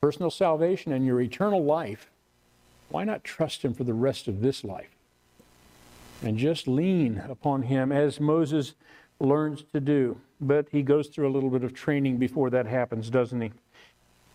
personal 0.00 0.30
salvation 0.30 0.92
and 0.92 1.04
your 1.04 1.20
eternal 1.20 1.62
life, 1.62 2.10
why 2.88 3.04
not 3.04 3.22
trust 3.22 3.62
Him 3.62 3.74
for 3.74 3.84
the 3.84 3.92
rest 3.92 4.28
of 4.28 4.40
this 4.40 4.64
life? 4.64 4.90
And 6.22 6.38
just 6.38 6.66
lean 6.66 7.22
upon 7.28 7.62
Him 7.62 7.92
as 7.92 8.18
Moses 8.18 8.74
learns 9.18 9.62
to 9.74 9.80
do. 9.80 10.18
But 10.40 10.68
he 10.70 10.82
goes 10.82 11.08
through 11.08 11.28
a 11.28 11.32
little 11.32 11.50
bit 11.50 11.64
of 11.64 11.74
training 11.74 12.16
before 12.16 12.50
that 12.50 12.66
happens, 12.66 13.10
doesn't 13.10 13.40
he? 13.40 13.52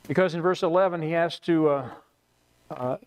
Because 0.08 0.36
in 0.36 0.42
verse 0.42 0.62
11, 0.62 1.02
he 1.02 1.12
has 1.12 1.40
to 1.40 1.70
uh, 1.70 1.90
uh, 2.70 2.98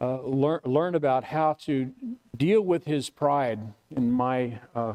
uh, 0.00 0.22
learn, 0.22 0.60
learn 0.64 0.94
about 0.96 1.22
how 1.24 1.52
to 1.64 1.92
deal 2.36 2.60
with 2.60 2.84
his 2.84 3.08
pride, 3.08 3.60
in 3.94 4.10
my, 4.10 4.58
uh, 4.74 4.94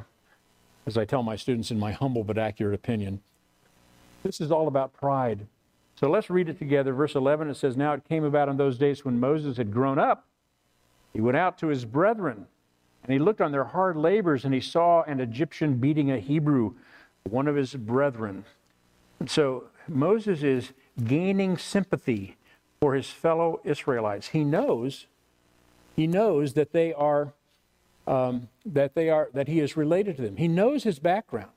as 0.86 0.98
I 0.98 1.06
tell 1.06 1.24
my 1.24 1.38
students, 1.38 1.72
in 1.72 1.80
my 1.80 1.94
humble 1.94 2.26
but 2.26 2.38
accurate 2.38 2.76
opinion. 2.76 3.22
This 4.24 4.42
is 4.42 4.52
all 4.52 4.68
about 4.68 4.94
pride. 4.94 5.48
So 5.96 6.10
let's 6.10 6.30
read 6.30 6.50
it 6.50 6.60
together. 6.60 6.94
Verse 6.94 7.16
11, 7.16 7.50
it 7.50 7.56
says, 7.56 7.78
Now 7.78 7.94
it 7.94 8.04
came 8.08 8.26
about 8.26 8.50
in 8.50 8.58
those 8.58 8.78
days 8.78 9.06
when 9.06 9.20
Moses 9.20 9.56
had 9.56 9.72
grown 9.72 9.98
up, 9.98 10.26
he 11.14 11.22
went 11.22 11.38
out 11.38 11.58
to 11.60 11.68
his 11.68 11.86
brethren 11.86 12.48
and 13.04 13.14
he 13.14 13.20
looked 13.20 13.42
on 13.42 13.52
their 13.52 13.64
hard 13.64 13.96
labors, 13.96 14.46
and 14.46 14.54
he 14.54 14.60
saw 14.60 15.04
an 15.04 15.20
Egyptian 15.20 15.76
beating 15.76 16.12
a 16.12 16.20
Hebrew, 16.20 16.76
one 17.32 17.47
of 17.47 17.55
his 17.55 17.75
brethren. 17.75 18.45
And 19.19 19.30
so 19.30 19.65
Moses 19.88 20.43
is 20.43 20.71
gaining 21.03 21.57
sympathy 21.57 22.38
for 22.80 22.95
his 22.95 23.09
fellow 23.09 23.59
Israelites. 23.63 24.30
He 24.30 24.43
knows, 24.43 25.07
he 25.95 26.07
knows 26.07 26.53
that 26.53 26.71
they 26.71 26.93
are, 26.93 27.34
um, 28.07 28.49
that 28.65 28.95
they 28.95 29.09
are, 29.09 29.30
that 29.34 29.47
he 29.47 29.59
is 29.59 29.75
related 29.75 30.15
to 30.17 30.21
them. 30.21 30.38
He 30.38 30.47
knows 30.47 30.84
his 30.84 30.99
background. 30.99 31.51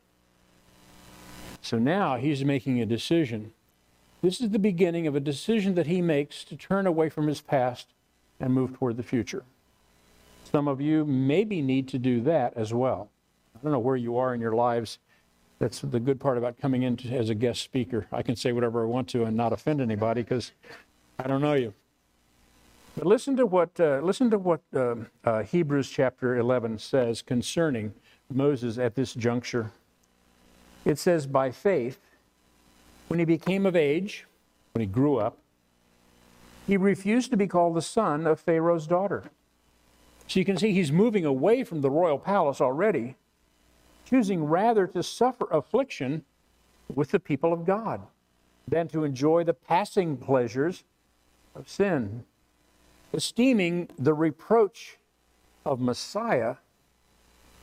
So 1.61 1.79
now 1.79 2.17
he's 2.17 2.45
making 2.45 2.81
a 2.81 2.87
decision. 2.87 3.53
This 4.21 4.41
is 4.41 4.51
the 4.51 4.59
beginning 4.59 5.07
of 5.07 5.15
a 5.15 5.21
decision 5.21 5.75
that 5.77 5.87
he 5.87 6.03
makes 6.03 6.45
to 6.45 6.57
turn 6.57 6.87
away 6.87 7.09
from 7.09 7.29
his 7.29 7.41
past 7.41 7.89
and 8.41 8.53
move 8.53 8.77
toward 8.77 8.97
the 8.97 9.03
future. 9.03 9.45
Some 10.51 10.69
of 10.69 10.81
you 10.81 11.05
maybe 11.05 11.63
need 11.63 11.89
to 11.89 11.99
do 11.99 12.21
that 12.23 12.53
as 12.57 12.75
well. 12.75 13.09
I 13.55 13.61
don't 13.63 13.73
know 13.73 13.79
where 13.79 13.97
you 13.97 14.19
are 14.19 14.35
in 14.35 14.41
your 14.41 14.55
lives. 14.55 14.99
That's 15.63 15.81
the 15.81 16.01
good 16.01 16.19
part 16.19 16.39
about 16.39 16.59
coming 16.59 16.83
in 16.83 16.99
as 17.13 17.31
a 17.31 17.37
guest 17.37 17.61
speaker. 17.61 18.09
I 18.11 18.23
can 18.23 18.35
say 18.35 18.51
whatever 18.51 18.83
I 18.83 18.87
want 18.87 19.07
to 19.11 19.23
and 19.27 19.37
not 19.37 19.53
offend 19.53 19.81
anybody 19.81 20.23
because 20.23 20.51
I 21.21 21.29
don't 21.29 21.41
know 21.41 21.53
you. 21.53 21.73
But 22.97 23.07
listen 23.07 23.37
to 23.37 23.47
what, 23.47 23.71
uh, 23.79 24.01
listen 24.03 24.29
to 24.33 24.39
what 24.39 24.61
uh, 24.75 24.97
uh, 25.23 25.45
Hebrews 25.45 25.89
chapter 25.89 26.37
11 26.37 26.81
says 26.81 27.23
concerning 27.23 27.95
Moses 28.29 28.77
at 28.77 28.97
this 28.97 29.15
juncture. 29.15 29.71
It 30.85 30.99
says, 30.99 31.29
By 31.29 31.53
faith, 31.53 32.01
when 33.07 33.21
he 33.21 33.25
became 33.25 33.65
of 33.65 33.77
age, 33.77 34.27
when 34.75 34.81
he 34.81 34.87
grew 34.87 35.19
up, 35.19 35.39
he 36.67 36.77
refused 36.77 37.31
to 37.31 37.37
be 37.37 37.47
called 37.47 37.77
the 37.77 37.83
son 37.83 38.27
of 38.27 38.41
Pharaoh's 38.41 38.89
daughter. 38.89 39.31
So 40.27 40.41
you 40.41 40.45
can 40.45 40.57
see 40.57 40.73
he's 40.73 40.91
moving 40.91 41.25
away 41.25 41.63
from 41.63 41.83
the 41.83 41.91
royal 41.91 42.19
palace 42.19 42.61
already, 42.61 43.15
choosing 44.13 44.45
rather 44.45 44.87
to 44.87 45.03
suffer 45.03 45.47
affliction 45.51 46.23
with 46.95 47.11
the 47.11 47.19
people 47.19 47.51
of 47.51 47.65
God 47.65 48.03
than 48.69 48.87
to 48.89 49.05
enjoy 49.05 49.43
the 49.43 49.55
passing 49.55 50.19
pleasures 50.19 50.85
of 51.55 51.67
sin 51.67 52.23
esteeming 53.15 53.89
the 53.99 54.13
reproach 54.13 54.99
of 55.65 55.81
Messiah 55.81 56.57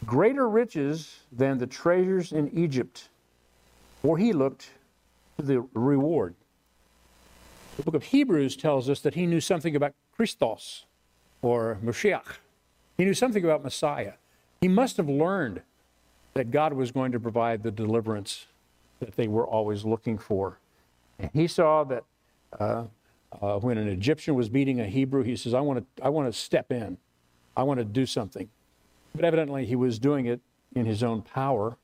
greater 0.05 0.49
riches 0.49 1.19
than 1.31 1.59
the 1.59 1.67
treasures 1.67 2.31
in 2.31 2.49
Egypt, 2.57 3.09
for 4.01 4.17
he 4.17 4.33
looked 4.33 4.69
to 5.37 5.45
the 5.45 5.61
reward. 5.73 6.33
The 7.77 7.83
book 7.83 7.95
of 7.95 8.03
Hebrews 8.03 8.55
tells 8.55 8.89
us 8.89 9.01
that 9.01 9.13
he 9.13 9.25
knew 9.25 9.41
something 9.41 9.75
about 9.75 9.93
Christos 10.15 10.85
or 11.41 11.77
Mashiach. 11.83 12.37
He 12.97 13.05
knew 13.05 13.13
something 13.13 13.43
about 13.43 13.63
Messiah. 13.63 14.13
He 14.61 14.67
must 14.67 14.97
have 14.97 15.09
learned 15.09 15.61
that 16.33 16.51
God 16.51 16.73
was 16.73 16.91
going 16.91 17.11
to 17.11 17.19
provide 17.19 17.63
the 17.63 17.71
deliverance 17.71 18.47
that 18.99 19.15
they 19.15 19.27
were 19.27 19.47
always 19.47 19.85
looking 19.85 20.17
for. 20.17 20.59
And 21.17 21.29
he 21.33 21.47
saw 21.47 21.83
that 21.85 22.03
uh, 22.59 22.85
uh, 23.41 23.59
when 23.59 23.77
an 23.77 23.87
Egyptian 23.87 24.35
was 24.35 24.49
beating 24.49 24.79
a 24.79 24.85
Hebrew, 24.85 25.23
he 25.23 25.35
says, 25.35 25.53
I 25.53 25.61
want 25.61 25.85
to 25.95 26.03
I 26.03 26.09
want 26.09 26.31
to 26.31 26.37
step 26.37 26.71
in. 26.71 26.97
I 27.55 27.63
want 27.63 27.79
to 27.79 27.85
do 27.85 28.05
something. 28.05 28.49
But 29.15 29.25
evidently, 29.25 29.65
he 29.65 29.75
was 29.75 29.99
doing 29.99 30.27
it 30.27 30.39
in 30.75 30.85
his 30.85 31.03
own 31.03 31.21
power 31.21 31.77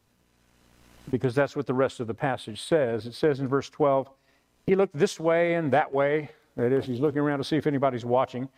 because 1.10 1.36
that's 1.36 1.56
what 1.56 1.66
the 1.66 1.74
rest 1.74 2.00
of 2.00 2.08
the 2.08 2.14
passage 2.14 2.62
says. 2.62 3.06
It 3.06 3.14
says 3.14 3.40
in 3.40 3.48
verse 3.48 3.70
12, 3.70 4.10
he 4.66 4.76
looked 4.76 4.98
this 4.98 5.20
way 5.20 5.56
and 5.56 5.72
that 5.72 5.94
way. 5.94 6.30
That 6.56 6.72
is, 6.72 6.86
he's 6.86 7.00
looking 7.00 7.20
around 7.20 7.40
to 7.40 7.44
see 7.44 7.58
if 7.58 7.68
anybody's 7.68 8.06
watching. 8.06 8.50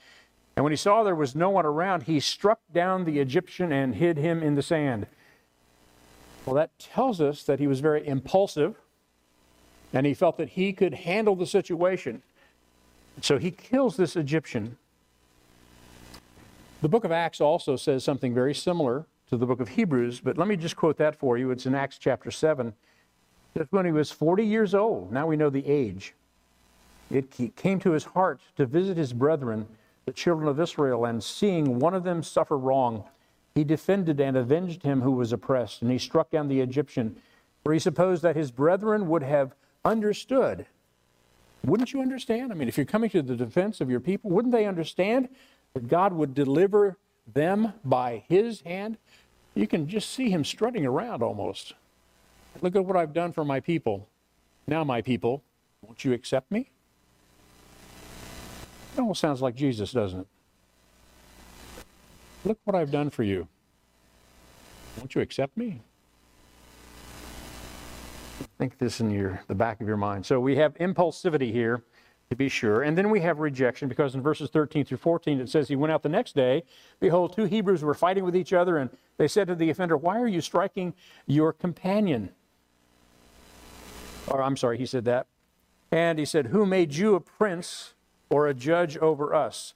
And 0.56 0.64
when 0.64 0.72
he 0.72 0.78
saw 0.78 1.04
there 1.04 1.16
was 1.16 1.36
no 1.36 1.50
one 1.50 1.66
around, 1.66 2.04
he 2.04 2.20
struck 2.20 2.60
down 2.74 3.06
the 3.06 3.20
Egyptian 3.20 3.72
and 3.72 3.96
hid 3.96 4.18
him 4.18 4.42
in 4.42 4.56
the 4.56 4.62
sand. 4.62 5.08
Well, 6.48 6.56
that 6.56 6.80
tells 6.80 7.20
us 7.20 7.44
that 7.44 7.60
he 7.60 7.68
was 7.68 7.82
very 7.82 8.08
impulsive 8.08 8.78
and 9.92 10.06
he 10.06 10.14
felt 10.14 10.38
that 10.38 10.48
he 10.52 10.72
could 10.72 10.94
handle 10.94 11.36
the 11.36 11.46
situation. 11.46 12.24
So 13.22 13.38
he 13.38 13.52
kills 13.52 13.98
this 13.98 14.16
Egyptian. 14.16 14.78
The 16.82 16.88
book 16.88 17.04
of 17.04 17.12
Acts 17.12 17.42
also 17.42 17.76
says 17.76 18.06
something 18.06 18.34
very 18.34 18.56
similar 18.56 19.06
to 19.30 19.36
the 19.36 19.46
book 19.46 19.60
of 19.60 19.68
Hebrews, 19.68 20.22
but 20.22 20.38
let 20.38 20.48
me 20.48 20.56
just 20.56 20.78
quote 20.78 20.96
that 21.00 21.18
for 21.18 21.38
you. 21.38 21.52
It's 21.52 21.66
in 21.66 21.76
Acts 21.76 21.98
chapter 21.98 22.32
7. 22.32 22.74
That 23.56 23.68
when 23.72 23.86
he 23.86 23.92
was 23.92 24.10
40 24.10 24.46
years 24.46 24.74
old, 24.74 25.12
now 25.12 25.28
we 25.28 25.36
know 25.36 25.50
the 25.50 25.68
age, 25.68 26.14
it 27.12 27.58
came 27.58 27.80
to 27.82 27.92
his 27.92 28.06
heart 28.06 28.40
to 28.56 28.66
visit 28.66 28.96
his 28.96 29.12
brethren, 29.12 29.68
the 30.06 30.14
children 30.14 30.48
of 30.48 30.62
Israel, 30.62 31.04
and 31.04 31.22
seeing 31.22 31.80
one 31.80 31.94
of 31.94 32.06
them 32.06 32.24
suffer 32.24 32.58
wrong, 32.58 33.04
he 33.58 33.64
defended 33.64 34.20
and 34.20 34.38
avenged 34.38 34.84
him 34.84 35.02
who 35.02 35.12
was 35.12 35.34
oppressed, 35.34 35.82
and 35.82 35.92
he 35.92 35.98
struck 35.98 36.30
down 36.30 36.48
the 36.48 36.62
Egyptian, 36.62 37.18
for 37.64 37.74
he 37.74 37.80
supposed 37.80 38.22
that 38.24 38.36
his 38.36 38.52
brethren 38.52 39.08
would 39.10 39.24
have 39.24 39.56
understood 39.84 40.66
wouldn't 41.68 41.92
you 41.94 42.02
understand? 42.02 42.52
I 42.52 42.56
mean, 42.56 42.68
if 42.68 42.78
you're 42.78 42.86
coming 42.86 43.10
to 43.12 43.22
the 43.22 43.36
defense 43.36 43.82
of 43.82 43.90
your 43.90 44.00
people, 44.00 44.32
wouldn't 44.32 44.54
they 44.54 44.66
understand 44.66 45.28
that 45.74 45.88
God 45.88 46.14
would 46.14 46.34
deliver 46.34 46.98
them 47.34 47.74
by 47.84 48.24
his 48.30 48.62
hand? 48.62 48.98
You 49.54 49.68
can 49.68 49.88
just 49.88 50.12
see 50.12 50.30
him 50.30 50.46
strutting 50.46 50.86
around 50.86 51.22
almost. 51.22 51.74
Look 52.62 52.76
at 52.76 52.86
what 52.86 52.96
I've 52.96 53.14
done 53.14 53.34
for 53.34 53.44
my 53.44 53.60
people. 53.60 54.08
Now, 54.66 54.84
my 54.84 55.02
people, 55.02 55.44
won't 55.82 56.06
you 56.06 56.14
accept 56.14 56.52
me? 56.52 56.70
It 58.94 59.00
almost 59.00 59.20
sounds 59.20 59.42
like 59.42 59.56
Jesus, 59.56 59.92
doesn't 59.92 60.22
it? 60.22 60.28
Look 62.48 62.60
what 62.64 62.78
I've 62.78 62.92
done 62.92 63.10
for 63.10 63.24
you. 63.24 63.46
Won't 64.98 65.14
you 65.16 65.22
accept 65.22 65.58
me? 65.58 65.82
Think 68.58 68.78
this 68.78 69.02
in 69.02 69.12
your 69.12 69.42
the 69.50 69.54
back 69.54 69.82
of 69.82 69.88
your 69.88 69.98
mind. 69.98 70.26
So 70.26 70.40
we 70.40 70.56
have 70.56 70.74
impulsivity 70.76 71.52
here, 71.52 71.84
to 72.30 72.38
be 72.38 72.48
sure, 72.48 72.84
and 72.84 72.98
then 72.98 73.10
we 73.10 73.20
have 73.20 73.40
rejection 73.40 73.90
because 73.90 74.16
in 74.16 74.22
verses 74.22 74.50
13 74.50 74.86
through 74.86 74.98
14 74.98 75.42
it 75.42 75.50
says 75.50 75.68
he 75.68 75.76
went 75.76 75.92
out 75.92 76.04
the 76.04 76.10
next 76.10 76.36
day. 76.36 76.64
Behold, 77.02 77.36
two 77.36 77.44
Hebrews 77.44 77.84
were 77.84 77.94
fighting 77.94 78.24
with 78.24 78.36
each 78.36 78.54
other, 78.54 78.78
and 78.78 78.92
they 79.18 79.28
said 79.28 79.48
to 79.48 79.56
the 79.56 79.70
offender, 79.70 79.98
"Why 79.98 80.18
are 80.18 80.28
you 80.28 80.40
striking 80.40 80.94
your 81.26 81.52
companion?" 81.52 82.30
Or 84.26 84.42
I'm 84.42 84.56
sorry, 84.56 84.78
he 84.78 84.86
said 84.86 85.04
that, 85.04 85.28
and 85.92 86.18
he 86.18 86.24
said, 86.24 86.48
"Who 86.48 86.66
made 86.66 86.96
you 86.96 87.14
a 87.16 87.20
prince 87.20 87.94
or 88.30 88.48
a 88.48 88.54
judge 88.54 88.98
over 88.98 89.36
us? 89.36 89.74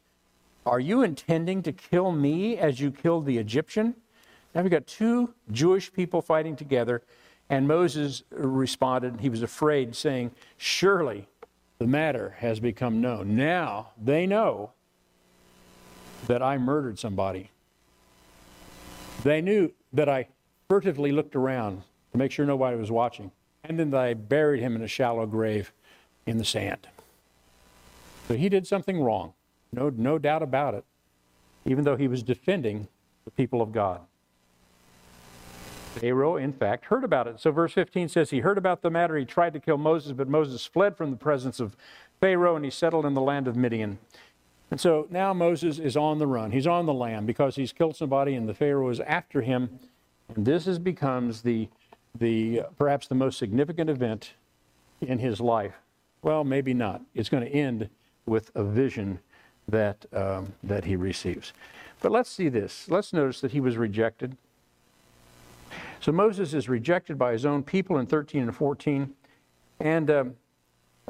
Are 0.65 0.79
you 0.79 1.01
intending 1.01 1.63
to 1.63 1.71
kill 1.71 2.11
me 2.11 2.57
as 2.57 2.79
you 2.79 2.91
killed 2.91 3.25
the 3.25 3.37
Egyptian?" 3.37 3.95
Now 4.53 4.61
we've 4.61 4.71
got 4.71 4.87
two 4.87 5.33
Jewish 5.51 5.91
people 5.93 6.21
fighting 6.21 6.55
together 6.55 7.01
and 7.51 7.67
Moses 7.67 8.23
responded, 8.31 9.19
he 9.19 9.27
was 9.27 9.41
afraid, 9.41 9.93
saying, 9.93 10.31
Surely 10.55 11.27
the 11.79 11.85
matter 11.85 12.35
has 12.39 12.61
become 12.61 13.01
known. 13.01 13.35
Now 13.35 13.89
they 14.01 14.25
know 14.25 14.71
that 16.27 16.41
I 16.41 16.57
murdered 16.57 16.97
somebody. 16.97 17.51
They 19.23 19.41
knew 19.41 19.73
that 19.91 20.07
I 20.07 20.29
furtively 20.69 21.11
looked 21.11 21.35
around 21.35 21.83
to 22.13 22.17
make 22.17 22.31
sure 22.31 22.45
nobody 22.45 22.77
was 22.77 22.89
watching, 22.89 23.31
and 23.65 23.77
then 23.77 23.93
I 23.93 24.13
buried 24.13 24.61
him 24.61 24.77
in 24.77 24.81
a 24.81 24.87
shallow 24.87 25.25
grave 25.25 25.73
in 26.25 26.37
the 26.37 26.45
sand. 26.45 26.87
So 28.29 28.35
he 28.35 28.47
did 28.47 28.65
something 28.65 29.01
wrong, 29.01 29.33
no, 29.73 29.89
no 29.89 30.17
doubt 30.17 30.43
about 30.43 30.73
it, 30.73 30.83
even 31.65 31.83
though 31.83 31.95
he 31.95 32.07
was 32.07 32.23
defending 32.23 32.87
the 33.25 33.31
people 33.31 33.61
of 33.61 33.71
God. 33.71 34.01
Pharaoh, 35.95 36.37
in 36.37 36.53
fact, 36.53 36.85
heard 36.85 37.03
about 37.03 37.27
it. 37.27 37.39
So, 37.39 37.51
verse 37.51 37.73
15 37.73 38.07
says, 38.07 38.29
He 38.29 38.39
heard 38.39 38.57
about 38.57 38.81
the 38.81 38.89
matter. 38.89 39.17
He 39.17 39.25
tried 39.25 39.53
to 39.53 39.59
kill 39.59 39.77
Moses, 39.77 40.13
but 40.13 40.27
Moses 40.27 40.65
fled 40.65 40.95
from 40.95 41.11
the 41.11 41.17
presence 41.17 41.59
of 41.59 41.75
Pharaoh 42.21 42.55
and 42.55 42.63
he 42.63 42.71
settled 42.71 43.05
in 43.05 43.13
the 43.13 43.21
land 43.21 43.47
of 43.47 43.55
Midian. 43.55 43.99
And 44.69 44.79
so 44.79 45.07
now 45.09 45.33
Moses 45.33 45.79
is 45.79 45.97
on 45.97 46.17
the 46.17 46.27
run. 46.27 46.51
He's 46.51 46.67
on 46.67 46.85
the 46.85 46.93
lam 46.93 47.25
because 47.25 47.57
he's 47.57 47.73
killed 47.73 47.97
somebody 47.97 48.35
and 48.35 48.47
the 48.47 48.53
Pharaoh 48.53 48.89
is 48.89 49.01
after 49.01 49.41
him. 49.41 49.79
And 50.33 50.45
this 50.45 50.65
is, 50.65 50.79
becomes 50.79 51.41
the, 51.41 51.67
the 52.17 52.61
perhaps 52.77 53.07
the 53.07 53.15
most 53.15 53.37
significant 53.37 53.89
event 53.89 54.31
in 55.01 55.19
his 55.19 55.41
life. 55.41 55.73
Well, 56.21 56.45
maybe 56.45 56.73
not. 56.73 57.01
It's 57.13 57.27
going 57.27 57.43
to 57.43 57.51
end 57.51 57.89
with 58.25 58.49
a 58.55 58.63
vision 58.63 59.19
that, 59.67 60.05
um, 60.13 60.53
that 60.63 60.85
he 60.85 60.95
receives. 60.95 61.53
But 62.01 62.11
let's 62.11 62.29
see 62.29 62.49
this. 62.49 62.89
Let's 62.89 63.13
notice 63.13 63.41
that 63.41 63.51
he 63.51 63.59
was 63.59 63.77
rejected. 63.77 64.35
So 65.99 66.11
Moses 66.11 66.53
is 66.53 66.67
rejected 66.67 67.17
by 67.17 67.31
his 67.31 67.45
own 67.45 67.63
people 67.63 67.97
in 67.97 68.07
13 68.07 68.43
and 68.43 68.55
14. 68.55 69.13
And 69.79 70.09
um, 70.09 70.35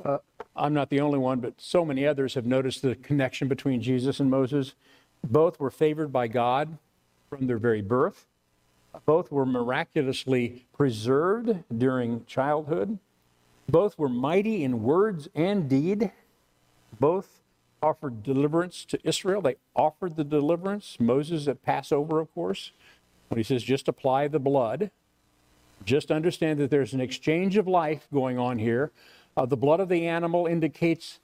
uh, 0.04 0.18
I'm 0.56 0.74
not 0.74 0.90
the 0.90 1.00
only 1.00 1.18
one, 1.18 1.40
but 1.40 1.54
so 1.58 1.86
many 1.86 2.06
others 2.06 2.34
have 2.34 2.46
noticed 2.46 2.82
the 2.82 2.96
connection 2.96 3.48
between 3.48 3.82
Jesus 3.82 4.20
and 4.20 4.30
Moses. 4.30 4.76
Both 5.24 5.60
were 5.60 5.72
favored 5.72 6.12
by 6.12 6.28
God 6.28 6.78
from 7.30 7.48
their 7.48 7.58
very 7.58 7.82
birth. 7.82 8.26
Both 9.06 9.32
were 9.32 9.46
miraculously 9.46 10.66
preserved 10.74 11.64
during 11.76 12.26
childhood. 12.26 13.00
Both 13.70 13.98
were 13.98 14.10
mighty 14.10 14.64
in 14.64 14.84
words 14.84 15.30
and 15.34 15.70
deed. 15.70 16.12
Both 17.00 17.41
offered 17.82 18.24
deliverance 18.24 18.86
to 18.86 19.00
Israel. 19.04 19.42
They 19.42 19.56
offered 19.76 20.16
the 20.16 20.24
deliverance. 20.24 20.98
Moses 21.00 21.48
at 21.48 21.64
Passover, 21.64 22.20
of 22.20 22.34
course. 22.34 22.72
When 23.30 23.38
he 23.38 23.44
says 23.44 23.64
just 23.64 23.88
apply 23.88 24.28
the 24.28 24.40
blood, 24.40 24.92
just 25.86 26.12
understand 26.12 26.60
that 26.60 26.70
there's 26.70 26.94
an 26.94 27.02
exchange 27.02 27.58
of 27.58 27.68
life 27.68 28.08
going 28.14 28.38
on 28.38 28.60
here. 28.60 28.92
Uh, 29.36 29.46
the 29.46 29.58
blood 29.58 29.80
of 29.80 29.90
the 29.90 30.06
animal 30.08 30.46
indicates 30.46 31.20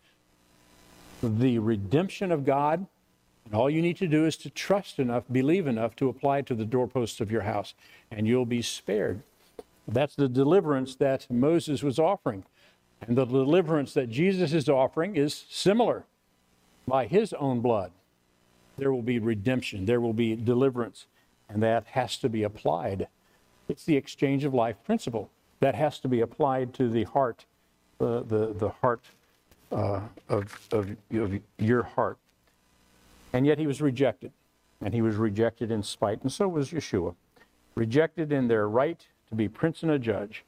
the 1.21 1.59
redemption 1.59 2.31
of 2.31 2.45
God. 2.45 2.88
And 3.45 3.53
all 3.53 3.69
you 3.69 3.81
need 3.81 3.97
to 3.97 4.07
do 4.07 4.25
is 4.25 4.35
to 4.38 4.49
trust 4.49 4.99
enough, 4.99 5.23
believe 5.31 5.67
enough 5.67 5.95
to 5.97 6.09
apply 6.09 6.39
it 6.39 6.45
to 6.47 6.55
the 6.55 6.65
doorposts 6.65 7.21
of 7.21 7.31
your 7.31 7.41
house, 7.41 7.75
and 8.11 8.27
you'll 8.27 8.45
be 8.45 8.61
spared. 8.61 9.21
That's 9.88 10.15
the 10.15 10.27
deliverance 10.27 10.95
that 10.95 11.29
Moses 11.29 11.81
was 11.81 11.97
offering. 11.97 12.43
And 13.01 13.17
the 13.17 13.25
deliverance 13.25 13.93
that 13.93 14.09
Jesus 14.09 14.53
is 14.53 14.67
offering 14.67 15.15
is 15.15 15.45
similar. 15.49 16.05
By 16.88 17.05
his 17.05 17.34
own 17.34 17.59
blood, 17.59 17.91
there 18.77 18.93
will 18.93 19.01
be 19.01 19.19
redemption, 19.19 19.85
there 19.85 19.99
will 19.99 20.14
be 20.14 20.35
deliverance, 20.35 21.07
and 21.49 21.61
that 21.61 21.88
has 21.88 22.18
to 22.18 22.30
be 22.30 22.43
applied. 22.43 23.07
It's 23.68 23.84
the 23.84 23.97
exchange 23.97 24.45
of 24.45 24.53
life 24.53 24.77
principle 24.85 25.30
that 25.59 25.76
has 25.76 25.99
to 25.99 26.07
be 26.07 26.22
applied 26.22 26.73
to 26.76 26.88
the 26.88 27.03
heart, 27.03 27.45
uh, 27.99 28.22
the, 28.22 28.53
the 28.57 28.69
heart 28.69 29.03
uh, 29.72 30.01
of, 30.30 30.68
of, 30.72 30.95
of 31.14 31.39
your 31.57 31.84
heart. 31.84 32.18
And 33.34 33.45
yet 33.45 33.57
he 33.57 33.68
was 33.68 33.81
rejected, 33.81 34.31
and 34.81 34.93
he 34.93 35.01
was 35.01 35.15
rejected 35.15 35.72
in 35.72 35.84
spite, 35.84 36.22
and 36.22 36.31
so 36.31 36.47
was 36.47 36.72
Yeshua. 36.72 37.15
Rejected 37.76 38.31
in 38.31 38.47
their 38.47 38.69
right 38.69 39.05
to 39.30 39.35
be 39.35 39.49
prince 39.49 39.84
and 39.84 39.91
a 39.91 39.99
judge. 39.99 40.45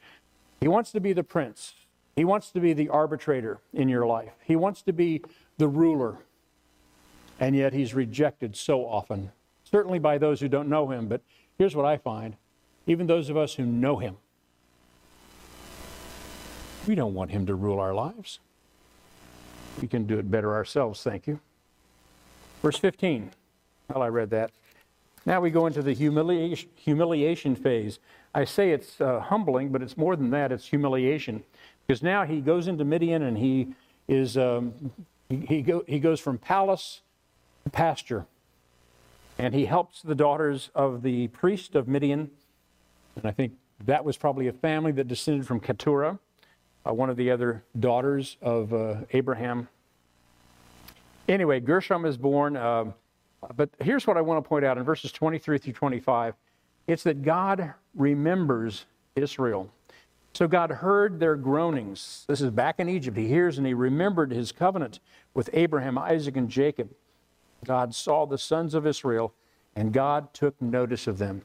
He 0.61 0.67
wants 0.67 0.91
to 0.93 1.01
be 1.01 1.11
the 1.11 1.23
prince. 1.23 1.73
He 2.15 2.23
wants 2.23 2.51
to 2.51 2.59
be 2.59 2.73
the 2.73 2.89
arbitrator 2.89 3.59
in 3.73 3.89
your 3.89 4.05
life. 4.05 4.33
He 4.45 4.55
wants 4.55 4.81
to 4.83 4.93
be 4.93 5.21
the 5.57 5.67
ruler. 5.67 6.19
And 7.39 7.55
yet 7.55 7.73
he's 7.73 7.93
rejected 7.93 8.55
so 8.55 8.85
often, 8.85 9.31
certainly 9.63 9.99
by 9.99 10.17
those 10.17 10.41
who 10.41 10.47
don't 10.47 10.69
know 10.69 10.89
him. 10.91 11.07
But 11.07 11.21
here's 11.57 11.75
what 11.75 11.85
I 11.85 11.97
find 11.97 12.35
even 12.87 13.05
those 13.07 13.29
of 13.29 13.37
us 13.37 13.53
who 13.53 13.65
know 13.65 13.97
him, 13.97 14.17
we 16.87 16.95
don't 16.95 17.13
want 17.13 17.29
him 17.29 17.45
to 17.45 17.53
rule 17.53 17.79
our 17.79 17.93
lives. 17.93 18.39
We 19.79 19.87
can 19.87 20.05
do 20.05 20.17
it 20.17 20.29
better 20.29 20.53
ourselves, 20.53 21.03
thank 21.03 21.27
you. 21.27 21.39
Verse 22.63 22.77
15. 22.77 23.31
Well, 23.89 24.01
I 24.01 24.07
read 24.07 24.31
that. 24.31 24.51
Now 25.25 25.39
we 25.39 25.51
go 25.51 25.67
into 25.67 25.81
the 25.81 25.93
humiliation, 25.93 26.69
humiliation 26.75 27.55
phase. 27.55 27.99
I 28.33 28.45
say 28.45 28.71
it's 28.71 28.99
uh, 28.99 29.19
humbling, 29.19 29.69
but 29.69 29.81
it's 29.81 29.97
more 29.97 30.15
than 30.15 30.29
that, 30.31 30.51
it's 30.51 30.67
humiliation. 30.67 31.43
Because 31.85 32.01
now 32.01 32.25
he 32.25 32.41
goes 32.41 32.67
into 32.67 32.83
Midian 32.83 33.23
and 33.23 33.37
he 33.37 33.73
is 34.07 34.37
um, 34.37 34.73
he, 35.29 35.37
he, 35.37 35.61
go, 35.61 35.83
he 35.87 35.99
goes 35.99 36.19
from 36.19 36.37
palace 36.37 37.01
pasture. 37.71 38.25
And 39.37 39.53
he 39.53 39.65
helps 39.65 40.01
the 40.01 40.15
daughters 40.15 40.69
of 40.75 41.01
the 41.01 41.27
priest 41.29 41.75
of 41.75 41.87
Midian. 41.87 42.31
And 43.15 43.25
I 43.25 43.31
think 43.31 43.53
that 43.85 44.03
was 44.03 44.17
probably 44.17 44.47
a 44.47 44.53
family 44.53 44.91
that 44.93 45.07
descended 45.07 45.47
from 45.47 45.59
Keturah, 45.59 46.19
uh, 46.85 46.93
one 46.93 47.09
of 47.09 47.17
the 47.17 47.31
other 47.31 47.63
daughters 47.79 48.37
of 48.41 48.73
uh, 48.73 48.95
Abraham. 49.11 49.67
Anyway, 51.27 51.59
Gershom 51.59 52.05
is 52.05 52.17
born. 52.17 52.57
Um, 52.57 52.93
but 53.55 53.69
here's 53.79 54.05
what 54.05 54.17
I 54.17 54.21
want 54.21 54.43
to 54.43 54.47
point 54.47 54.65
out 54.65 54.77
in 54.77 54.83
verses 54.83 55.11
23 55.11 55.57
through 55.57 55.73
25 55.73 56.35
it's 56.87 57.03
that 57.03 57.21
God 57.21 57.75
remembers 57.93 58.85
Israel. 59.15 59.71
So 60.33 60.47
God 60.47 60.71
heard 60.71 61.19
their 61.19 61.35
groanings. 61.35 62.25
This 62.27 62.41
is 62.41 62.49
back 62.49 62.79
in 62.79 62.89
Egypt. 62.89 63.15
He 63.15 63.27
hears 63.27 63.59
and 63.59 63.67
he 63.67 63.75
remembered 63.75 64.31
his 64.31 64.51
covenant 64.51 64.99
with 65.35 65.51
Abraham, 65.53 65.99
Isaac, 65.99 66.35
and 66.35 66.49
Jacob. 66.49 66.89
God 67.65 67.93
saw 67.93 68.25
the 68.25 68.37
sons 68.37 68.73
of 68.73 68.87
Israel 68.87 69.33
and 69.75 69.93
God 69.93 70.33
took 70.33 70.61
notice 70.61 71.07
of 71.07 71.17
them. 71.17 71.43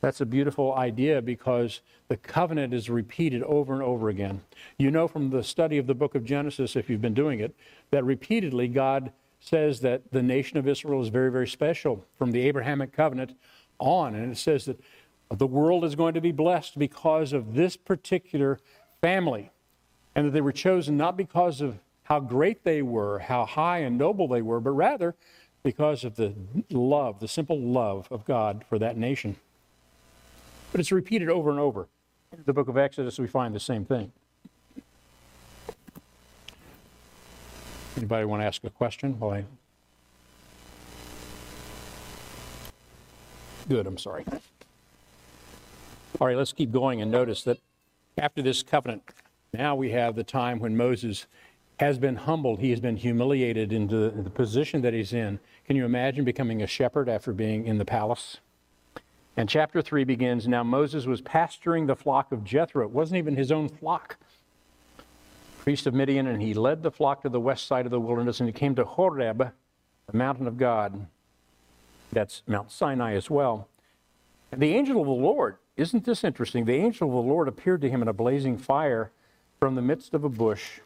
That's 0.00 0.20
a 0.20 0.26
beautiful 0.26 0.74
idea 0.74 1.20
because 1.20 1.80
the 2.06 2.16
covenant 2.16 2.72
is 2.72 2.88
repeated 2.88 3.42
over 3.42 3.72
and 3.72 3.82
over 3.82 4.08
again. 4.08 4.42
You 4.78 4.90
know 4.90 5.08
from 5.08 5.30
the 5.30 5.42
study 5.42 5.76
of 5.76 5.86
the 5.86 5.94
book 5.94 6.14
of 6.14 6.24
Genesis, 6.24 6.76
if 6.76 6.88
you've 6.88 7.02
been 7.02 7.14
doing 7.14 7.40
it, 7.40 7.54
that 7.90 8.04
repeatedly 8.04 8.68
God 8.68 9.12
says 9.40 9.80
that 9.80 10.12
the 10.12 10.22
nation 10.22 10.56
of 10.58 10.68
Israel 10.68 11.02
is 11.02 11.08
very, 11.08 11.30
very 11.30 11.48
special 11.48 12.04
from 12.16 12.30
the 12.30 12.40
Abrahamic 12.42 12.92
covenant 12.92 13.34
on. 13.78 14.14
And 14.14 14.32
it 14.32 14.38
says 14.38 14.66
that 14.66 14.80
the 15.30 15.46
world 15.46 15.84
is 15.84 15.94
going 15.94 16.14
to 16.14 16.20
be 16.20 16.32
blessed 16.32 16.78
because 16.78 17.32
of 17.32 17.54
this 17.54 17.76
particular 17.76 18.58
family. 19.00 19.50
And 20.14 20.26
that 20.26 20.30
they 20.30 20.40
were 20.40 20.52
chosen 20.52 20.96
not 20.96 21.16
because 21.16 21.60
of 21.60 21.78
how 22.04 22.20
great 22.20 22.64
they 22.64 22.82
were, 22.82 23.18
how 23.18 23.44
high 23.44 23.78
and 23.78 23.98
noble 23.98 24.26
they 24.26 24.42
were, 24.42 24.60
but 24.60 24.70
rather 24.70 25.14
because 25.62 26.04
of 26.04 26.16
the 26.16 26.34
love, 26.70 27.20
the 27.20 27.28
simple 27.28 27.60
love 27.60 28.08
of 28.10 28.24
God 28.24 28.64
for 28.68 28.78
that 28.78 28.96
nation. 28.96 29.36
But 30.72 30.80
it's 30.80 30.92
repeated 30.92 31.28
over 31.28 31.50
and 31.50 31.58
over. 31.58 31.88
In 32.32 32.42
the 32.44 32.52
book 32.52 32.68
of 32.68 32.76
Exodus, 32.76 33.18
we 33.18 33.26
find 33.26 33.54
the 33.54 33.60
same 33.60 33.84
thing. 33.84 34.12
Anybody 37.96 38.24
want 38.26 38.42
to 38.42 38.46
ask 38.46 38.62
a 38.64 38.70
question 38.70 39.18
while 39.18 39.32
I... 39.32 39.44
Good, 43.68 43.86
I'm 43.86 43.98
sorry. 43.98 44.24
All 46.20 46.26
right, 46.26 46.36
let's 46.36 46.52
keep 46.52 46.70
going 46.70 47.02
and 47.02 47.10
notice 47.10 47.42
that 47.44 47.58
after 48.16 48.42
this 48.42 48.62
covenant, 48.62 49.02
now 49.52 49.74
we 49.74 49.90
have 49.90 50.16
the 50.16 50.24
time 50.24 50.58
when 50.58 50.76
Moses 50.76 51.26
has 51.78 51.98
been 51.98 52.16
humbled. 52.16 52.58
He 52.58 52.70
has 52.70 52.80
been 52.80 52.96
humiliated 52.96 53.72
into 53.72 54.10
the 54.10 54.30
position 54.30 54.82
that 54.82 54.92
he's 54.92 55.12
in. 55.12 55.38
Can 55.64 55.76
you 55.76 55.84
imagine 55.84 56.24
becoming 56.24 56.62
a 56.62 56.66
shepherd 56.66 57.08
after 57.08 57.32
being 57.32 57.66
in 57.66 57.78
the 57.78 57.84
palace? 57.84 58.38
And 59.36 59.48
chapter 59.48 59.80
3 59.80 60.02
begins 60.02 60.48
Now 60.48 60.64
Moses 60.64 61.06
was 61.06 61.20
pasturing 61.20 61.86
the 61.86 61.94
flock 61.94 62.32
of 62.32 62.42
Jethro. 62.42 62.84
It 62.84 62.90
wasn't 62.90 63.18
even 63.18 63.36
his 63.36 63.52
own 63.52 63.68
flock, 63.68 64.16
priest 65.60 65.86
of 65.86 65.94
Midian, 65.94 66.26
and 66.26 66.42
he 66.42 66.52
led 66.52 66.82
the 66.82 66.90
flock 66.90 67.22
to 67.22 67.28
the 67.28 67.40
west 67.40 67.68
side 67.68 67.84
of 67.84 67.92
the 67.92 68.00
wilderness, 68.00 68.40
and 68.40 68.48
he 68.48 68.52
came 68.52 68.74
to 68.74 68.84
Horeb, 68.84 69.52
the 70.08 70.16
mountain 70.16 70.48
of 70.48 70.58
God. 70.58 71.06
That's 72.10 72.42
Mount 72.48 72.72
Sinai 72.72 73.14
as 73.14 73.30
well. 73.30 73.68
And 74.50 74.60
the 74.60 74.74
angel 74.74 75.00
of 75.00 75.06
the 75.06 75.12
Lord, 75.12 75.58
isn't 75.76 76.04
this 76.04 76.24
interesting? 76.24 76.64
The 76.64 76.74
angel 76.74 77.08
of 77.08 77.14
the 77.14 77.30
Lord 77.30 77.46
appeared 77.46 77.82
to 77.82 77.90
him 77.90 78.02
in 78.02 78.08
a 78.08 78.12
blazing 78.12 78.58
fire 78.58 79.12
from 79.60 79.76
the 79.76 79.82
midst 79.82 80.14
of 80.14 80.24
a 80.24 80.28
bush. 80.28 80.80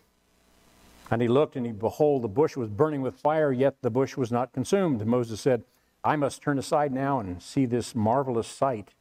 And 1.13 1.21
he 1.21 1.29
looked, 1.29 1.57
and 1.57 1.67
he, 1.67 1.73
behold, 1.73 2.23
the 2.23 2.29
bush 2.29 2.57
was 2.57 2.71
burning 2.71 3.03
with 3.03 3.15
fire, 3.17 3.53
yet 3.53 3.75
the 3.83 3.91
bush 3.91 4.17
was 4.17 4.33
not 4.33 4.51
consumed. 4.55 5.03
And 5.03 5.11
Moses 5.11 5.43
said, 5.43 5.63
I 6.03 6.17
must 6.17 6.41
turn 6.41 6.59
aside 6.59 6.91
now 6.91 7.21
and 7.21 7.43
see 7.43 7.67
this 7.67 7.95
marvelous 7.95 8.49
sight, 8.49 8.95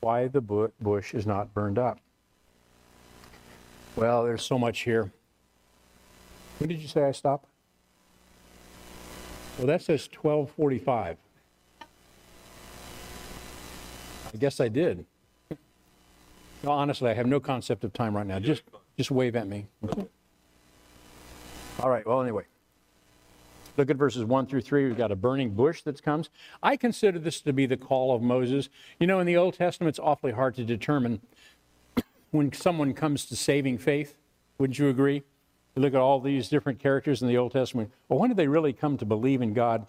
why 0.00 0.26
the 0.26 0.40
bush 0.40 1.12
is 1.12 1.26
not 1.26 1.52
burned 1.52 1.78
up. 1.78 2.00
Well, 3.94 4.24
there's 4.24 4.42
so 4.42 4.58
much 4.58 4.80
here. 4.80 5.12
When 6.58 6.70
did 6.70 6.80
you 6.80 6.88
say 6.88 7.04
I 7.04 7.12
stop? 7.12 7.46
Well, 9.58 9.66
that 9.66 9.82
says 9.82 10.08
1245. 10.10 11.18
I 14.32 14.36
guess 14.38 14.60
I 14.60 14.68
did. 14.68 15.04
No, 16.62 16.70
honestly, 16.70 17.10
I 17.10 17.14
have 17.14 17.26
no 17.26 17.38
concept 17.38 17.84
of 17.84 17.92
time 17.92 18.16
right 18.16 18.26
now. 18.26 18.38
Just, 18.38 18.62
just 18.96 19.10
wave 19.10 19.36
at 19.36 19.46
me. 19.46 19.66
All 21.82 21.90
right. 21.90 22.06
Well, 22.06 22.20
anyway. 22.20 22.44
Look 23.76 23.88
at 23.88 23.96
verses 23.96 24.24
1 24.24 24.46
through 24.46 24.60
3. 24.60 24.84
We've 24.86 24.96
got 24.96 25.10
a 25.10 25.16
burning 25.16 25.50
bush 25.50 25.82
that 25.82 26.02
comes. 26.02 26.28
I 26.62 26.76
consider 26.76 27.18
this 27.18 27.40
to 27.42 27.52
be 27.52 27.64
the 27.64 27.76
call 27.76 28.14
of 28.14 28.20
Moses. 28.20 28.68
You 28.98 29.06
know, 29.06 29.20
in 29.20 29.26
the 29.26 29.36
Old 29.36 29.54
Testament, 29.54 29.88
it's 29.88 29.98
awfully 29.98 30.32
hard 30.32 30.54
to 30.56 30.64
determine 30.64 31.20
when 32.30 32.52
someone 32.52 32.92
comes 32.92 33.24
to 33.26 33.36
saving 33.36 33.78
faith. 33.78 34.16
Wouldn't 34.58 34.78
you 34.78 34.88
agree? 34.88 35.22
You 35.74 35.82
look 35.82 35.94
at 35.94 36.00
all 36.00 36.20
these 36.20 36.48
different 36.48 36.80
characters 36.80 37.22
in 37.22 37.28
the 37.28 37.38
Old 37.38 37.52
Testament. 37.52 37.90
Well, 38.08 38.18
when 38.18 38.28
did 38.28 38.36
they 38.36 38.48
really 38.48 38.74
come 38.74 38.98
to 38.98 39.06
believe 39.06 39.40
in 39.40 39.54
God? 39.54 39.86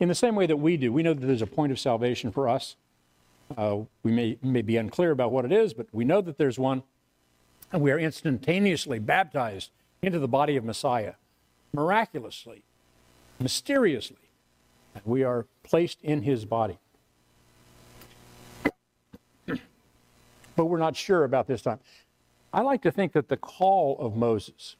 In 0.00 0.08
the 0.08 0.14
same 0.14 0.36
way 0.36 0.46
that 0.46 0.56
we 0.56 0.78
do. 0.78 0.92
We 0.92 1.02
know 1.02 1.12
that 1.12 1.26
there's 1.26 1.42
a 1.42 1.46
point 1.46 1.72
of 1.72 1.78
salvation 1.78 2.32
for 2.32 2.48
us. 2.48 2.76
Uh, 3.56 3.80
we 4.02 4.12
may, 4.12 4.38
may 4.42 4.62
be 4.62 4.78
unclear 4.78 5.10
about 5.10 5.32
what 5.32 5.44
it 5.44 5.52
is, 5.52 5.74
but 5.74 5.88
we 5.92 6.04
know 6.04 6.22
that 6.22 6.38
there's 6.38 6.58
one. 6.58 6.84
And 7.70 7.82
we 7.82 7.90
are 7.90 7.98
instantaneously 7.98 8.98
baptized 8.98 9.70
into 10.02 10.18
the 10.18 10.28
body 10.28 10.56
of 10.56 10.64
Messiah, 10.64 11.14
miraculously 11.74 12.64
mysteriously. 13.40 14.16
We 15.04 15.24
are 15.24 15.46
placed 15.62 16.00
in 16.02 16.22
his 16.22 16.44
body. 16.44 16.78
but 19.46 20.64
we're 20.66 20.78
not 20.78 20.96
sure 20.96 21.24
about 21.24 21.46
this 21.48 21.62
time. 21.62 21.80
I 22.52 22.60
like 22.60 22.82
to 22.82 22.92
think 22.92 23.12
that 23.12 23.28
the 23.28 23.36
call 23.36 23.98
of 23.98 24.14
Moses 24.14 24.76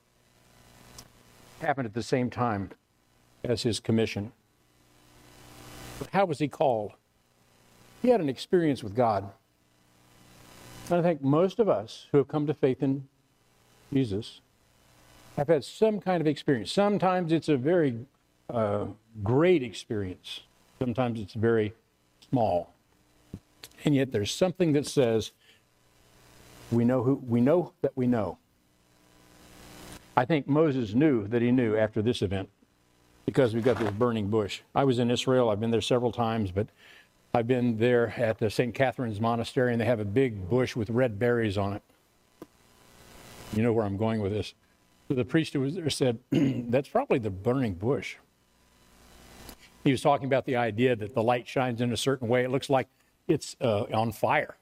happened 1.61 1.87
at 1.87 1.95
the 1.95 2.03
same 2.03 2.31
time 2.31 2.71
as 3.43 3.63
his 3.65 3.81
commission. 3.81 4.33
But 5.99 6.09
how 6.13 6.27
was 6.27 6.39
he 6.39 6.47
called? 6.49 6.93
He 8.03 8.11
had 8.11 8.21
an 8.21 8.29
experience 8.29 8.85
with 8.85 8.95
God. 8.95 9.31
And 10.91 10.99
I 10.99 11.03
think 11.03 11.23
most 11.23 11.59
of 11.59 11.69
us 11.69 12.07
who 12.13 12.19
have 12.19 12.29
come 12.29 12.47
to 12.47 12.55
faith 12.55 12.83
in 12.83 13.09
Jesus 13.93 14.41
have 15.37 15.49
had 15.49 15.65
some 15.65 16.01
kind 16.01 16.21
of 16.21 16.27
experience. 16.27 16.73
Sometimes 16.73 17.33
it's 17.33 17.49
a 17.49 17.57
very 17.57 17.99
a 18.51 18.87
great 19.23 19.63
experience. 19.63 20.41
Sometimes 20.79 21.21
it's 21.21 21.35
very 21.35 21.73
small. 22.29 22.73
And 23.85 23.95
yet 23.95 24.13
there's 24.13 24.31
something 24.31 24.73
that 24.75 24.87
says 24.87 25.33
we 26.71 26.85
know 26.85 27.03
who 27.03 27.23
we 27.27 27.41
know 27.41 27.73
that 27.83 27.93
we 27.97 28.07
know. 28.07 28.39
I 30.17 30.25
think 30.25 30.47
Moses 30.47 30.95
knew 30.95 31.27
that 31.29 31.43
he 31.43 31.51
knew 31.51 31.77
after 31.77 32.01
this 32.01 32.23
event 32.23 32.49
because 33.27 33.55
we've 33.55 33.65
got 33.65 33.79
this 33.79 33.91
burning 33.91 34.29
bush. 34.29 34.61
I 34.75 34.85
was 34.85 34.99
in 34.99 35.11
Israel, 35.11 35.51
I've 35.51 35.61
been 35.61 35.71
there 35.71 35.81
several 35.81 36.13
times, 36.13 36.53
but 36.53 36.69
I've 37.33 37.49
been 37.49 37.79
there 37.79 38.15
at 38.17 38.39
the 38.39 38.49
St. 38.49 38.73
Catherine's 38.73 39.21
Monastery, 39.21 39.73
and 39.73 39.81
they 39.81 39.87
have 39.87 39.99
a 39.99 40.05
big 40.05 40.49
bush 40.49 40.77
with 40.77 40.89
red 40.89 41.19
berries 41.19 41.59
on 41.59 41.73
it. 41.73 41.83
You 43.57 43.63
know 43.63 43.73
where 43.73 43.85
I'm 43.85 43.97
going 43.97 44.21
with 44.21 44.31
this. 44.31 44.55
The 45.15 45.25
priest 45.25 45.53
who 45.53 45.61
was 45.61 45.75
there 45.75 45.91
said, 45.91 46.19
That's 46.31 46.89
probably 46.89 47.19
the 47.19 47.31
burning 47.31 47.75
bush. 47.75 48.17
He 49.85 49.91
was 49.91 50.01
talking 50.01 50.27
about 50.27 50.47
the 50.47 50.57
idea 50.57 50.97
that 50.97 51.15
the 51.15 51.23
light 51.23 51.47
shines 51.47 51.81
in 51.81 51.93
a 51.93 51.97
certain 51.97 52.27
way. 52.27 52.43
It 52.43 52.51
looks 52.51 52.71
like 52.71 52.89
it's 53.29 53.55
uh, 53.61 53.85
on 53.93 54.13
fire. 54.13 54.57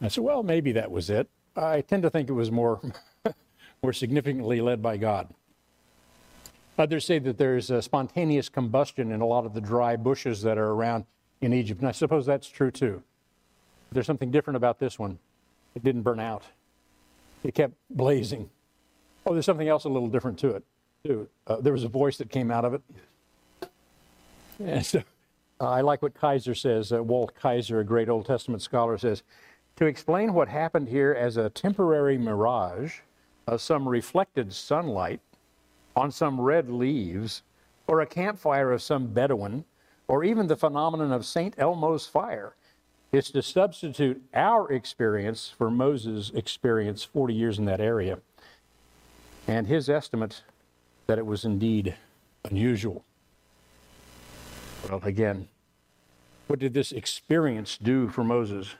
I 0.00 0.08
said, 0.08 0.24
Well, 0.24 0.42
maybe 0.42 0.72
that 0.72 0.90
was 0.90 1.08
it. 1.08 1.28
I 1.56 1.80
tend 1.82 2.02
to 2.02 2.10
think 2.10 2.28
it 2.28 2.32
was 2.32 2.50
more, 2.50 2.80
more 3.82 3.92
significantly 3.92 4.60
led 4.60 4.82
by 4.82 4.96
God. 4.96 5.28
Others 6.78 7.04
say 7.04 7.18
that 7.20 7.38
there's 7.38 7.70
a 7.70 7.82
spontaneous 7.82 8.48
combustion 8.48 9.12
in 9.12 9.20
a 9.20 9.26
lot 9.26 9.44
of 9.46 9.54
the 9.54 9.60
dry 9.60 9.96
bushes 9.96 10.42
that 10.42 10.58
are 10.58 10.70
around 10.70 11.04
in 11.40 11.52
Egypt. 11.52 11.80
And 11.80 11.88
I 11.88 11.92
suppose 11.92 12.26
that's 12.26 12.48
true 12.48 12.70
too. 12.70 13.02
There's 13.92 14.06
something 14.06 14.30
different 14.30 14.56
about 14.56 14.78
this 14.78 14.98
one. 14.98 15.18
It 15.74 15.84
didn't 15.84 16.02
burn 16.02 16.20
out, 16.20 16.42
it 17.44 17.54
kept 17.54 17.74
blazing. 17.90 18.50
Oh, 19.24 19.32
there's 19.32 19.46
something 19.46 19.68
else 19.68 19.84
a 19.84 19.88
little 19.88 20.08
different 20.08 20.38
to 20.40 20.50
it, 20.50 20.64
too. 21.04 21.28
Uh, 21.46 21.56
there 21.56 21.72
was 21.72 21.84
a 21.84 21.88
voice 21.88 22.16
that 22.18 22.30
came 22.30 22.50
out 22.50 22.64
of 22.64 22.74
it. 22.74 22.82
And 24.58 24.84
so 24.84 25.02
uh, 25.60 25.68
I 25.68 25.80
like 25.80 26.02
what 26.02 26.14
Kaiser 26.14 26.54
says. 26.54 26.92
Uh, 26.92 27.02
Walt 27.02 27.34
Kaiser, 27.34 27.80
a 27.80 27.84
great 27.84 28.08
Old 28.08 28.26
Testament 28.26 28.62
scholar, 28.62 28.98
says 28.98 29.22
to 29.76 29.86
explain 29.86 30.34
what 30.34 30.48
happened 30.48 30.88
here 30.88 31.12
as 31.18 31.36
a 31.36 31.50
temporary 31.50 32.18
mirage 32.18 32.98
of 33.46 33.60
some 33.60 33.88
reflected 33.88 34.52
sunlight 34.52 35.20
on 35.96 36.10
some 36.10 36.40
red 36.40 36.70
leaves, 36.70 37.42
or 37.86 38.00
a 38.00 38.06
campfire 38.06 38.72
of 38.72 38.82
some 38.82 39.06
Bedouin, 39.06 39.64
or 40.08 40.24
even 40.24 40.46
the 40.46 40.56
phenomenon 40.56 41.12
of 41.12 41.24
St. 41.26 41.54
Elmo's 41.58 42.06
fire, 42.06 42.54
is 43.12 43.30
to 43.30 43.42
substitute 43.42 44.22
our 44.32 44.70
experience 44.72 45.52
for 45.56 45.70
Moses' 45.70 46.30
experience 46.34 47.04
40 47.04 47.34
years 47.34 47.58
in 47.58 47.66
that 47.66 47.80
area, 47.80 48.18
and 49.48 49.66
his 49.66 49.88
estimate 49.88 50.42
that 51.06 51.18
it 51.18 51.26
was 51.26 51.44
indeed 51.44 51.94
unusual. 52.44 53.04
Well, 54.88 55.00
again, 55.04 55.48
what 56.46 56.58
did 56.58 56.74
this 56.74 56.92
experience 56.92 57.78
do 57.78 58.08
for 58.08 58.24
Moses? 58.24 58.74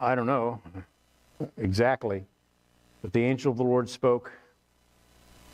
I 0.00 0.14
don't 0.14 0.26
know 0.26 0.60
exactly, 1.56 2.24
but 3.02 3.12
the 3.12 3.24
angel 3.24 3.52
of 3.52 3.58
the 3.58 3.64
Lord 3.64 3.88
spoke 3.88 4.32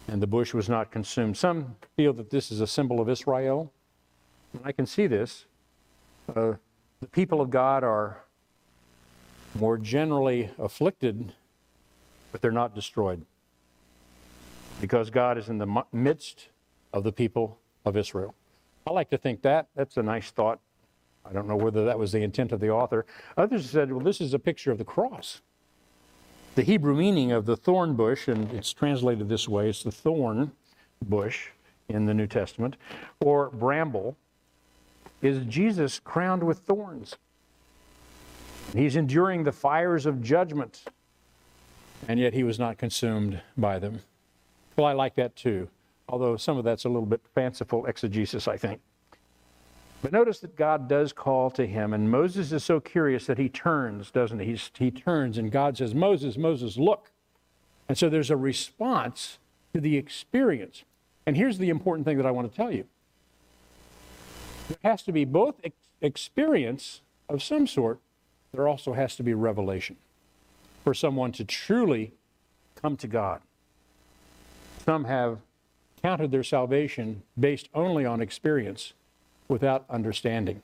and 0.09 0.23
the 0.23 0.27
bush 0.27 0.55
was 0.55 0.69
not 0.69 0.91
consumed. 0.91 1.37
Some 1.37 1.77
feel 1.97 2.13
that 2.15 2.31
this 2.31 2.51
is 2.51 2.61
a 2.61 2.67
symbol 2.67 3.01
of 3.01 3.09
Israel. 3.09 3.73
I 4.65 4.73
can 4.73 4.87
see 4.87 5.07
this. 5.07 5.47
Uh, 6.35 6.55
the 7.01 7.09
people 7.09 7.41
of 7.41 7.51
God 7.51 7.85
are 7.85 8.23
more 9.55 9.79
generally 9.79 10.51
afflicted, 10.59 11.33
but 12.33 12.41
they're 12.41 12.51
not 12.53 12.75
destroyed. 12.75 13.25
Because 14.81 15.11
God 15.11 15.39
is 15.39 15.49
in 15.49 15.59
the 15.59 15.83
midst 15.93 16.49
of 16.93 17.05
the 17.05 17.13
people 17.13 17.59
of 17.85 17.97
Israel. 17.97 18.35
I 18.87 18.93
like 18.93 19.11
to 19.11 19.19
think 19.19 19.43
that. 19.43 19.69
That's 19.75 19.97
a 19.97 20.03
nice 20.03 20.31
thought. 20.31 20.61
I 21.29 21.33
don't 21.33 21.49
know 21.49 21.57
whether 21.57 21.85
that 21.85 21.99
was 21.99 22.13
the 22.13 22.23
intent 22.23 22.53
of 22.53 22.61
the 22.61 22.71
author. 22.71 23.05
Others 23.37 23.69
said, 23.69 23.93
well, 23.93 24.05
this 24.05 24.21
is 24.21 24.33
a 24.33 24.39
picture 24.39 24.71
of 24.71 24.79
the 24.79 24.85
cross. 24.85 25.41
The 26.55 26.63
Hebrew 26.63 26.95
meaning 26.95 27.33
of 27.33 27.47
the 27.47 27.57
thorn 27.57 27.95
bush, 27.95 28.29
and 28.29 28.51
it's 28.53 28.73
translated 28.73 29.29
this 29.29 29.49
way 29.49 29.69
it's 29.69 29.83
the 29.83 29.91
thorn 29.91 30.53
bush 31.03 31.49
in 31.89 32.07
the 32.07 32.15
New 32.15 32.27
Testament, 32.27 32.77
or 33.21 33.51
bramble, 33.51 34.17
is 35.21 35.45
Jesus 35.47 35.99
crowned 35.99 36.43
with 36.43 36.61
thorns. 36.61 37.17
He's 38.73 38.97
enduring 38.97 39.45
the 39.45 39.53
fires 39.53 40.07
of 40.07 40.23
judgment, 40.23 40.85
and 42.09 42.19
yet 42.19 42.35
he 42.35 42.43
was 42.43 42.59
not 42.59 42.79
consumed 42.79 43.41
by 43.57 43.79
them. 43.79 44.01
Well, 44.77 44.87
I 44.87 44.93
like 44.93 45.15
that 45.15 45.35
too, 45.37 45.69
although 46.09 46.37
some 46.37 46.59
of 46.59 46.65
that's 46.65 46.85
a 46.85 46.89
little 46.89 47.07
bit 47.07 47.23
fanciful 47.35 47.87
exegesis, 47.87 48.47
I 48.47 48.57
think. 48.59 48.81
But 50.03 50.13
notice 50.13 50.41
that 50.41 50.55
God 50.55 50.89
does 50.89 51.13
call 51.13 51.51
to 51.53 51.67
him, 51.67 51.95
and 51.95 52.11
Moses 52.11 52.53
is 52.53 52.63
so 52.63 52.79
curious 52.81 53.27
that 53.27 53.39
he 53.39 53.49
turns, 53.49 54.11
doesn't 54.11 54.39
he? 54.39 54.47
He's, 54.47 54.71
he 54.79 54.91
turns, 54.91 55.39
and 55.39 55.51
God 55.51 55.79
says, 55.79 55.95
Moses, 55.95 56.37
Moses, 56.37 56.77
look. 56.77 57.11
And 57.89 57.97
so 57.97 58.09
there's 58.09 58.31
a 58.31 58.37
response 58.37 59.39
to 59.73 59.81
the 59.81 59.97
experience. 59.97 60.85
And 61.25 61.37
here's 61.37 61.59
the 61.59 61.71
important 61.71 62.07
thing 62.07 62.19
that 62.19 62.27
I 62.27 62.31
want 62.31 62.51
to 62.51 62.57
tell 62.57 62.71
you 62.71 62.85
there 64.69 64.79
has 64.83 65.03
to 65.05 65.13
be 65.13 65.25
both 65.25 65.55
ex- 65.65 65.77
experience 66.01 67.01
of 67.29 67.43
some 67.43 67.67
sort, 67.67 68.01
there 68.53 68.69
also 68.69 68.93
has 68.93 69.17
to 69.17 69.23
be 69.23 69.33
revelation 69.33 69.97
for 70.85 70.93
someone 70.95 71.33
to 71.33 71.45
truly 71.45 72.13
come 72.81 72.97
to 72.99 73.09
God. 73.09 73.41
Some 74.87 75.05
have 75.05 75.41
counted 76.01 76.31
their 76.31 76.45
salvation 76.45 77.23
based 77.39 77.69
only 77.75 78.07
on 78.07 78.21
experience 78.21 78.93
without 79.49 79.85
understanding. 79.91 80.63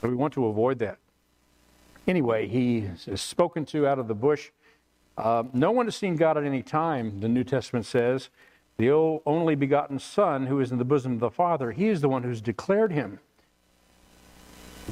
But 0.00 0.08
we 0.08 0.16
want 0.16 0.32
to 0.34 0.46
avoid 0.46 0.78
that. 0.78 0.96
Anyway, 2.08 2.48
he 2.48 2.88
is 3.06 3.20
spoken 3.20 3.66
to 3.66 3.86
out 3.86 3.98
of 3.98 4.08
the 4.08 4.14
bush. 4.14 4.50
Uh, 5.18 5.44
no 5.52 5.70
one 5.70 5.86
has 5.86 5.94
seen 5.94 6.16
God 6.16 6.38
at 6.38 6.44
any 6.44 6.62
time, 6.62 7.20
the 7.20 7.28
New 7.28 7.44
Testament 7.44 7.84
says. 7.84 8.30
The 8.78 8.90
only 8.90 9.54
begotten 9.54 9.98
Son 9.98 10.46
who 10.46 10.58
is 10.60 10.72
in 10.72 10.78
the 10.78 10.84
bosom 10.84 11.12
of 11.12 11.20
the 11.20 11.30
Father, 11.30 11.72
he 11.72 11.88
is 11.88 12.00
the 12.00 12.08
one 12.08 12.22
who's 12.22 12.40
declared 12.40 12.92
him. 12.92 13.20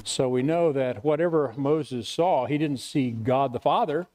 So 0.04 0.28
we 0.28 0.42
know 0.42 0.72
that 0.72 1.02
whatever 1.02 1.54
Moses 1.56 2.06
saw, 2.06 2.44
he 2.44 2.58
didn't 2.58 2.78
see 2.80 3.10
God 3.10 3.54
the 3.54 3.58
Father. 3.58 4.06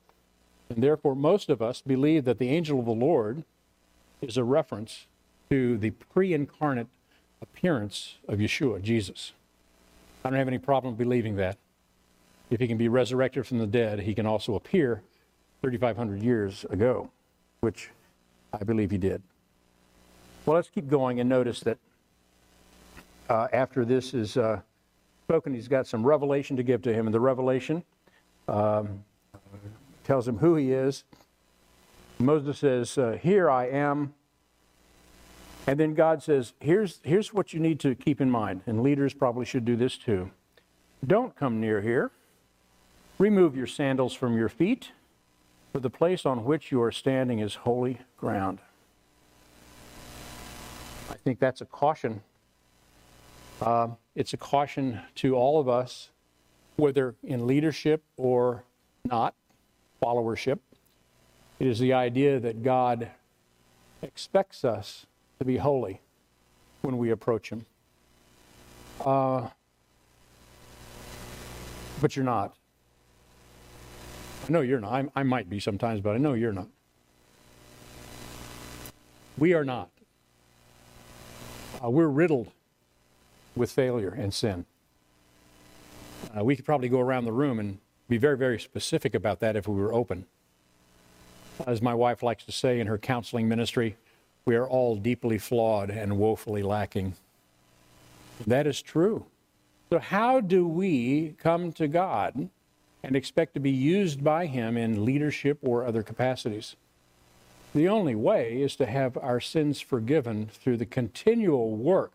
And 0.70 0.84
therefore, 0.84 1.16
most 1.16 1.50
of 1.50 1.62
us 1.62 1.82
believe 1.82 2.24
that 2.26 2.38
the 2.38 2.50
angel 2.50 2.80
of 2.80 2.86
the 2.86 2.92
Lord 2.92 3.44
is 4.28 4.38
a 4.38 4.44
reference 4.44 5.08
to 5.50 5.78
the 5.78 5.92
pre 5.92 6.34
incarnate 6.34 6.88
appearance 7.42 8.18
of 8.28 8.40
Yeshua, 8.40 8.82
Jesus. 8.82 9.34
I 10.24 10.30
don't 10.30 10.40
have 10.40 10.48
any 10.48 10.58
problem 10.58 10.96
believing 10.96 11.36
that. 11.36 11.58
If 12.50 12.60
he 12.60 12.68
can 12.68 12.78
be 12.78 12.88
resurrected 12.88 13.46
from 13.46 13.60
the 13.60 13.68
dead, 13.68 14.00
he 14.00 14.14
can 14.14 14.26
also 14.26 14.56
appear 14.56 15.02
3,500 15.62 16.22
years 16.22 16.66
ago, 16.66 17.10
which 17.62 17.90
I 18.54 18.64
believe 18.64 18.92
he 18.92 18.98
did. 18.98 19.22
Well, 20.46 20.56
let's 20.56 20.70
keep 20.70 20.88
going 20.88 21.20
and 21.20 21.28
notice 21.28 21.60
that 21.62 21.78
uh, 23.30 23.48
after 23.52 23.84
this 23.84 24.14
is 24.14 24.38
uh, 24.38 24.62
spoken, 25.24 25.54
he's 25.56 25.68
got 25.68 25.88
some 25.88 26.06
revelation 26.06 26.56
to 26.58 26.64
give 26.64 26.84
to 26.84 26.94
him. 26.94 27.08
And 27.08 27.14
the 27.14 27.20
revelation 27.20 27.84
um, 28.48 29.04
tells 30.04 30.28
him 30.28 30.38
who 30.38 30.56
he 30.56 30.72
is. 30.72 31.04
Moses 32.20 32.60
says, 32.60 32.98
uh, 32.98 33.18
Here 33.22 33.50
I 33.50 33.68
am 33.68 34.14
and 35.68 35.80
then 35.80 35.96
God 35.96 36.22
says, 36.22 36.54
here's, 36.60 37.00
here's 37.04 37.34
what 37.34 37.54
you 37.54 37.60
need 37.60 37.80
to 37.80 37.96
keep 37.96 38.22
in 38.22 38.30
mind, 38.30 38.62
and 38.68 38.84
leaders 38.84 39.14
probably 39.14 39.46
should 39.46 39.66
do 39.66 39.76
this 39.76 39.98
too. 39.98 40.30
Don't 41.06 41.36
come 41.36 41.60
near 41.60 41.82
here. 41.82 42.12
Remove 43.18 43.56
your 43.56 43.66
sandals 43.66 44.14
from 44.14 44.38
your 44.38 44.50
feet, 44.50 44.92
for 45.72 45.80
the 45.80 45.90
place 45.90 46.26
on 46.26 46.46
which 46.46 46.72
you 46.72 46.82
are 46.82 46.92
standing 46.92 47.40
is 47.40 47.56
holy 47.56 48.00
ground. 48.18 48.60
I 51.10 51.16
think 51.16 51.40
that's 51.40 51.62
a 51.62 51.66
caution. 51.66 52.22
Uh, 53.62 53.88
it's 54.16 54.34
a 54.34 54.38
caution 54.38 55.02
to 55.16 55.36
all 55.36 55.60
of 55.60 55.68
us, 55.68 56.10
whether 56.76 57.16
in 57.24 57.48
leadership 57.48 58.04
or 58.18 58.64
not, 59.06 59.34
followership. 60.04 60.60
It 61.60 61.68
is 61.68 61.80
the 61.80 61.94
idea 61.94 62.40
that 62.40 62.64
God 62.64 63.12
expects 64.02 64.66
us 64.66 65.06
to 65.40 65.46
be 65.46 65.58
holy 65.58 66.02
when 66.82 66.98
we 66.98 67.12
approach 67.12 67.50
Him. 67.50 67.66
Uh, 69.04 69.48
but 72.02 72.16
you're 72.16 72.26
not. 72.26 72.56
I 74.48 74.52
know 74.52 74.62
you're 74.62 74.80
not. 74.80 74.92
I, 74.92 75.06
I 75.16 75.24
might 75.24 75.50
be 75.50 75.60
sometimes, 75.60 76.02
but 76.02 76.14
I 76.14 76.18
know 76.18 76.34
you're 76.34 76.54
not. 76.54 76.68
We 79.38 79.54
are 79.54 79.66
not. 79.66 79.90
Uh, 81.84 81.90
we're 81.90 82.08
riddled 82.08 82.52
with 83.56 83.72
failure 83.72 84.14
and 84.18 84.34
sin. 84.34 84.66
Uh, 86.38 86.44
we 86.44 86.56
could 86.56 86.66
probably 86.66 86.90
go 86.90 87.00
around 87.00 87.26
the 87.26 87.32
room 87.32 87.60
and 87.60 87.80
be 88.08 88.18
very, 88.18 88.38
very 88.38 88.60
specific 88.60 89.16
about 89.16 89.40
that 89.40 89.56
if 89.56 89.68
we 89.68 89.76
were 89.76 89.94
open. 89.94 90.26
As 91.66 91.82
my 91.82 91.94
wife 91.94 92.22
likes 92.22 92.46
to 92.46 92.52
say 92.52 92.80
in 92.80 92.88
her 92.88 92.98
counseling 92.98 93.48
ministry, 93.48 93.96
we 94.46 94.56
are 94.56 94.68
all 94.68 94.96
deeply 94.96 95.38
flawed 95.38 95.90
and 95.90 96.18
woefully 96.18 96.64
lacking. 96.64 97.16
That 98.46 98.68
is 98.68 98.82
true. 98.82 99.26
So, 99.90 100.00
how 100.00 100.42
do 100.42 100.68
we 100.68 101.36
come 101.40 101.72
to 101.74 101.88
God 101.88 102.50
and 103.04 103.16
expect 103.16 103.54
to 103.54 103.60
be 103.60 103.72
used 103.72 104.24
by 104.24 104.48
Him 104.48 104.78
in 104.78 105.06
leadership 105.06 105.60
or 105.62 105.86
other 105.86 106.04
capacities? 106.04 106.76
The 107.74 107.88
only 107.88 108.16
way 108.16 108.62
is 108.62 108.76
to 108.78 108.86
have 108.86 109.18
our 109.18 109.40
sins 109.40 109.82
forgiven 109.82 110.48
through 110.48 110.78
the 110.78 110.86
continual 110.86 111.76
work 111.76 112.14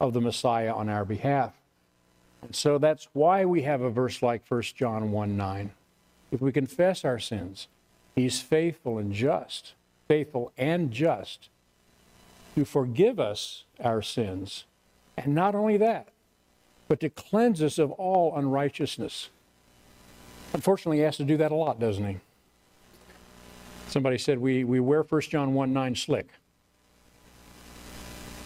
of 0.00 0.12
the 0.12 0.20
Messiah 0.20 0.72
on 0.72 0.88
our 0.88 1.04
behalf. 1.04 1.54
And 2.42 2.54
so 2.54 2.78
that's 2.78 3.08
why 3.12 3.44
we 3.44 3.62
have 3.62 3.82
a 3.82 3.90
verse 3.90 4.22
like 4.22 4.42
1 4.48 4.62
John 4.74 5.12
1 5.12 5.36
9. 5.36 5.70
If 6.30 6.40
we 6.40 6.50
confess 6.50 7.04
our 7.04 7.18
sins, 7.18 7.68
he's 8.14 8.40
faithful 8.40 8.98
and 8.98 9.12
just, 9.12 9.74
faithful 10.08 10.52
and 10.56 10.90
just 10.90 11.48
to 12.54 12.64
forgive 12.64 13.18
us 13.18 13.64
our 13.82 14.02
sins. 14.02 14.64
And 15.16 15.34
not 15.34 15.54
only 15.54 15.76
that, 15.78 16.08
but 16.88 17.00
to 17.00 17.08
cleanse 17.08 17.62
us 17.62 17.78
of 17.78 17.90
all 17.92 18.36
unrighteousness. 18.36 19.30
Unfortunately, 20.52 20.98
he 20.98 21.02
has 21.04 21.16
to 21.16 21.24
do 21.24 21.36
that 21.38 21.52
a 21.52 21.54
lot, 21.54 21.80
doesn't 21.80 22.06
he? 22.06 22.18
Somebody 23.88 24.18
said 24.18 24.38
we, 24.38 24.64
we 24.64 24.80
wear 24.80 25.02
1 25.02 25.20
John 25.22 25.54
1 25.54 25.72
9 25.72 25.94
slick. 25.94 26.28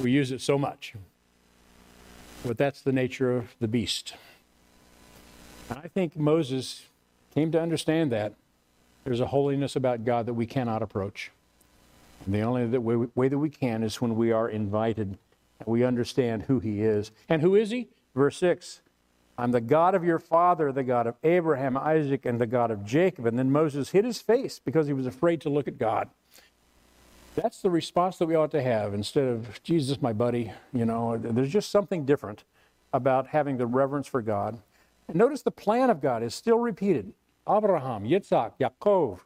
We 0.01 0.11
use 0.11 0.31
it 0.31 0.41
so 0.41 0.59
much. 0.59 0.95
But 2.45 2.59
that's 2.59 2.83
the 2.83 2.93
nature 2.93 3.37
of 3.37 3.55
the 3.61 3.69
beast. 3.69 4.15
And 5.69 5.79
I 5.79 5.89
think 5.89 6.17
Moses 6.17 6.87
came 7.35 7.51
to 7.53 7.61
understand 7.61 8.13
that. 8.13 8.35
There's 9.07 9.21
a 9.21 9.27
holiness 9.27 9.77
about 9.77 10.05
God 10.05 10.27
that 10.27 10.35
we 10.35 10.47
cannot 10.47 10.83
approach. 10.83 11.31
And 12.25 12.35
the 12.35 12.41
only 12.41 12.67
way, 12.67 13.07
way 13.15 13.29
that 13.29 13.39
we 13.39 13.51
can 13.51 13.85
is 13.85 14.01
when 14.01 14.17
we 14.17 14.33
are 14.33 14.49
invited 14.49 15.17
and 15.61 15.69
we 15.69 15.85
understand 15.85 16.43
who 16.43 16.59
He 16.59 16.83
is. 16.83 17.13
And 17.29 17.41
who 17.41 17.55
is 17.55 17.71
He? 17.71 17.89
Verse 18.17 18.37
6 18.39 18.81
I'm 19.39 19.53
the 19.53 19.61
God 19.61 19.95
of 19.95 20.03
your 20.03 20.19
father, 20.19 20.73
the 20.73 20.83
God 20.83 21.07
of 21.07 21.15
Abraham, 21.23 21.77
Isaac, 21.77 22.27
and 22.27 22.41
the 22.41 22.49
God 22.49 22.73
of 22.73 22.85
Jacob. 22.85 23.27
And 23.27 23.39
then 23.39 23.53
Moses 23.53 23.91
hid 23.91 24.05
his 24.05 24.21
face 24.21 24.59
because 24.59 24.89
he 24.89 24.93
was 24.93 25.07
afraid 25.07 25.41
to 25.43 25.51
look 25.51 25.69
at 25.69 25.79
God. 25.79 26.11
That's 27.37 27.63
the 27.63 27.71
response 27.71 28.17
that 28.17 28.27
we 28.27 28.35
ought 28.35 28.51
to 28.51 28.63
have 28.63 28.93
instead 28.93 29.29
of, 29.29 29.63
Jesus, 29.63 30.03
my 30.03 30.15
buddy. 30.15 30.51
You 30.73 30.85
know, 30.85 31.17
there's 31.17 31.53
just 31.53 31.71
something 31.71 32.05
different 32.05 32.43
about 32.93 33.29
having 33.29 33.57
the 33.57 33.67
reverence 33.67 34.09
for 34.09 34.21
God. 34.21 34.59
And 35.07 35.17
notice 35.17 35.43
the 35.43 35.53
plan 35.53 35.91
of 35.91 36.01
God 36.01 36.25
is 36.25 36.35
still 36.35 36.59
repeated 36.59 37.13
Abraham, 37.49 38.05
Yitzhak, 38.05 38.53
Yaakov, 38.61 39.21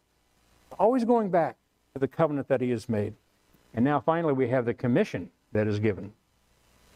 always 0.79 1.05
going 1.05 1.31
back 1.31 1.57
to 1.95 1.99
the 1.99 2.09
covenant 2.09 2.49
that 2.49 2.61
he 2.61 2.71
has 2.71 2.89
made. 2.89 3.15
And 3.75 3.85
now 3.85 4.01
finally, 4.01 4.33
we 4.33 4.49
have 4.49 4.65
the 4.65 4.75
commission 4.75 5.31
that 5.53 5.67
is 5.67 5.79
given. 5.79 6.13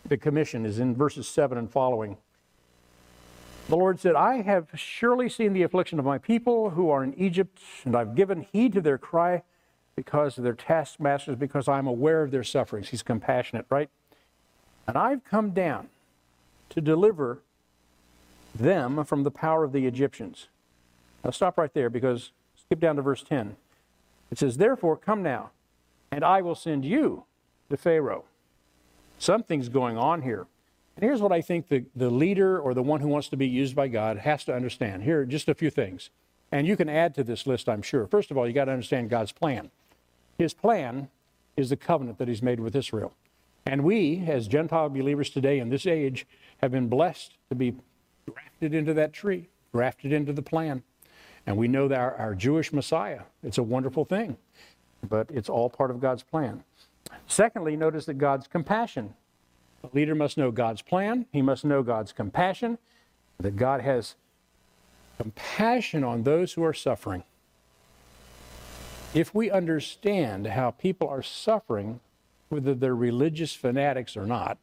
The 0.06 0.16
commission 0.16 0.66
is 0.66 0.78
in 0.78 0.94
verses 0.94 1.26
7 1.28 1.56
and 1.56 1.70
following. 1.70 2.18
The 3.68 3.76
Lord 3.76 3.98
said, 3.98 4.14
I 4.14 4.42
have 4.42 4.68
surely 4.74 5.28
seen 5.28 5.54
the 5.54 5.62
affliction 5.62 5.98
of 5.98 6.04
my 6.04 6.18
people 6.18 6.70
who 6.70 6.90
are 6.90 7.02
in 7.02 7.14
Egypt, 7.14 7.58
and 7.84 7.96
I've 7.96 8.14
given 8.14 8.46
heed 8.52 8.74
to 8.74 8.82
their 8.82 8.98
cry 8.98 9.42
because 9.96 10.36
of 10.36 10.44
their 10.44 10.54
taskmasters, 10.54 11.36
because 11.36 11.68
I'm 11.68 11.86
aware 11.86 12.22
of 12.22 12.30
their 12.30 12.44
sufferings. 12.44 12.88
He's 12.90 13.02
compassionate, 13.02 13.64
right? 13.70 13.88
And 14.86 14.98
I've 14.98 15.24
come 15.24 15.52
down 15.52 15.88
to 16.70 16.80
deliver 16.80 17.40
them 18.54 19.02
from 19.04 19.22
the 19.22 19.30
power 19.30 19.64
of 19.64 19.72
the 19.72 19.86
Egyptians. 19.86 20.48
Now 21.24 21.30
stop 21.30 21.58
right 21.58 21.72
there 21.72 21.90
because 21.90 22.32
skip 22.56 22.80
down 22.80 22.96
to 22.96 23.02
verse 23.02 23.22
10. 23.22 23.56
It 24.30 24.38
says, 24.38 24.56
Therefore, 24.56 24.96
come 24.96 25.22
now, 25.22 25.50
and 26.10 26.24
I 26.24 26.42
will 26.42 26.54
send 26.54 26.84
you 26.84 27.24
to 27.70 27.76
Pharaoh. 27.76 28.24
Something's 29.18 29.68
going 29.68 29.96
on 29.96 30.22
here. 30.22 30.46
And 30.96 31.04
here's 31.04 31.20
what 31.20 31.32
I 31.32 31.40
think 31.40 31.68
the, 31.68 31.84
the 31.96 32.10
leader 32.10 32.58
or 32.58 32.74
the 32.74 32.82
one 32.82 33.00
who 33.00 33.08
wants 33.08 33.28
to 33.28 33.36
be 33.36 33.48
used 33.48 33.74
by 33.74 33.88
God 33.88 34.18
has 34.18 34.44
to 34.44 34.54
understand. 34.54 35.02
Here 35.02 35.22
are 35.22 35.26
just 35.26 35.48
a 35.48 35.54
few 35.54 35.70
things. 35.70 36.10
And 36.52 36.66
you 36.66 36.76
can 36.76 36.88
add 36.88 37.14
to 37.16 37.24
this 37.24 37.46
list, 37.46 37.68
I'm 37.68 37.82
sure. 37.82 38.06
First 38.06 38.30
of 38.30 38.38
all, 38.38 38.46
you 38.46 38.52
got 38.52 38.66
to 38.66 38.72
understand 38.72 39.10
God's 39.10 39.32
plan. 39.32 39.70
His 40.38 40.54
plan 40.54 41.08
is 41.56 41.70
the 41.70 41.76
covenant 41.76 42.18
that 42.18 42.28
He's 42.28 42.42
made 42.42 42.60
with 42.60 42.76
Israel. 42.76 43.12
And 43.66 43.82
we, 43.82 44.24
as 44.26 44.46
Gentile 44.46 44.88
believers 44.88 45.30
today 45.30 45.58
in 45.58 45.70
this 45.70 45.86
age, 45.86 46.26
have 46.58 46.70
been 46.70 46.88
blessed 46.88 47.38
to 47.48 47.54
be 47.54 47.74
grafted 48.30 48.74
into 48.74 48.94
that 48.94 49.12
tree, 49.12 49.48
grafted 49.72 50.12
into 50.12 50.32
the 50.32 50.42
plan. 50.42 50.82
And 51.46 51.56
we 51.56 51.68
know 51.68 51.88
that 51.88 51.98
our, 51.98 52.14
our 52.16 52.34
Jewish 52.34 52.72
Messiah, 52.72 53.20
it's 53.42 53.58
a 53.58 53.62
wonderful 53.62 54.04
thing, 54.04 54.36
but 55.08 55.28
it's 55.32 55.48
all 55.48 55.68
part 55.68 55.90
of 55.90 56.00
God's 56.00 56.22
plan. 56.22 56.64
Secondly, 57.26 57.76
notice 57.76 58.06
that 58.06 58.14
God's 58.14 58.46
compassion 58.46 59.14
a 59.84 59.96
leader 59.96 60.14
must 60.14 60.38
know 60.38 60.50
God's 60.50 60.82
plan, 60.82 61.26
he 61.32 61.42
must 61.42 61.64
know 61.64 61.82
God's 61.82 62.12
compassion, 62.12 62.78
that 63.38 63.56
God 63.56 63.80
has 63.82 64.14
compassion 65.18 66.02
on 66.02 66.22
those 66.22 66.54
who 66.54 66.64
are 66.64 66.72
suffering. 66.72 67.22
If 69.12 69.34
we 69.34 69.50
understand 69.50 70.46
how 70.48 70.70
people 70.72 71.08
are 71.08 71.22
suffering, 71.22 72.00
whether 72.48 72.74
they're 72.74 72.96
religious 72.96 73.54
fanatics 73.54 74.16
or 74.16 74.26
not, 74.26 74.58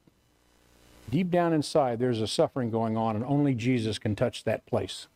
deep 1.09 1.29
down 1.29 1.53
inside 1.53 1.99
there's 1.99 2.21
a 2.21 2.27
suffering 2.27 2.71
going 2.71 2.97
on, 2.97 3.15
and 3.15 3.23
only 3.23 3.53
Jesus 3.53 3.99
can 3.99 4.15
touch 4.15 4.43
that 4.43 4.65
place. 4.65 5.07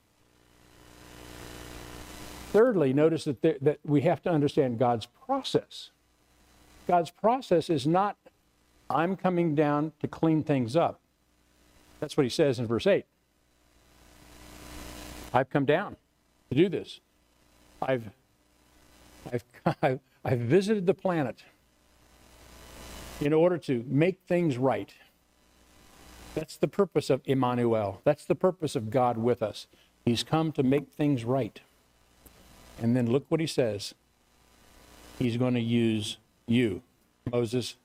Thirdly, 2.56 2.94
notice 2.94 3.26
that, 3.26 3.42
there, 3.42 3.58
that 3.60 3.80
we 3.84 4.00
have 4.04 4.22
to 4.22 4.30
understand 4.30 4.80
God's 4.80 5.08
process. 5.08 5.90
God's 6.88 7.12
process 7.12 7.70
is 7.70 7.86
not 7.86 8.16
I'm 8.90 9.18
coming 9.18 9.56
down 9.56 9.92
to 10.00 10.08
clean 10.08 10.42
things 10.42 10.78
up. 10.78 11.02
That's 12.00 12.16
what 12.16 12.24
he 12.24 12.30
says 12.30 12.58
in 12.58 12.66
verse 12.66 12.88
8. 12.88 13.04
I've 15.34 15.50
come 15.50 15.66
down 15.66 15.98
to 16.48 16.56
do 16.56 16.70
this. 16.70 17.02
I've, 17.82 18.10
I've, 19.34 19.44
I've, 19.82 20.00
I've 20.24 20.40
visited 20.40 20.86
the 20.86 20.94
planet 20.94 21.44
in 23.20 23.34
order 23.34 23.58
to 23.58 23.84
make 23.86 24.20
things 24.30 24.58
right. 24.58 24.94
That's 26.36 26.56
the 26.56 26.70
purpose 26.70 27.10
of 27.10 27.20
Emmanuel. 27.26 28.00
That's 28.06 28.24
the 28.24 28.36
purpose 28.36 28.78
of 28.78 28.92
God 28.92 29.18
with 29.18 29.44
us. 29.44 29.68
He's 30.06 30.24
come 30.24 30.54
to 30.54 30.64
make 30.64 30.94
things 30.94 31.26
right. 31.26 31.60
And 32.82 32.96
then 32.96 33.10
look 33.12 33.26
what 33.30 33.40
he 33.40 33.48
says. 33.48 33.94
He's 35.18 35.38
going 35.38 35.54
to 35.54 35.62
use 35.62 36.18
you, 36.48 36.82
Moses, 37.32 37.76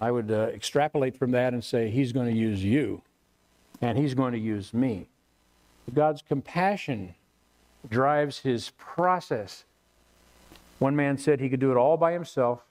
I 0.00 0.10
would 0.10 0.30
uh, 0.30 0.48
extrapolate 0.52 1.16
from 1.16 1.30
that 1.32 1.52
and 1.52 1.64
say, 1.64 1.90
He's 1.90 2.12
going 2.12 2.26
to 2.26 2.38
use 2.38 2.62
you, 2.62 3.02
and 3.80 3.96
He's 3.96 4.14
going 4.14 4.32
to 4.32 4.38
use 4.38 4.74
me. 4.74 5.08
God's 5.94 6.22
compassion 6.22 7.14
drives 7.88 8.40
His 8.40 8.70
process. 8.76 9.64
One 10.78 10.94
man 10.94 11.16
said 11.16 11.40
he 11.40 11.48
could 11.48 11.60
do 11.60 11.70
it 11.70 11.76
all 11.76 11.96
by 11.96 12.12
himself, 12.12 12.66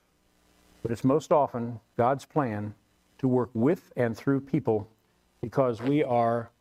but 0.84 0.92
it's 0.92 1.04
most 1.04 1.32
often 1.32 1.80
God's 1.98 2.24
plan 2.24 2.76
to 3.18 3.28
work 3.28 3.50
with 3.56 3.92
and 3.96 4.16
through 4.16 4.42
people 4.42 4.88
because 5.42 5.82
we 5.82 6.04
are 6.04 6.52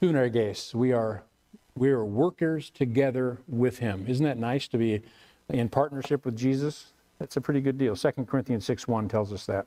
synerges. 0.00 0.74
We 0.74 0.92
are 0.92 1.22
we 1.78 1.90
are 1.90 2.04
workers 2.04 2.70
together 2.70 3.38
with 3.46 3.78
Him. 3.78 4.04
Isn't 4.08 4.24
that 4.24 4.38
nice 4.38 4.68
to 4.68 4.78
be 4.78 5.02
in 5.48 5.68
partnership 5.68 6.24
with 6.24 6.36
Jesus? 6.36 6.92
That's 7.18 7.36
a 7.36 7.40
pretty 7.40 7.60
good 7.60 7.78
deal. 7.78 7.96
2 7.96 8.10
Corinthians 8.26 8.64
6 8.64 8.88
1 8.88 9.08
tells 9.08 9.32
us 9.32 9.46
that. 9.46 9.66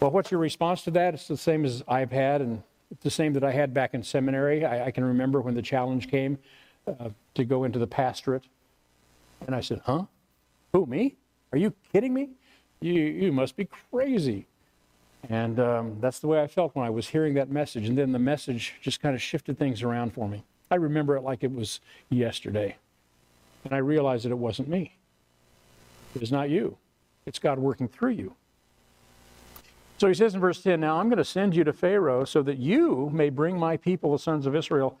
Well, 0.00 0.10
what's 0.10 0.30
your 0.30 0.40
response 0.40 0.82
to 0.82 0.90
that? 0.92 1.14
It's 1.14 1.28
the 1.28 1.36
same 1.36 1.64
as 1.64 1.82
I've 1.88 2.12
had, 2.12 2.40
and 2.40 2.62
it's 2.90 3.02
the 3.02 3.10
same 3.10 3.32
that 3.34 3.44
I 3.44 3.52
had 3.52 3.72
back 3.72 3.94
in 3.94 4.02
seminary. 4.02 4.64
I, 4.64 4.86
I 4.86 4.90
can 4.90 5.04
remember 5.04 5.40
when 5.40 5.54
the 5.54 5.62
challenge 5.62 6.10
came 6.10 6.38
uh, 6.86 7.10
to 7.34 7.44
go 7.44 7.64
into 7.64 7.78
the 7.78 7.86
pastorate. 7.86 8.44
And 9.46 9.54
I 9.54 9.60
said, 9.60 9.80
Huh? 9.84 10.04
Who, 10.72 10.86
me? 10.86 11.16
Are 11.52 11.58
you 11.58 11.72
kidding 11.92 12.12
me? 12.12 12.30
You, 12.80 12.92
you 12.92 13.32
must 13.32 13.56
be 13.56 13.68
crazy. 13.90 14.46
And 15.28 15.58
um, 15.58 15.96
that's 16.00 16.18
the 16.18 16.28
way 16.28 16.40
I 16.42 16.46
felt 16.46 16.74
when 16.74 16.84
I 16.84 16.90
was 16.90 17.08
hearing 17.08 17.34
that 17.34 17.50
message. 17.50 17.88
And 17.88 17.96
then 17.96 18.12
the 18.12 18.18
message 18.18 18.74
just 18.80 19.00
kind 19.00 19.14
of 19.14 19.22
shifted 19.22 19.58
things 19.58 19.82
around 19.82 20.12
for 20.12 20.28
me. 20.28 20.44
I 20.70 20.76
remember 20.76 21.16
it 21.16 21.22
like 21.22 21.44
it 21.44 21.52
was 21.52 21.80
yesterday. 22.10 22.76
And 23.64 23.72
I 23.72 23.78
realized 23.78 24.24
that 24.24 24.30
it 24.30 24.38
wasn't 24.38 24.68
me. 24.68 24.96
It 26.14 26.22
is 26.22 26.32
not 26.32 26.50
you, 26.50 26.78
it's 27.26 27.38
God 27.38 27.58
working 27.58 27.88
through 27.88 28.12
you. 28.12 28.34
So 29.98 30.08
he 30.08 30.14
says 30.14 30.34
in 30.34 30.40
verse 30.40 30.62
10 30.62 30.80
Now 30.80 30.98
I'm 30.98 31.08
going 31.08 31.18
to 31.18 31.24
send 31.24 31.56
you 31.56 31.64
to 31.64 31.72
Pharaoh 31.72 32.24
so 32.24 32.42
that 32.42 32.58
you 32.58 33.10
may 33.12 33.30
bring 33.30 33.58
my 33.58 33.76
people, 33.76 34.12
the 34.12 34.18
sons 34.18 34.46
of 34.46 34.54
Israel, 34.54 34.98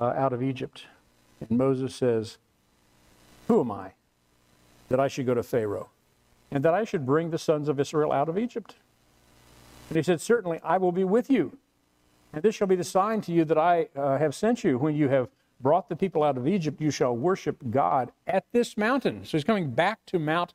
uh, 0.00 0.06
out 0.06 0.32
of 0.32 0.42
Egypt. 0.42 0.84
And 1.40 1.58
Moses 1.58 1.94
says, 1.94 2.38
Who 3.48 3.60
am 3.60 3.70
I 3.70 3.92
that 4.88 5.00
I 5.00 5.08
should 5.08 5.26
go 5.26 5.34
to 5.34 5.42
Pharaoh 5.42 5.90
and 6.50 6.64
that 6.64 6.74
I 6.74 6.84
should 6.84 7.06
bring 7.06 7.30
the 7.30 7.38
sons 7.38 7.68
of 7.68 7.78
Israel 7.78 8.12
out 8.12 8.28
of 8.28 8.38
Egypt? 8.38 8.76
And 9.88 9.96
he 9.96 10.02
said, 10.02 10.20
Certainly 10.20 10.60
I 10.64 10.78
will 10.78 10.92
be 10.92 11.04
with 11.04 11.30
you. 11.30 11.58
And 12.36 12.42
this 12.42 12.54
shall 12.54 12.66
be 12.66 12.76
the 12.76 12.84
sign 12.84 13.22
to 13.22 13.32
you 13.32 13.46
that 13.46 13.56
I 13.56 13.88
uh, 13.96 14.18
have 14.18 14.34
sent 14.34 14.62
you 14.62 14.76
when 14.76 14.94
you 14.94 15.08
have 15.08 15.28
brought 15.58 15.88
the 15.88 15.96
people 15.96 16.22
out 16.22 16.36
of 16.36 16.46
Egypt, 16.46 16.82
you 16.82 16.90
shall 16.90 17.16
worship 17.16 17.56
God 17.70 18.12
at 18.26 18.44
this 18.52 18.76
mountain. 18.76 19.24
So 19.24 19.38
he's 19.38 19.44
coming 19.44 19.70
back 19.70 20.04
to 20.08 20.18
Mount 20.18 20.52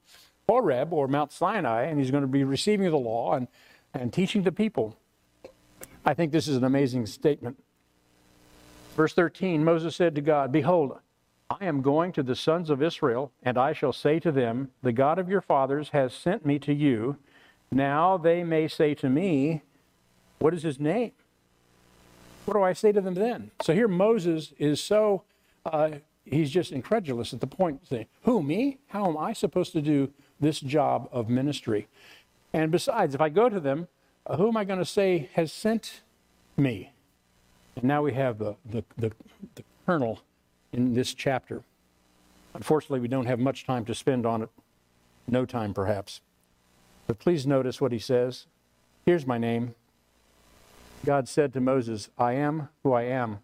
Horeb 0.48 0.94
or 0.94 1.08
Mount 1.08 1.32
Sinai, 1.32 1.86
and 1.86 1.98
he's 1.98 2.12
going 2.12 2.22
to 2.22 2.28
be 2.28 2.44
receiving 2.44 2.88
the 2.92 3.00
law 3.00 3.34
and, 3.34 3.48
and 3.96 4.14
teaching 4.14 4.44
the 4.44 4.52
people. 4.52 4.96
I 6.06 6.14
think 6.14 6.32
this 6.32 6.48
is 6.48 6.56
an 6.56 6.66
amazing 6.66 7.08
statement. 7.08 7.58
Verse 8.96 9.14
13 9.14 9.64
Moses 9.64 9.96
said 9.96 10.14
to 10.14 10.22
God, 10.22 10.52
Behold, 10.52 11.00
I 11.50 11.66
am 11.66 11.82
going 11.82 12.12
to 12.12 12.22
the 12.22 12.36
sons 12.36 12.70
of 12.70 12.84
Israel, 12.84 13.32
and 13.42 13.58
I 13.58 13.74
shall 13.74 13.92
say 13.92 14.20
to 14.20 14.32
them, 14.32 14.70
The 14.84 14.94
God 14.94 15.18
of 15.18 15.30
your 15.30 15.42
fathers 15.42 15.90
has 15.90 16.14
sent 16.14 16.46
me 16.46 16.60
to 16.60 16.76
you. 16.76 17.18
Now 17.72 18.18
they 18.18 18.44
may 18.44 18.68
say 18.68 18.94
to 18.94 19.10
me, 19.10 19.64
What 20.38 20.54
is 20.54 20.62
his 20.62 20.80
name? 20.80 21.14
What 22.46 22.56
do 22.56 22.64
I 22.64 22.74
say 22.74 22.92
to 22.92 23.02
them 23.02 23.14
then? 23.14 23.52
So 23.62 23.74
here 23.74 23.88
Moses 23.88 24.54
is 24.58 24.82
so, 24.82 25.24
uh, 25.66 25.92
he's 26.26 26.50
just 26.50 26.72
incredulous 26.72 27.34
at 27.34 27.40
the 27.40 27.48
point 27.48 27.88
saying, 27.88 28.08
Who, 28.24 28.42
me? 28.42 28.80
How 28.88 29.08
am 29.08 29.18
I 29.18 29.34
supposed 29.34 29.74
to 29.74 29.82
do 29.82 30.12
this 30.40 30.60
job 30.60 31.08
of 31.12 31.30
ministry? 31.30 31.88
And 32.54 32.72
besides, 32.72 33.16
if 33.16 33.22
I 33.22 33.30
go 33.30 33.48
to 33.48 33.60
them, 33.60 33.88
uh, 34.26 34.38
who 34.38 34.48
am 34.48 34.58
I 34.58 34.64
going 34.64 34.80
to 34.80 34.86
say 34.86 35.30
has 35.34 35.54
sent 35.54 36.02
me? 36.58 36.92
And 37.76 37.86
now 37.86 38.02
we 38.02 38.14
have 38.14 38.38
the, 38.38 38.56
the, 38.66 38.84
the, 38.98 39.12
the 39.56 39.64
kernel 39.86 40.22
in 40.74 40.94
this 40.94 41.14
chapter. 41.14 41.64
Unfortunately, 42.54 43.00
we 43.00 43.08
don't 43.08 43.26
have 43.28 43.40
much 43.40 43.66
time 43.66 43.86
to 43.86 43.96
spend 43.96 44.26
on 44.26 44.44
it. 44.44 44.50
No 45.28 45.46
time, 45.46 45.74
perhaps. 45.74 46.22
But 47.08 47.20
please 47.20 47.48
notice 47.48 47.80
what 47.80 47.92
he 47.92 48.00
says. 48.00 48.48
Here's 49.06 49.26
my 49.26 49.38
name. 49.38 49.76
God 51.06 51.28
said 51.28 51.54
to 51.54 51.62
Moses, 51.62 52.10
I 52.18 52.34
am 52.34 52.70
who 52.84 52.94
I 52.94 53.04
am. 53.04 53.40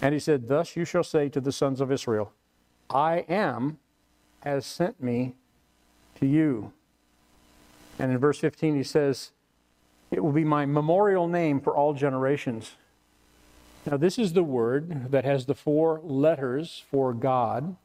And 0.00 0.12
he 0.12 0.20
said, 0.20 0.48
Thus 0.48 0.76
you 0.76 0.84
shall 0.84 1.02
say 1.02 1.28
to 1.30 1.40
the 1.40 1.52
sons 1.52 1.80
of 1.80 1.90
Israel, 1.90 2.32
I 2.90 3.24
am 3.28 3.78
has 4.40 4.64
sent 4.64 5.02
me 5.02 5.34
to 6.20 6.26
you. 6.26 6.72
And 7.98 8.12
in 8.12 8.18
verse 8.18 8.38
15, 8.38 8.76
he 8.76 8.82
says, 8.82 9.32
It 10.10 10.22
will 10.22 10.32
be 10.32 10.44
my 10.44 10.66
memorial 10.66 11.26
name 11.26 11.60
for 11.60 11.74
all 11.74 11.94
generations. 11.94 12.76
Now, 13.86 13.96
this 13.96 14.18
is 14.18 14.32
the 14.32 14.42
word 14.42 15.10
that 15.10 15.24
has 15.24 15.46
the 15.46 15.54
four 15.54 16.00
letters 16.02 16.84
for 16.90 17.12
God, 17.12 17.76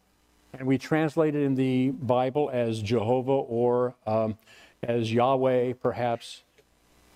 and 0.54 0.68
we 0.68 0.78
translate 0.78 1.36
it 1.36 1.44
in 1.44 1.56
the 1.56 1.90
Bible 1.90 2.50
as 2.52 2.82
Jehovah 2.82 3.32
or 3.32 3.96
um, 4.06 4.38
as 4.84 5.14
Yahweh, 5.14 5.74
perhaps, 5.74 6.42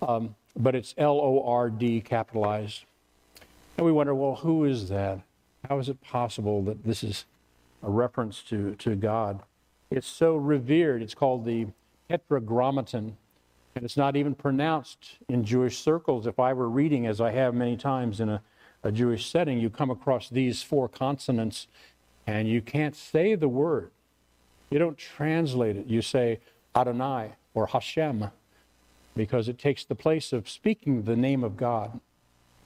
um, 0.00 0.36
but 0.56 0.74
it's 0.74 0.94
L 0.96 1.20
O 1.20 1.42
R 1.44 1.70
D 1.70 2.00
capitalized. 2.00 2.84
And 3.76 3.84
we 3.84 3.92
wonder, 3.92 4.14
well, 4.14 4.36
who 4.36 4.64
is 4.64 4.88
that? 4.88 5.20
How 5.68 5.78
is 5.78 5.88
it 5.88 6.00
possible 6.00 6.62
that 6.62 6.84
this 6.84 7.02
is 7.02 7.26
a 7.82 7.90
reference 7.90 8.42
to, 8.44 8.74
to 8.76 8.94
God? 8.96 9.40
It's 9.90 10.06
so 10.06 10.36
revered. 10.36 11.02
It's 11.02 11.14
called 11.14 11.44
the 11.44 11.66
Tetragrammaton, 12.08 13.16
and 13.74 13.84
it's 13.84 13.96
not 13.96 14.16
even 14.16 14.34
pronounced 14.34 15.18
in 15.28 15.44
Jewish 15.44 15.78
circles. 15.78 16.26
If 16.26 16.38
I 16.38 16.52
were 16.52 16.68
reading, 16.68 17.06
as 17.06 17.20
I 17.20 17.32
have 17.32 17.54
many 17.54 17.76
times 17.76 18.20
in 18.20 18.28
a 18.28 18.42
a 18.86 18.92
Jewish 18.92 19.28
setting, 19.28 19.58
you 19.58 19.68
come 19.68 19.90
across 19.90 20.28
these 20.28 20.62
four 20.62 20.88
consonants 20.88 21.66
and 22.26 22.48
you 22.48 22.60
can't 22.60 22.94
say 22.94 23.34
the 23.34 23.48
word. 23.48 23.90
You 24.70 24.78
don't 24.78 24.96
translate 24.96 25.76
it. 25.76 25.86
You 25.86 26.02
say 26.02 26.40
Adonai 26.74 27.32
or 27.54 27.66
Hashem 27.66 28.30
because 29.16 29.48
it 29.48 29.58
takes 29.58 29.84
the 29.84 29.94
place 29.94 30.32
of 30.32 30.48
speaking 30.48 31.02
the 31.02 31.16
name 31.16 31.42
of 31.42 31.56
God. 31.56 32.00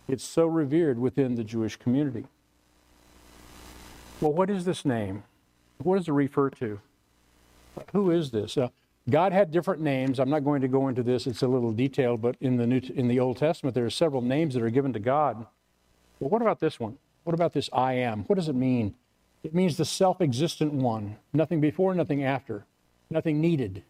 It's 0.08 0.24
so 0.24 0.46
revered 0.46 0.98
within 0.98 1.36
the 1.36 1.44
Jewish 1.44 1.76
community. 1.76 2.26
Well, 4.20 4.32
what 4.32 4.50
is 4.50 4.64
this 4.64 4.84
name? 4.84 5.22
What 5.78 5.96
does 5.96 6.08
it 6.08 6.12
refer 6.12 6.50
to? 6.50 6.80
Who 7.92 8.10
is 8.10 8.32
this? 8.32 8.58
Uh, 8.58 8.68
God 9.08 9.32
had 9.32 9.50
different 9.50 9.80
names. 9.80 10.18
I'm 10.18 10.28
not 10.28 10.44
going 10.44 10.60
to 10.60 10.68
go 10.68 10.88
into 10.88 11.02
this. 11.02 11.26
It's 11.26 11.42
a 11.42 11.48
little 11.48 11.72
detailed, 11.72 12.20
but 12.20 12.36
in 12.40 12.56
the 12.56 12.66
New, 12.66 12.82
in 12.94 13.08
the 13.08 13.20
Old 13.20 13.38
Testament, 13.38 13.74
there 13.74 13.86
are 13.86 13.90
several 13.90 14.20
names 14.20 14.54
that 14.54 14.62
are 14.62 14.70
given 14.70 14.92
to 14.92 14.98
God. 14.98 15.46
Well, 16.18 16.28
what 16.28 16.42
about 16.42 16.60
this 16.60 16.78
one? 16.78 16.98
What 17.24 17.34
about 17.34 17.52
this 17.52 17.70
I 17.72 17.94
am? 17.94 18.24
What 18.24 18.36
does 18.36 18.48
it 18.48 18.54
mean? 18.54 18.94
It 19.42 19.54
means 19.54 19.76
the 19.76 19.84
self 19.84 20.20
existent 20.20 20.72
one, 20.72 21.16
nothing 21.32 21.60
before, 21.60 21.94
nothing 21.94 22.24
after, 22.24 22.66
nothing 23.08 23.40
needed. 23.40 23.84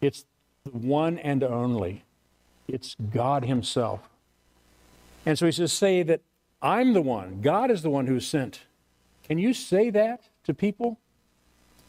It's 0.00 0.24
one 0.72 1.18
and 1.18 1.42
only. 1.42 2.04
It's 2.68 2.96
God 3.12 3.44
Himself. 3.44 4.00
And 5.24 5.38
so 5.38 5.46
He 5.46 5.52
says, 5.52 5.72
Say 5.72 6.02
that 6.02 6.20
I'm 6.62 6.94
the 6.94 7.02
one, 7.02 7.40
God 7.42 7.70
is 7.70 7.82
the 7.82 7.90
one 7.90 8.06
who 8.06 8.20
sent. 8.20 8.62
Can 9.24 9.38
you 9.38 9.52
say 9.52 9.90
that 9.90 10.22
to 10.44 10.54
people? 10.54 10.98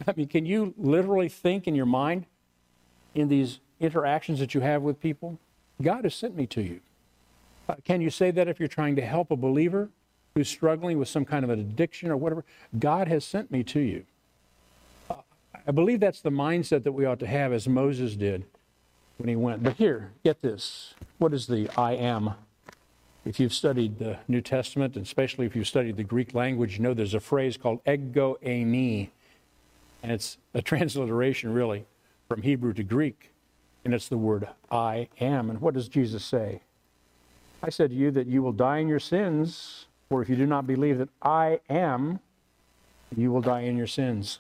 I 0.08 0.14
mean, 0.16 0.28
can 0.28 0.46
you 0.46 0.74
literally 0.78 1.30
think 1.30 1.68
in 1.68 1.76
your 1.76 1.86
mind 1.86 2.26
in 3.16 3.28
these 3.28 3.60
interactions 3.80 4.40
that 4.40 4.54
you 4.54 4.62
have 4.62 4.82
with 4.82 5.00
people? 5.00 5.40
God 5.82 6.04
has 6.04 6.16
sent 6.16 6.36
me 6.36 6.48
to 6.48 6.62
you. 6.62 6.82
Uh, 7.70 7.76
can 7.84 8.02
you 8.02 8.10
say 8.10 8.32
that 8.32 8.48
if 8.48 8.60
you're 8.60 8.68
trying 8.68 8.96
to 8.96 9.02
help 9.02 9.32
a 9.32 9.36
believer 9.36 9.90
who's 10.36 10.48
struggling 10.48 10.98
with 10.98 11.08
some 11.08 11.26
kind 11.26 11.44
of 11.44 11.50
an 11.50 11.60
addiction 11.60 12.10
or 12.10 12.18
whatever? 12.18 12.46
God 12.78 13.08
has 13.08 13.26
sent 13.26 13.52
me 13.52 13.64
to 13.66 13.80
you. 13.80 14.06
Uh, 15.10 15.16
I 15.68 15.72
believe 15.72 16.00
that's 16.00 16.22
the 16.22 16.30
mindset 16.30 16.84
that 16.84 16.92
we 16.92 17.06
ought 17.06 17.20
to 17.20 17.28
have 17.28 17.54
as 17.54 17.68
Moses 17.68 18.16
did 18.16 18.46
when 19.18 19.30
he 19.30 19.36
went. 19.36 19.64
But 19.64 19.74
here, 19.74 20.12
get 20.24 20.42
this. 20.42 20.94
What 21.18 21.34
is 21.34 21.48
the 21.48 21.70
I 21.78 21.94
am? 21.94 22.32
If 23.26 23.40
you've 23.40 23.54
studied 23.54 24.00
the 24.00 24.20
New 24.28 24.42
Testament, 24.42 24.96
and 24.96 25.06
especially 25.06 25.46
if 25.46 25.56
you've 25.56 25.68
studied 25.68 25.98
the 25.98 26.04
Greek 26.04 26.34
language, 26.34 26.78
you 26.78 26.84
know 26.84 26.94
there's 26.94 27.14
a 27.14 27.20
phrase 27.20 27.58
called 27.58 27.82
ego 27.88 28.38
eimi. 28.44 29.10
And 30.02 30.12
it's 30.12 30.38
a 30.54 30.62
transliteration, 30.62 31.54
really, 31.54 31.86
from 32.30 32.42
Hebrew 32.42 32.74
to 32.74 32.84
Greek. 32.84 33.32
And 33.84 33.94
it's 33.94 34.08
the 34.08 34.18
word 34.18 34.48
I 34.72 35.10
am. 35.20 35.50
And 35.50 35.60
what 35.60 35.74
does 35.74 35.90
Jesus 35.90 36.24
say? 36.24 36.62
I 37.62 37.70
said 37.70 37.90
to 37.90 37.96
you 37.96 38.12
that 38.12 38.28
you 38.28 38.44
will 38.44 38.54
die 38.54 38.78
in 38.78 38.88
your 38.88 39.00
sins, 39.00 39.88
for 40.10 40.22
if 40.22 40.30
you 40.30 40.36
do 40.36 40.46
not 40.46 40.68
believe 40.68 41.00
that 41.00 41.10
I 41.22 41.60
am, 41.70 42.20
you 43.16 43.32
will 43.32 43.42
die 43.42 43.62
in 43.62 43.76
your 43.78 43.88
sins. 43.88 44.40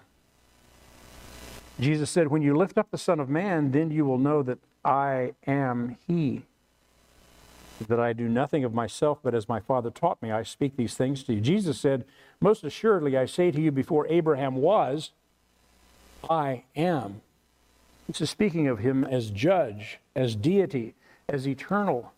Jesus 1.79 2.09
said, 2.09 2.27
When 2.27 2.41
you 2.41 2.55
lift 2.55 2.77
up 2.77 2.91
the 2.91 2.97
Son 2.97 3.19
of 3.19 3.29
Man, 3.29 3.71
then 3.71 3.91
you 3.91 4.05
will 4.05 4.17
know 4.17 4.43
that 4.43 4.59
I 4.83 5.33
am 5.45 5.97
He. 6.07 6.43
That 7.87 7.99
I 7.99 8.13
do 8.13 8.27
nothing 8.27 8.63
of 8.63 8.73
myself, 8.73 9.19
but 9.21 9.35
as 9.35 9.47
my 9.47 9.59
Father 9.59 9.91
taught 9.91 10.21
me, 10.21 10.31
I 10.31 10.43
speak 10.43 10.75
these 10.75 10.95
things 10.95 11.23
to 11.23 11.33
you. 11.33 11.41
Jesus 11.41 11.79
said, 11.79 12.05
Most 12.41 12.63
assuredly, 12.63 13.15
I 13.15 13.25
say 13.25 13.51
to 13.51 13.61
you, 13.61 13.71
before 13.71 14.07
Abraham 14.07 14.55
was, 14.55 15.11
I 16.27 16.63
am. 16.75 17.21
This 18.07 18.21
is 18.21 18.29
speaking 18.29 18.67
of 18.67 18.79
Him 18.79 19.03
as 19.03 19.29
judge, 19.29 19.99
as 20.15 20.35
deity, 20.35 20.95
as 21.29 21.47
eternal, 21.47 22.13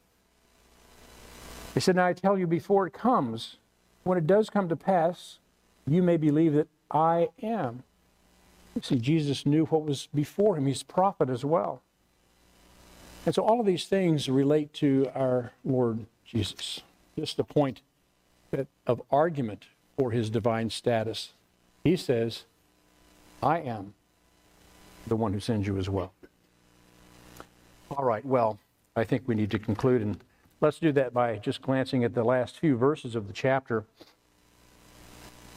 he 1.73 1.79
said, 1.79 1.95
Now 1.95 2.07
I 2.07 2.13
tell 2.13 2.37
you 2.37 2.47
before 2.47 2.87
it 2.87 2.93
comes, 2.93 3.57
when 4.03 4.17
it 4.17 4.27
does 4.27 4.49
come 4.49 4.69
to 4.69 4.75
pass, 4.75 5.39
you 5.87 6.01
may 6.01 6.17
believe 6.17 6.53
that 6.53 6.67
I 6.91 7.29
am. 7.41 7.83
See, 8.81 8.97
Jesus 8.97 9.45
knew 9.45 9.65
what 9.65 9.83
was 9.83 10.07
before 10.13 10.57
him. 10.57 10.65
He's 10.65 10.83
prophet 10.83 11.29
as 11.29 11.43
well. 11.43 11.81
And 13.25 13.35
so 13.35 13.43
all 13.43 13.59
of 13.59 13.65
these 13.65 13.85
things 13.85 14.29
relate 14.29 14.73
to 14.75 15.09
our 15.13 15.51
Lord 15.63 16.05
Jesus. 16.25 16.81
Just 17.17 17.39
a 17.39 17.43
point 17.43 17.81
of 18.87 19.01
argument 19.11 19.65
for 19.97 20.11
his 20.11 20.29
divine 20.29 20.69
status. 20.69 21.33
He 21.83 21.95
says, 21.95 22.45
I 23.43 23.59
am 23.59 23.93
the 25.07 25.15
one 25.15 25.33
who 25.33 25.39
sends 25.39 25.67
you 25.67 25.77
as 25.77 25.89
well. 25.89 26.13
All 27.91 28.05
right, 28.05 28.25
well, 28.25 28.59
I 28.95 29.03
think 29.03 29.23
we 29.25 29.35
need 29.35 29.51
to 29.51 29.59
conclude 29.59 30.01
and 30.01 30.19
Let's 30.61 30.79
do 30.79 30.91
that 30.93 31.13
by 31.13 31.37
just 31.37 31.61
glancing 31.61 32.03
at 32.03 32.13
the 32.13 32.23
last 32.23 32.59
few 32.59 32.75
verses 32.75 33.15
of 33.15 33.27
the 33.27 33.33
chapter. 33.33 33.85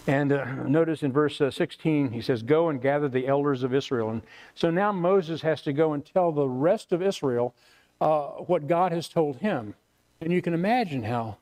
And 0.06 0.32
uh, 0.32 0.44
notice 0.66 1.02
in 1.02 1.12
verse 1.12 1.40
uh, 1.40 1.50
16, 1.50 2.10
he 2.10 2.20
says, 2.20 2.42
Go 2.42 2.68
and 2.68 2.82
gather 2.82 3.08
the 3.08 3.26
elders 3.28 3.62
of 3.62 3.72
Israel. 3.72 4.10
And 4.10 4.22
so 4.54 4.70
now 4.70 4.90
Moses 4.90 5.42
has 5.42 5.62
to 5.62 5.72
go 5.72 5.92
and 5.92 6.04
tell 6.04 6.32
the 6.32 6.48
rest 6.48 6.92
of 6.92 7.02
Israel 7.02 7.54
uh, 8.00 8.22
what 8.46 8.66
God 8.66 8.90
has 8.90 9.08
told 9.08 9.36
him. 9.36 9.74
And 10.20 10.32
you 10.32 10.42
can 10.42 10.54
imagine 10.54 11.04
how 11.04 11.36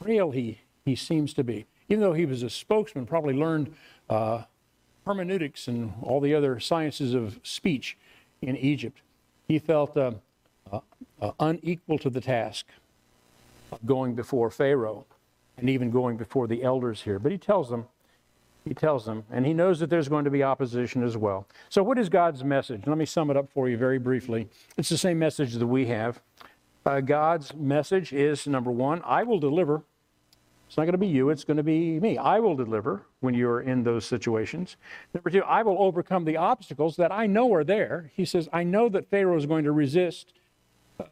real 0.00 0.32
he, 0.32 0.60
he 0.84 0.96
seems 0.96 1.32
to 1.34 1.44
be. 1.44 1.66
Even 1.88 2.00
though 2.00 2.12
he 2.12 2.26
was 2.26 2.42
a 2.42 2.50
spokesman, 2.50 3.06
probably 3.06 3.34
learned 3.34 3.74
uh, 4.08 4.42
hermeneutics 5.06 5.68
and 5.68 5.92
all 6.02 6.20
the 6.20 6.34
other 6.34 6.58
sciences 6.58 7.14
of 7.14 7.38
speech 7.44 7.96
in 8.42 8.56
Egypt, 8.56 9.00
he 9.46 9.58
felt 9.58 9.96
uh, 9.96 10.12
uh, 10.72 10.80
unequal 11.38 11.98
to 11.98 12.10
the 12.10 12.20
task 12.20 12.66
of 13.70 13.84
going 13.86 14.14
before 14.14 14.50
Pharaoh 14.50 15.04
and 15.60 15.70
even 15.70 15.90
going 15.90 16.16
before 16.16 16.46
the 16.46 16.62
elders 16.62 17.02
here. 17.02 17.18
But 17.18 17.32
he 17.32 17.38
tells 17.38 17.70
them, 17.70 17.86
he 18.64 18.74
tells 18.74 19.04
them, 19.04 19.24
and 19.30 19.46
he 19.46 19.54
knows 19.54 19.80
that 19.80 19.88
there's 19.88 20.08
going 20.08 20.24
to 20.24 20.30
be 20.30 20.42
opposition 20.42 21.02
as 21.02 21.16
well. 21.16 21.46
So, 21.68 21.82
what 21.82 21.98
is 21.98 22.08
God's 22.08 22.44
message? 22.44 22.82
Let 22.86 22.98
me 22.98 23.06
sum 23.06 23.30
it 23.30 23.36
up 23.36 23.48
for 23.52 23.68
you 23.68 23.76
very 23.76 23.98
briefly. 23.98 24.48
It's 24.76 24.88
the 24.88 24.98
same 24.98 25.18
message 25.18 25.54
that 25.54 25.66
we 25.66 25.86
have. 25.86 26.20
Uh, 26.84 27.00
God's 27.00 27.54
message 27.54 28.12
is 28.12 28.46
number 28.46 28.70
one, 28.70 29.02
I 29.04 29.22
will 29.22 29.38
deliver. 29.38 29.82
It's 30.66 30.76
not 30.76 30.84
going 30.84 30.92
to 30.92 30.98
be 30.98 31.08
you, 31.08 31.30
it's 31.30 31.42
going 31.42 31.56
to 31.56 31.64
be 31.64 31.98
me. 31.98 32.16
I 32.16 32.38
will 32.38 32.54
deliver 32.54 33.02
when 33.20 33.34
you're 33.34 33.60
in 33.60 33.82
those 33.82 34.04
situations. 34.04 34.76
Number 35.12 35.28
two, 35.28 35.42
I 35.42 35.62
will 35.62 35.76
overcome 35.82 36.24
the 36.24 36.36
obstacles 36.36 36.96
that 36.96 37.10
I 37.10 37.26
know 37.26 37.52
are 37.52 37.64
there. 37.64 38.12
He 38.14 38.24
says, 38.24 38.48
I 38.52 38.62
know 38.62 38.88
that 38.90 39.10
Pharaoh 39.10 39.36
is 39.36 39.46
going 39.46 39.64
to 39.64 39.72
resist 39.72 40.32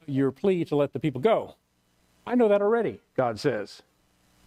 your 0.06 0.30
plea 0.30 0.64
to 0.66 0.76
let 0.76 0.92
the 0.92 1.00
people 1.00 1.20
go. 1.20 1.56
I 2.26 2.34
know 2.34 2.48
that 2.48 2.62
already, 2.62 3.00
God 3.16 3.40
says. 3.40 3.82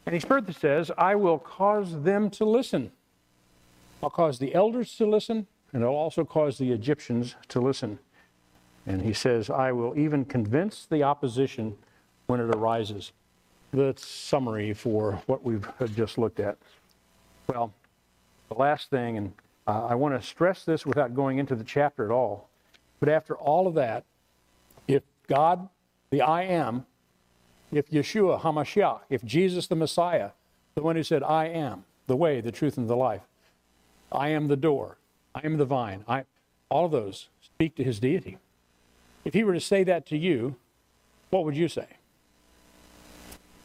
And 0.06 0.16
he 0.16 0.20
further 0.20 0.52
says, 0.54 0.92
I 0.98 1.16
will 1.16 1.38
cause 1.40 2.02
them 2.02 2.30
to 2.32 2.46
listen. 2.46 2.92
I'll 4.02 4.10
cause 4.10 4.40
the 4.40 4.56
elders 4.56 4.96
to 4.98 5.06
listen, 5.06 5.48
and 5.74 5.84
I'll 5.84 5.92
also 5.92 6.26
cause 6.26 6.58
the 6.58 6.72
Egyptians 6.72 7.36
to 7.50 7.62
listen. 7.62 8.00
And 8.88 9.04
he 9.04 9.14
says, 9.14 9.50
I 9.50 9.72
will 9.72 9.96
even 9.98 10.26
convince 10.26 10.88
the 10.88 11.04
opposition 11.04 11.78
when 12.26 12.40
it 12.40 12.56
arises. 12.56 13.12
the 13.72 13.94
summary 13.98 14.74
for 14.74 15.22
what 15.26 15.44
we've 15.44 15.68
just 15.96 16.18
looked 16.18 16.40
at. 16.40 16.58
Well, 17.48 17.74
the 18.50 18.56
last 18.56 18.90
thing, 18.90 19.18
and 19.18 19.34
I 19.66 19.96
want 19.96 20.20
to 20.20 20.26
stress 20.26 20.66
this 20.66 20.86
without 20.86 21.16
going 21.16 21.38
into 21.38 21.56
the 21.56 21.64
chapter 21.64 22.06
at 22.06 22.12
all, 22.12 22.50
but 23.00 23.10
after 23.10 23.36
all 23.38 23.68
of 23.68 23.74
that, 23.76 24.04
if 24.88 25.04
God, 25.28 25.70
the 26.10 26.22
I 26.22 26.44
am, 26.44 26.86
if 27.72 27.90
Yeshua 27.90 28.42
HaMashiach, 28.42 29.02
if 29.10 29.24
Jesus 29.24 29.68
the 29.68 29.76
Messiah, 29.76 30.32
the 30.76 30.82
one 30.82 30.96
who 30.96 31.04
said, 31.04 31.24
I 31.24 31.46
am 31.46 31.86
the 32.08 32.16
way, 32.16 32.42
the 32.42 32.52
truth, 32.52 32.78
and 32.78 32.90
the 32.90 32.96
life, 32.96 33.22
I 34.12 34.30
am 34.30 34.48
the 34.48 34.58
door, 34.58 34.98
I 35.34 35.46
am 35.46 35.58
the 35.58 35.66
vine, 35.66 36.04
I, 36.08 36.26
all 36.70 36.86
of 36.86 36.92
those 36.92 37.30
speak 37.42 37.76
to 37.76 37.84
his 37.84 38.00
deity. 38.00 38.38
If 39.24 39.34
he 39.34 39.44
were 39.44 39.54
to 39.54 39.60
say 39.60 39.84
that 39.84 40.06
to 40.08 40.18
you, 40.18 40.56
what 41.30 41.46
would 41.46 41.56
you 41.56 41.68
say? 41.68 41.88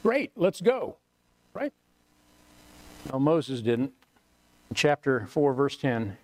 Great, 0.03 0.31
let's 0.37 0.61
go, 0.61 0.97
right? 1.53 1.73
No, 3.13 3.19
Moses 3.19 3.61
didn't. 3.61 3.93
In 4.71 4.75
chapter 4.75 5.27
4, 5.27 5.55
verse 5.55 5.77
10, 5.77 6.17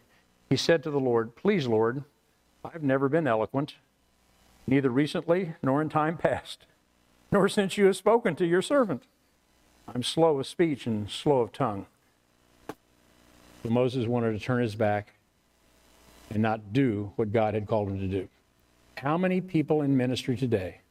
he 0.49 0.57
said 0.57 0.83
to 0.83 0.91
the 0.91 1.01
Lord, 1.01 1.35
Please, 1.35 1.67
Lord, 1.67 2.05
I've 2.65 2.83
never 2.83 3.09
been 3.09 3.27
eloquent, 3.27 3.75
neither 4.67 4.91
recently 4.91 5.55
nor 5.63 5.83
in 5.83 5.89
time 5.89 6.17
past, 6.17 6.67
nor 7.33 7.49
since 7.49 7.77
you 7.77 7.87
have 7.87 7.97
spoken 7.97 8.37
to 8.37 8.47
your 8.47 8.63
servant. 8.63 9.03
I'm 9.93 10.05
slow 10.05 10.39
of 10.39 10.47
speech 10.47 10.87
and 10.87 11.11
slow 11.11 11.41
of 11.41 11.53
tongue. 11.53 11.87
But 12.67 13.73
Moses 13.73 14.07
wanted 14.07 14.33
to 14.33 14.39
turn 14.39 14.63
his 14.63 14.77
back 14.77 15.15
and 16.31 16.41
not 16.41 16.73
do 16.73 17.13
what 17.17 17.33
God 17.33 17.55
had 17.55 17.67
called 17.67 17.89
him 17.89 17.99
to 17.99 18.07
do. 18.07 18.29
How 18.99 19.19
many 19.19 19.41
people 19.41 19.83
in 19.83 19.97
ministry 19.97 20.37
today 20.37 20.83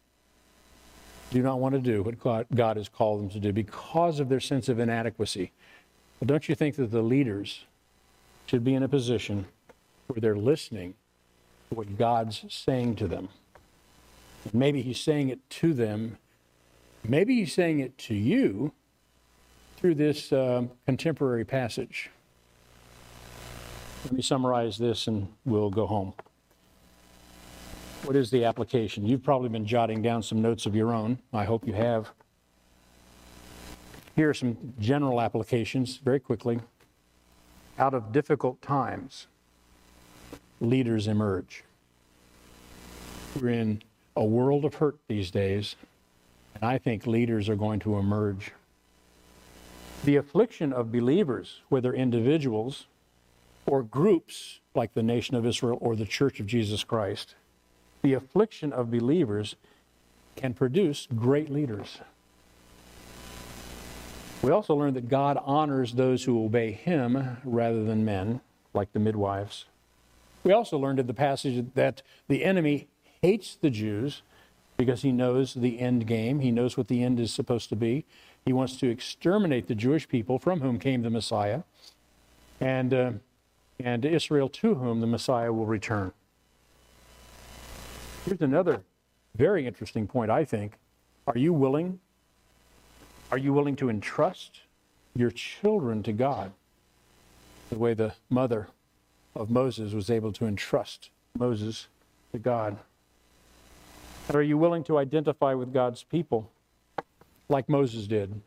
do 1.32 1.42
not 1.42 1.60
want 1.60 1.74
to 1.74 1.80
do 1.80 2.04
what 2.04 2.20
God 2.54 2.78
has 2.78 2.90
called 2.90 3.22
them 3.22 3.30
to 3.30 3.40
do 3.40 3.54
because 3.54 4.20
of 4.20 4.28
their 4.28 4.42
sense 4.42 4.68
of 4.68 4.80
inadequacy. 4.80 5.52
But 6.20 6.28
don't 6.28 6.48
you 6.48 6.56
think 6.56 6.76
that 6.76 6.92
the 6.92 7.02
leaders 7.02 7.66
should 8.48 8.64
be 8.64 8.76
in 8.76 8.84
a 8.84 8.90
position 8.90 9.46
where 10.08 10.20
they're 10.20 10.36
listening 10.36 10.96
to 11.70 11.76
what 11.76 11.98
God's 11.98 12.46
saying 12.50 12.98
to 12.98 13.08
them? 13.08 13.30
Maybe 14.52 14.82
He's 14.82 15.00
saying 15.00 15.30
it 15.30 15.50
to 15.52 15.74
them. 15.74 16.18
Maybe 17.08 17.36
He's 17.36 17.54
saying 17.54 17.80
it 17.80 17.98
to 18.00 18.14
you 18.14 18.74
through 19.78 19.96
this 19.96 20.32
uh, 20.32 20.64
contemporary 20.86 21.46
passage. 21.46 22.10
Let 24.04 24.14
me 24.14 24.22
summarize 24.22 24.78
this 24.78 25.08
and 25.08 25.28
we'll 25.46 25.70
go 25.70 25.88
home. 25.88 26.14
What 28.04 28.16
is 28.16 28.32
the 28.32 28.46
application? 28.46 29.06
You've 29.06 29.24
probably 29.24 29.50
been 29.50 29.66
jotting 29.66 30.02
down 30.02 30.24
some 30.24 30.42
notes 30.42 30.66
of 30.66 30.76
your 30.76 30.92
own. 30.92 31.20
I 31.34 31.44
hope 31.44 31.68
you 31.68 31.74
have. 31.74 32.12
Here 34.16 34.30
are 34.30 34.34
some 34.34 34.74
general 34.80 35.22
applications 35.22 35.98
very 35.98 36.20
quickly. 36.20 36.60
Out 37.78 37.94
of 37.94 38.12
difficult 38.12 38.62
times, 38.62 39.28
leaders 40.60 41.08
emerge. 41.08 41.64
We're 43.40 43.50
in 43.50 43.82
a 44.16 44.26
world 44.26 44.66
of 44.66 44.76
hurt 44.76 44.98
these 45.08 45.32
days, 45.32 45.76
and 46.56 46.64
I 46.64 46.78
think 46.78 47.08
leaders 47.08 47.50
are 47.50 47.56
going 47.56 47.80
to 47.82 47.98
emerge. 47.98 48.52
The 50.04 50.16
affliction 50.16 50.74
of 50.74 50.92
believers, 50.92 51.62
whether 51.70 51.94
individuals 51.94 52.88
or 53.66 53.84
groups 53.84 54.60
like 54.74 54.94
the 54.94 55.04
nation 55.04 55.36
of 55.36 55.46
Israel 55.46 55.78
or 55.82 55.96
the 55.96 56.06
church 56.06 56.40
of 56.40 56.48
Jesus 56.48 56.84
Christ, 56.84 57.36
the 58.02 58.14
affliction 58.14 58.74
of 58.74 58.90
believers 58.90 59.56
can 60.36 60.54
produce 60.54 61.08
great 61.16 61.50
leaders. 61.50 62.00
We 64.42 64.50
also 64.50 64.74
learn 64.74 64.96
that 64.96 65.08
God 65.08 65.38
honors 65.44 65.94
those 65.94 66.24
who 66.24 66.44
obey 66.44 66.72
Him 66.72 67.38
rather 67.44 67.84
than 67.84 68.04
men, 68.04 68.42
like 68.74 68.92
the 68.92 69.00
midwives. 69.00 69.66
We 70.44 70.52
also 70.52 70.80
learned 70.80 71.00
in 71.00 71.06
the 71.06 71.14
passage 71.14 71.64
that 71.76 72.02
the 72.28 72.44
enemy 72.44 72.88
hates 73.22 73.56
the 73.56 73.70
Jews 73.70 74.24
because 74.86 75.04
he 75.04 75.12
knows 75.12 75.54
the 75.54 75.80
end 75.80 76.08
game. 76.08 76.40
He 76.40 76.50
knows 76.50 76.76
what 76.76 76.88
the 76.88 77.04
end 77.04 77.20
is 77.20 77.32
supposed 77.32 77.70
to 77.70 77.76
be. 77.76 78.04
He 78.44 78.52
wants 78.52 78.78
to 78.78 78.90
exterminate 78.90 79.68
the 79.68 79.76
Jewish 79.76 80.10
people 80.10 80.40
from 80.40 80.62
whom 80.62 80.80
came 80.80 81.04
the 81.04 81.12
Messiah, 81.12 81.62
and, 82.60 82.92
uh, 82.92 83.12
and 83.80 84.04
Israel 84.04 84.50
to 84.50 84.74
whom 84.74 85.00
the 85.00 85.06
Messiah 85.06 85.54
will 85.54 85.68
return. 85.68 86.14
Here's 88.26 88.42
another 88.42 88.82
very 89.36 89.68
interesting 89.68 90.08
point, 90.08 90.32
I 90.32 90.46
think. 90.46 90.74
Are 91.28 91.38
you 91.38 91.54
willing? 91.54 92.00
Are 93.32 93.38
you 93.38 93.54
willing 93.54 93.76
to 93.76 93.90
entrust 93.92 94.62
your 95.16 95.30
children 95.30 96.02
to 96.04 96.12
God 96.12 96.54
the 97.70 97.78
way 97.78 97.94
the 97.94 98.14
mother 98.32 98.68
of 99.36 99.52
Moses 99.52 99.94
was 99.94 100.10
able 100.10 100.34
to 100.34 100.48
entrust 100.48 101.12
Moses 101.38 101.88
to 102.32 102.40
God? 102.40 102.80
And 104.28 104.36
are 104.36 104.42
you 104.42 104.58
willing 104.58 104.84
to 104.86 104.98
identify 104.98 105.54
with 105.54 105.74
God's 105.74 106.04
people 106.04 106.52
like 107.50 107.68
Moses 107.68 108.08
did 108.08 108.42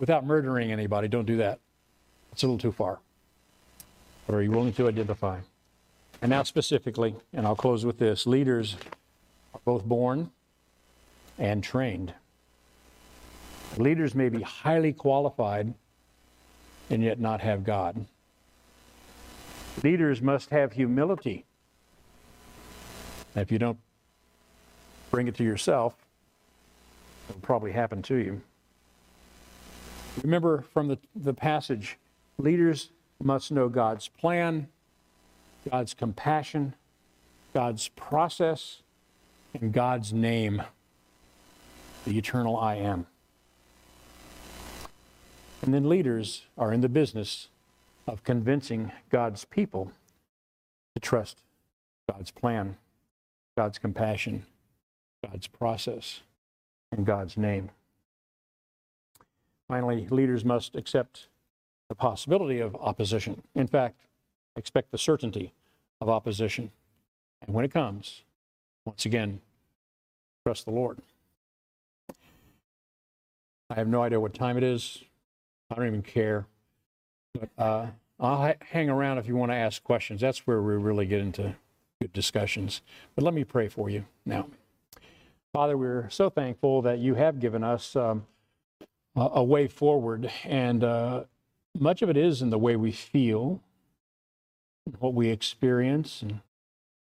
without 0.00 0.26
murdering 0.26 0.72
anybody? 0.72 1.08
Don't 1.08 1.26
do 1.26 1.36
that. 1.38 1.60
It's 2.32 2.42
a 2.42 2.46
little 2.46 2.58
too 2.58 2.72
far. 2.72 2.98
But 4.26 4.34
are 4.34 4.42
you 4.42 4.50
willing 4.50 4.72
to 4.74 4.88
identify? 4.88 5.40
And 6.20 6.30
now, 6.30 6.44
specifically, 6.44 7.14
and 7.32 7.46
I'll 7.46 7.56
close 7.56 7.84
with 7.84 7.98
this 7.98 8.26
leaders 8.26 8.76
are 9.54 9.60
both 9.64 9.84
born 9.84 10.30
and 11.38 11.62
trained. 11.62 12.14
Leaders 13.76 14.14
may 14.14 14.28
be 14.28 14.42
highly 14.42 14.92
qualified 14.92 15.74
and 16.90 17.02
yet 17.02 17.18
not 17.18 17.40
have 17.40 17.64
God. 17.64 18.06
Leaders 19.82 20.20
must 20.20 20.50
have 20.50 20.72
humility. 20.72 21.44
if 23.34 23.50
you 23.50 23.58
don't 23.58 23.78
bring 25.12 25.28
it 25.28 25.36
to 25.36 25.44
yourself, 25.44 25.94
it'll 27.28 27.40
probably 27.40 27.70
happen 27.70 28.02
to 28.02 28.16
you. 28.16 28.40
Remember 30.24 30.64
from 30.74 30.88
the, 30.88 30.98
the 31.14 31.32
passage, 31.32 31.98
leaders 32.38 32.90
must 33.22 33.52
know 33.52 33.68
God's 33.68 34.08
plan 34.08 34.66
God's 35.70 35.94
compassion, 35.94 36.74
God's 37.54 37.88
process, 37.88 38.82
and 39.54 39.72
God's 39.72 40.12
name, 40.12 40.62
the 42.04 42.18
eternal 42.18 42.56
I 42.56 42.76
am. 42.76 43.06
And 45.60 45.72
then 45.72 45.88
leaders 45.88 46.46
are 46.58 46.72
in 46.72 46.80
the 46.80 46.88
business 46.88 47.48
of 48.08 48.24
convincing 48.24 48.90
God's 49.10 49.44
people 49.44 49.92
to 50.94 51.00
trust 51.00 51.38
God's 52.10 52.32
plan, 52.32 52.76
God's 53.56 53.78
compassion, 53.78 54.44
God's 55.24 55.46
process, 55.46 56.20
and 56.90 57.06
God's 57.06 57.36
name. 57.36 57.70
Finally, 59.68 60.06
leaders 60.10 60.44
must 60.44 60.76
accept 60.76 61.28
the 61.88 61.94
possibility 61.94 62.58
of 62.58 62.74
opposition. 62.76 63.42
In 63.54 63.66
fact, 63.66 63.96
expect 64.56 64.90
the 64.90 64.98
certainty 64.98 65.52
of 66.00 66.08
opposition. 66.08 66.70
And 67.40 67.54
when 67.54 67.64
it 67.64 67.70
comes, 67.70 68.22
once 68.84 69.06
again, 69.06 69.40
trust 70.44 70.64
the 70.64 70.70
Lord. 70.72 70.98
I 73.70 73.74
have 73.74 73.88
no 73.88 74.02
idea 74.02 74.20
what 74.20 74.34
time 74.34 74.56
it 74.56 74.62
is. 74.62 75.02
I 75.70 75.76
don't 75.76 75.86
even 75.86 76.02
care. 76.02 76.46
But 77.32 77.48
uh, 77.56 77.86
I'll 78.20 78.36
ha- 78.36 78.54
hang 78.60 78.90
around 78.90 79.18
if 79.18 79.26
you 79.26 79.36
want 79.36 79.50
to 79.52 79.56
ask 79.56 79.82
questions. 79.82 80.20
That's 80.20 80.46
where 80.46 80.60
we 80.60 80.74
really 80.74 81.06
get 81.06 81.20
into 81.20 81.56
good 82.00 82.12
discussions. 82.12 82.82
But 83.14 83.24
let 83.24 83.32
me 83.32 83.44
pray 83.44 83.68
for 83.68 83.88
you 83.88 84.04
now. 84.26 84.46
Father, 85.52 85.76
we're 85.76 86.08
so 86.08 86.30
thankful 86.30 86.80
that 86.80 86.98
you 86.98 87.14
have 87.14 87.38
given 87.38 87.62
us 87.62 87.94
um, 87.94 88.24
a, 89.14 89.28
a, 89.34 89.44
way 89.44 89.68
forward, 89.68 90.32
and 90.44 90.82
uh, 90.82 91.24
much 91.78 92.00
of 92.00 92.08
it 92.08 92.16
is 92.16 92.40
in 92.40 92.48
the 92.48 92.58
way 92.58 92.74
we 92.74 92.90
feel 92.90 93.60
what 94.98 95.12
we 95.12 95.28
experience, 95.28 96.22
and 96.22 96.40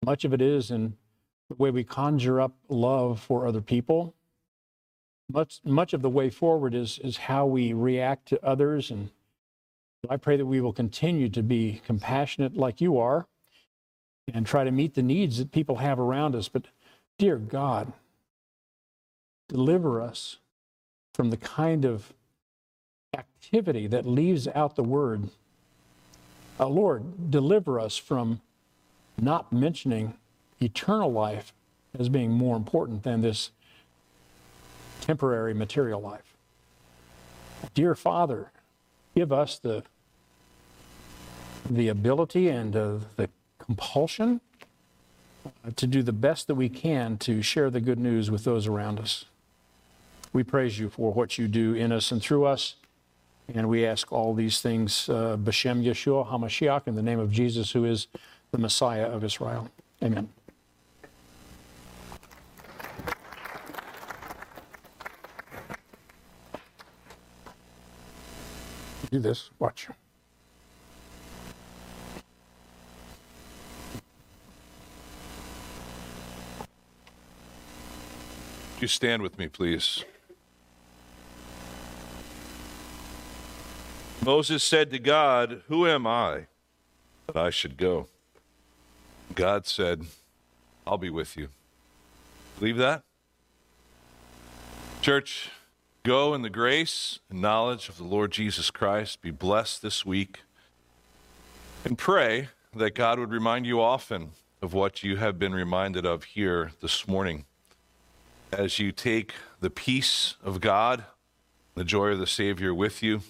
much 0.06 0.26
of 0.26 0.34
it 0.34 0.42
is 0.42 0.72
in 0.72 0.98
the 1.50 1.56
way 1.56 1.72
we 1.72 1.86
conjure 1.86 2.42
up 2.42 2.54
love 2.68 3.22
for 3.22 3.48
other 3.48 3.62
people. 3.62 4.14
Much, 5.32 5.62
much 5.64 5.94
of 5.94 6.02
the 6.02 6.10
way 6.10 6.30
forward 6.30 6.76
is, 6.76 7.00
is 7.00 7.16
how 7.16 7.46
we 7.46 7.72
react 7.72 8.28
to 8.28 8.46
others. 8.46 8.92
And 8.92 9.10
I 10.10 10.18
pray 10.18 10.36
that 10.36 10.46
we 10.46 10.60
will 10.60 10.74
continue 10.74 11.30
to 11.30 11.42
be 11.42 11.82
compassionate 11.86 12.58
like 12.58 12.82
you 12.82 12.98
are 12.98 13.26
and 14.34 14.46
try 14.46 14.66
to 14.66 14.72
meet 14.72 14.96
the 14.96 15.02
needs 15.02 15.38
that 15.38 15.54
people 15.54 15.78
have 15.78 15.98
around 15.98 16.36
us. 16.36 16.50
But, 16.50 16.66
dear 17.18 17.38
God, 17.38 17.94
deliver 19.48 20.02
us 20.02 20.38
from 21.14 21.30
the 21.30 21.38
kind 21.38 21.86
of 21.86 22.14
activity 23.16 23.88
that 23.88 24.06
leaves 24.06 24.48
out 24.56 24.76
the 24.76 24.84
word 24.84 25.30
uh, 26.60 26.68
Lord, 26.68 27.32
deliver 27.32 27.80
us 27.80 27.98
from 27.98 28.42
not 29.20 29.52
mentioning 29.52 30.16
eternal 30.62 31.12
life 31.12 31.54
as 31.98 32.10
being 32.10 32.32
more 32.32 32.56
important 32.56 33.04
than 33.04 33.22
this 33.22 33.52
temporary 35.02 35.54
material 35.54 36.02
life. 36.02 36.36
Dear 37.74 37.96
Father, 37.96 38.52
give 39.16 39.32
us 39.32 39.58
the, 39.60 39.84
the 41.70 41.88
ability 41.88 42.50
and 42.50 42.76
uh, 42.76 42.96
the 43.16 43.30
compulsion 43.58 44.42
uh, 45.46 45.72
to 45.76 45.88
do 45.88 46.04
the 46.04 46.14
best 46.14 46.48
that 46.48 46.56
we 46.56 46.70
can 46.70 47.18
to 47.18 47.42
share 47.42 47.70
the 47.70 47.82
good 47.82 48.00
news 48.00 48.30
with 48.32 48.44
those 48.44 48.68
around 48.68 49.00
us. 49.00 49.26
We 50.34 50.44
praise 50.44 50.80
you 50.80 50.90
for 50.90 51.14
what 51.14 51.38
you 51.38 51.48
do 51.48 51.76
in 51.76 51.92
us 51.92 52.12
and 52.12 52.22
through 52.22 52.46
us. 52.46 52.76
And 53.54 53.70
we 53.70 53.86
ask 53.86 54.12
all 54.12 54.34
these 54.34 54.62
things, 54.62 55.08
uh, 55.08 55.38
B'Shem 55.38 55.84
Yeshua 55.84 56.28
HaMashiach, 56.28 56.88
in 56.88 56.96
the 56.96 57.04
name 57.04 57.20
of 57.20 57.32
Jesus, 57.32 57.72
who 57.72 57.86
is 57.86 58.08
the 58.52 58.58
Messiah 58.58 59.06
of 59.06 59.24
Israel. 59.24 59.70
Amen. 60.02 60.30
Do 69.12 69.20
this. 69.20 69.52
Watch. 69.60 69.88
You 78.80 78.88
stand 78.88 79.22
with 79.22 79.38
me, 79.38 79.48
please. 79.48 80.04
Moses 84.24 84.64
said 84.64 84.90
to 84.92 85.00
God, 85.00 85.64
Who 85.68 85.86
am 85.86 86.08
I 86.08 86.48
that 87.28 87.36
I 87.36 87.50
should 87.50 87.76
go? 87.76 88.08
God 89.36 89.66
said, 89.66 90.06
I'll 90.88 90.98
be 90.98 91.10
with 91.10 91.36
you. 91.36 91.50
Believe 92.58 92.78
that? 92.78 93.04
Church, 95.02 95.50
go 96.04 96.34
in 96.34 96.42
the 96.42 96.50
grace 96.50 97.20
and 97.30 97.42
knowledge 97.42 97.90
of 97.90 97.98
the 97.98 98.06
Lord 98.06 98.32
Jesus 98.32 98.72
Christ. 98.72 99.22
Be 99.22 99.32
blessed 99.32 99.82
this 99.82 100.06
week. 100.06 100.44
And 101.84 101.98
pray 101.98 102.48
that 102.74 102.96
God 102.96 103.20
would 103.20 103.32
remind 103.32 103.66
you 103.66 103.82
often 103.82 104.32
of 104.62 104.74
what 104.74 105.04
you 105.04 105.18
have 105.18 105.38
been 105.38 105.54
reminded 105.54 106.06
of 106.06 106.24
here 106.24 106.72
this 106.82 107.10
morning 107.10 107.44
as 108.54 108.80
you 108.80 108.94
take 108.94 109.34
the 109.60 109.70
peace 109.70 110.38
of 110.42 110.62
God, 110.62 111.04
the 111.76 111.84
joy 111.84 112.10
of 112.10 112.20
the 112.20 112.28
Savior 112.28 112.74
with 112.74 113.04
you, 113.04 113.22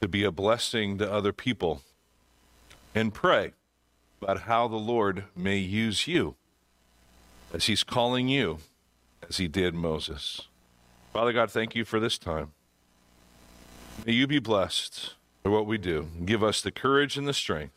to 0.00 0.08
be 0.08 0.24
a 0.24 0.30
blessing 0.30 0.98
to 0.98 1.10
other 1.10 1.32
people. 1.32 1.82
And 2.94 3.12
pray 3.12 3.52
about 4.22 4.42
how 4.42 4.68
the 4.68 4.76
Lord 4.76 5.24
may 5.34 5.58
use 5.58 6.06
you 6.06 6.36
as 7.52 7.66
He's 7.66 7.84
calling 7.84 8.28
you, 8.28 8.58
as 9.28 9.36
He 9.36 9.48
did 9.48 9.74
Moses. 9.74 10.42
Father 11.12 11.32
God, 11.32 11.50
thank 11.50 11.74
you 11.74 11.84
for 11.84 12.00
this 12.00 12.18
time. 12.18 12.52
May 14.04 14.12
you 14.12 14.26
be 14.26 14.38
blessed 14.38 15.14
for 15.42 15.50
what 15.50 15.66
we 15.66 15.78
do. 15.78 16.08
Give 16.24 16.42
us 16.42 16.60
the 16.60 16.70
courage 16.70 17.16
and 17.16 17.26
the 17.26 17.32
strength 17.32 17.74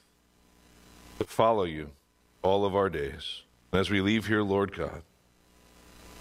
to 1.17 1.25
follow 1.25 1.63
you 1.63 1.91
all 2.41 2.65
of 2.65 2.75
our 2.75 2.89
days. 2.89 3.43
As 3.71 3.89
we 3.89 4.01
leave 4.01 4.27
here, 4.27 4.41
Lord 4.41 4.75
God, 4.75 5.03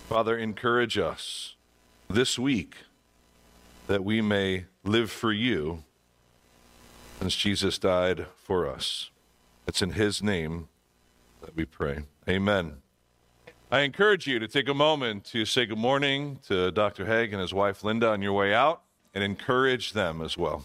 Father, 0.09 0.37
encourage 0.37 0.99
us 0.99 1.57
this 2.09 2.39
week 2.39 2.77
that 3.87 4.05
we 4.05 4.21
may 4.21 4.67
live 4.85 5.11
for 5.11 5.33
you 5.33 5.85
since 7.19 7.35
Jesus 7.35 7.79
died 7.79 8.27
for 8.37 8.69
us. 8.69 9.11
It's 9.67 9.83
in 9.83 9.91
his 9.91 10.23
name 10.23 10.69
that 11.41 11.57
we 11.57 11.65
pray. 11.65 12.05
Amen. 12.29 12.77
I 13.71 13.81
encourage 13.81 14.27
you 14.27 14.39
to 14.39 14.49
take 14.49 14.69
a 14.69 14.75
moment 14.75 15.25
to 15.27 15.45
say 15.45 15.67
good 15.67 15.79
morning 15.79 16.39
to 16.47 16.71
Dr. 16.71 17.07
Hagg 17.07 17.33
and 17.33 17.43
his 17.43 17.53
wife 17.53 17.83
Linda 17.83 18.09
on 18.09 18.23
your 18.23 18.33
way 18.33 18.55
out 18.55 18.83
and 19.15 19.25
encourage 19.25 19.93
them 19.93 20.23
as 20.23 20.39
well. 20.39 20.65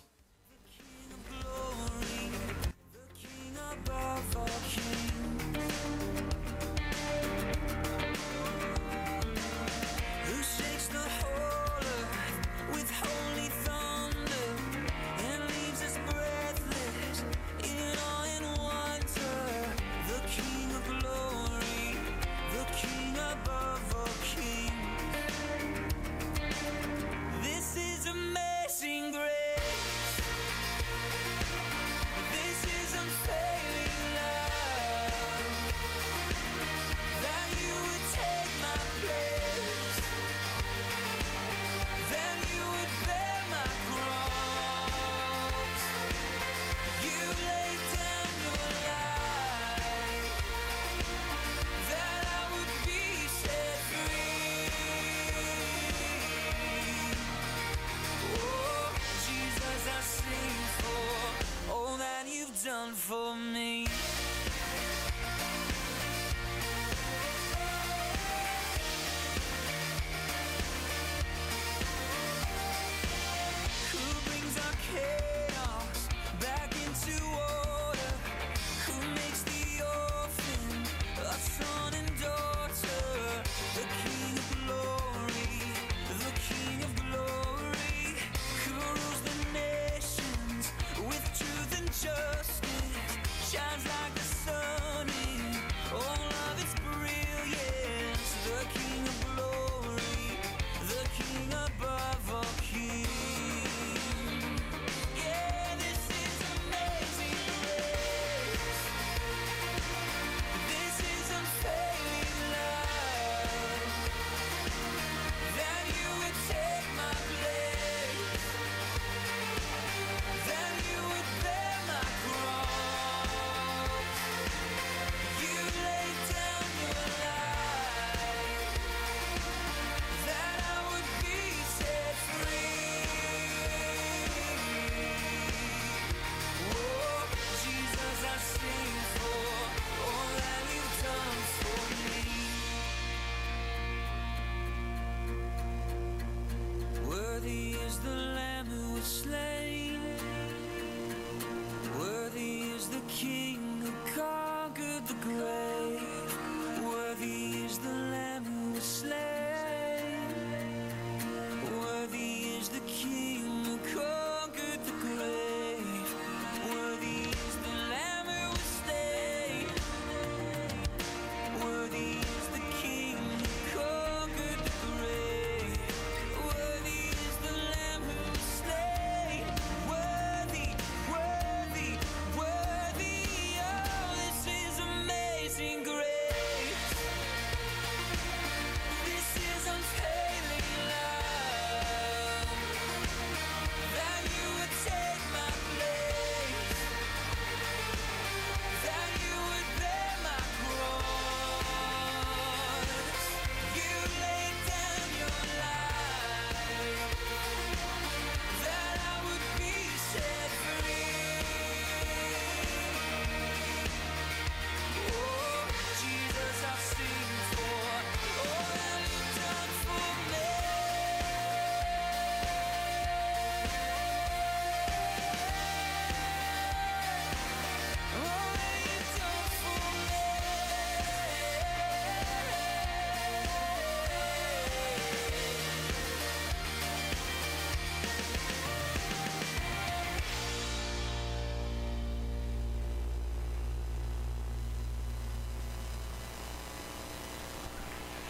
Done 62.64 62.94
for 62.94 63.36
me. 63.36 63.63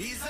He's 0.00 0.29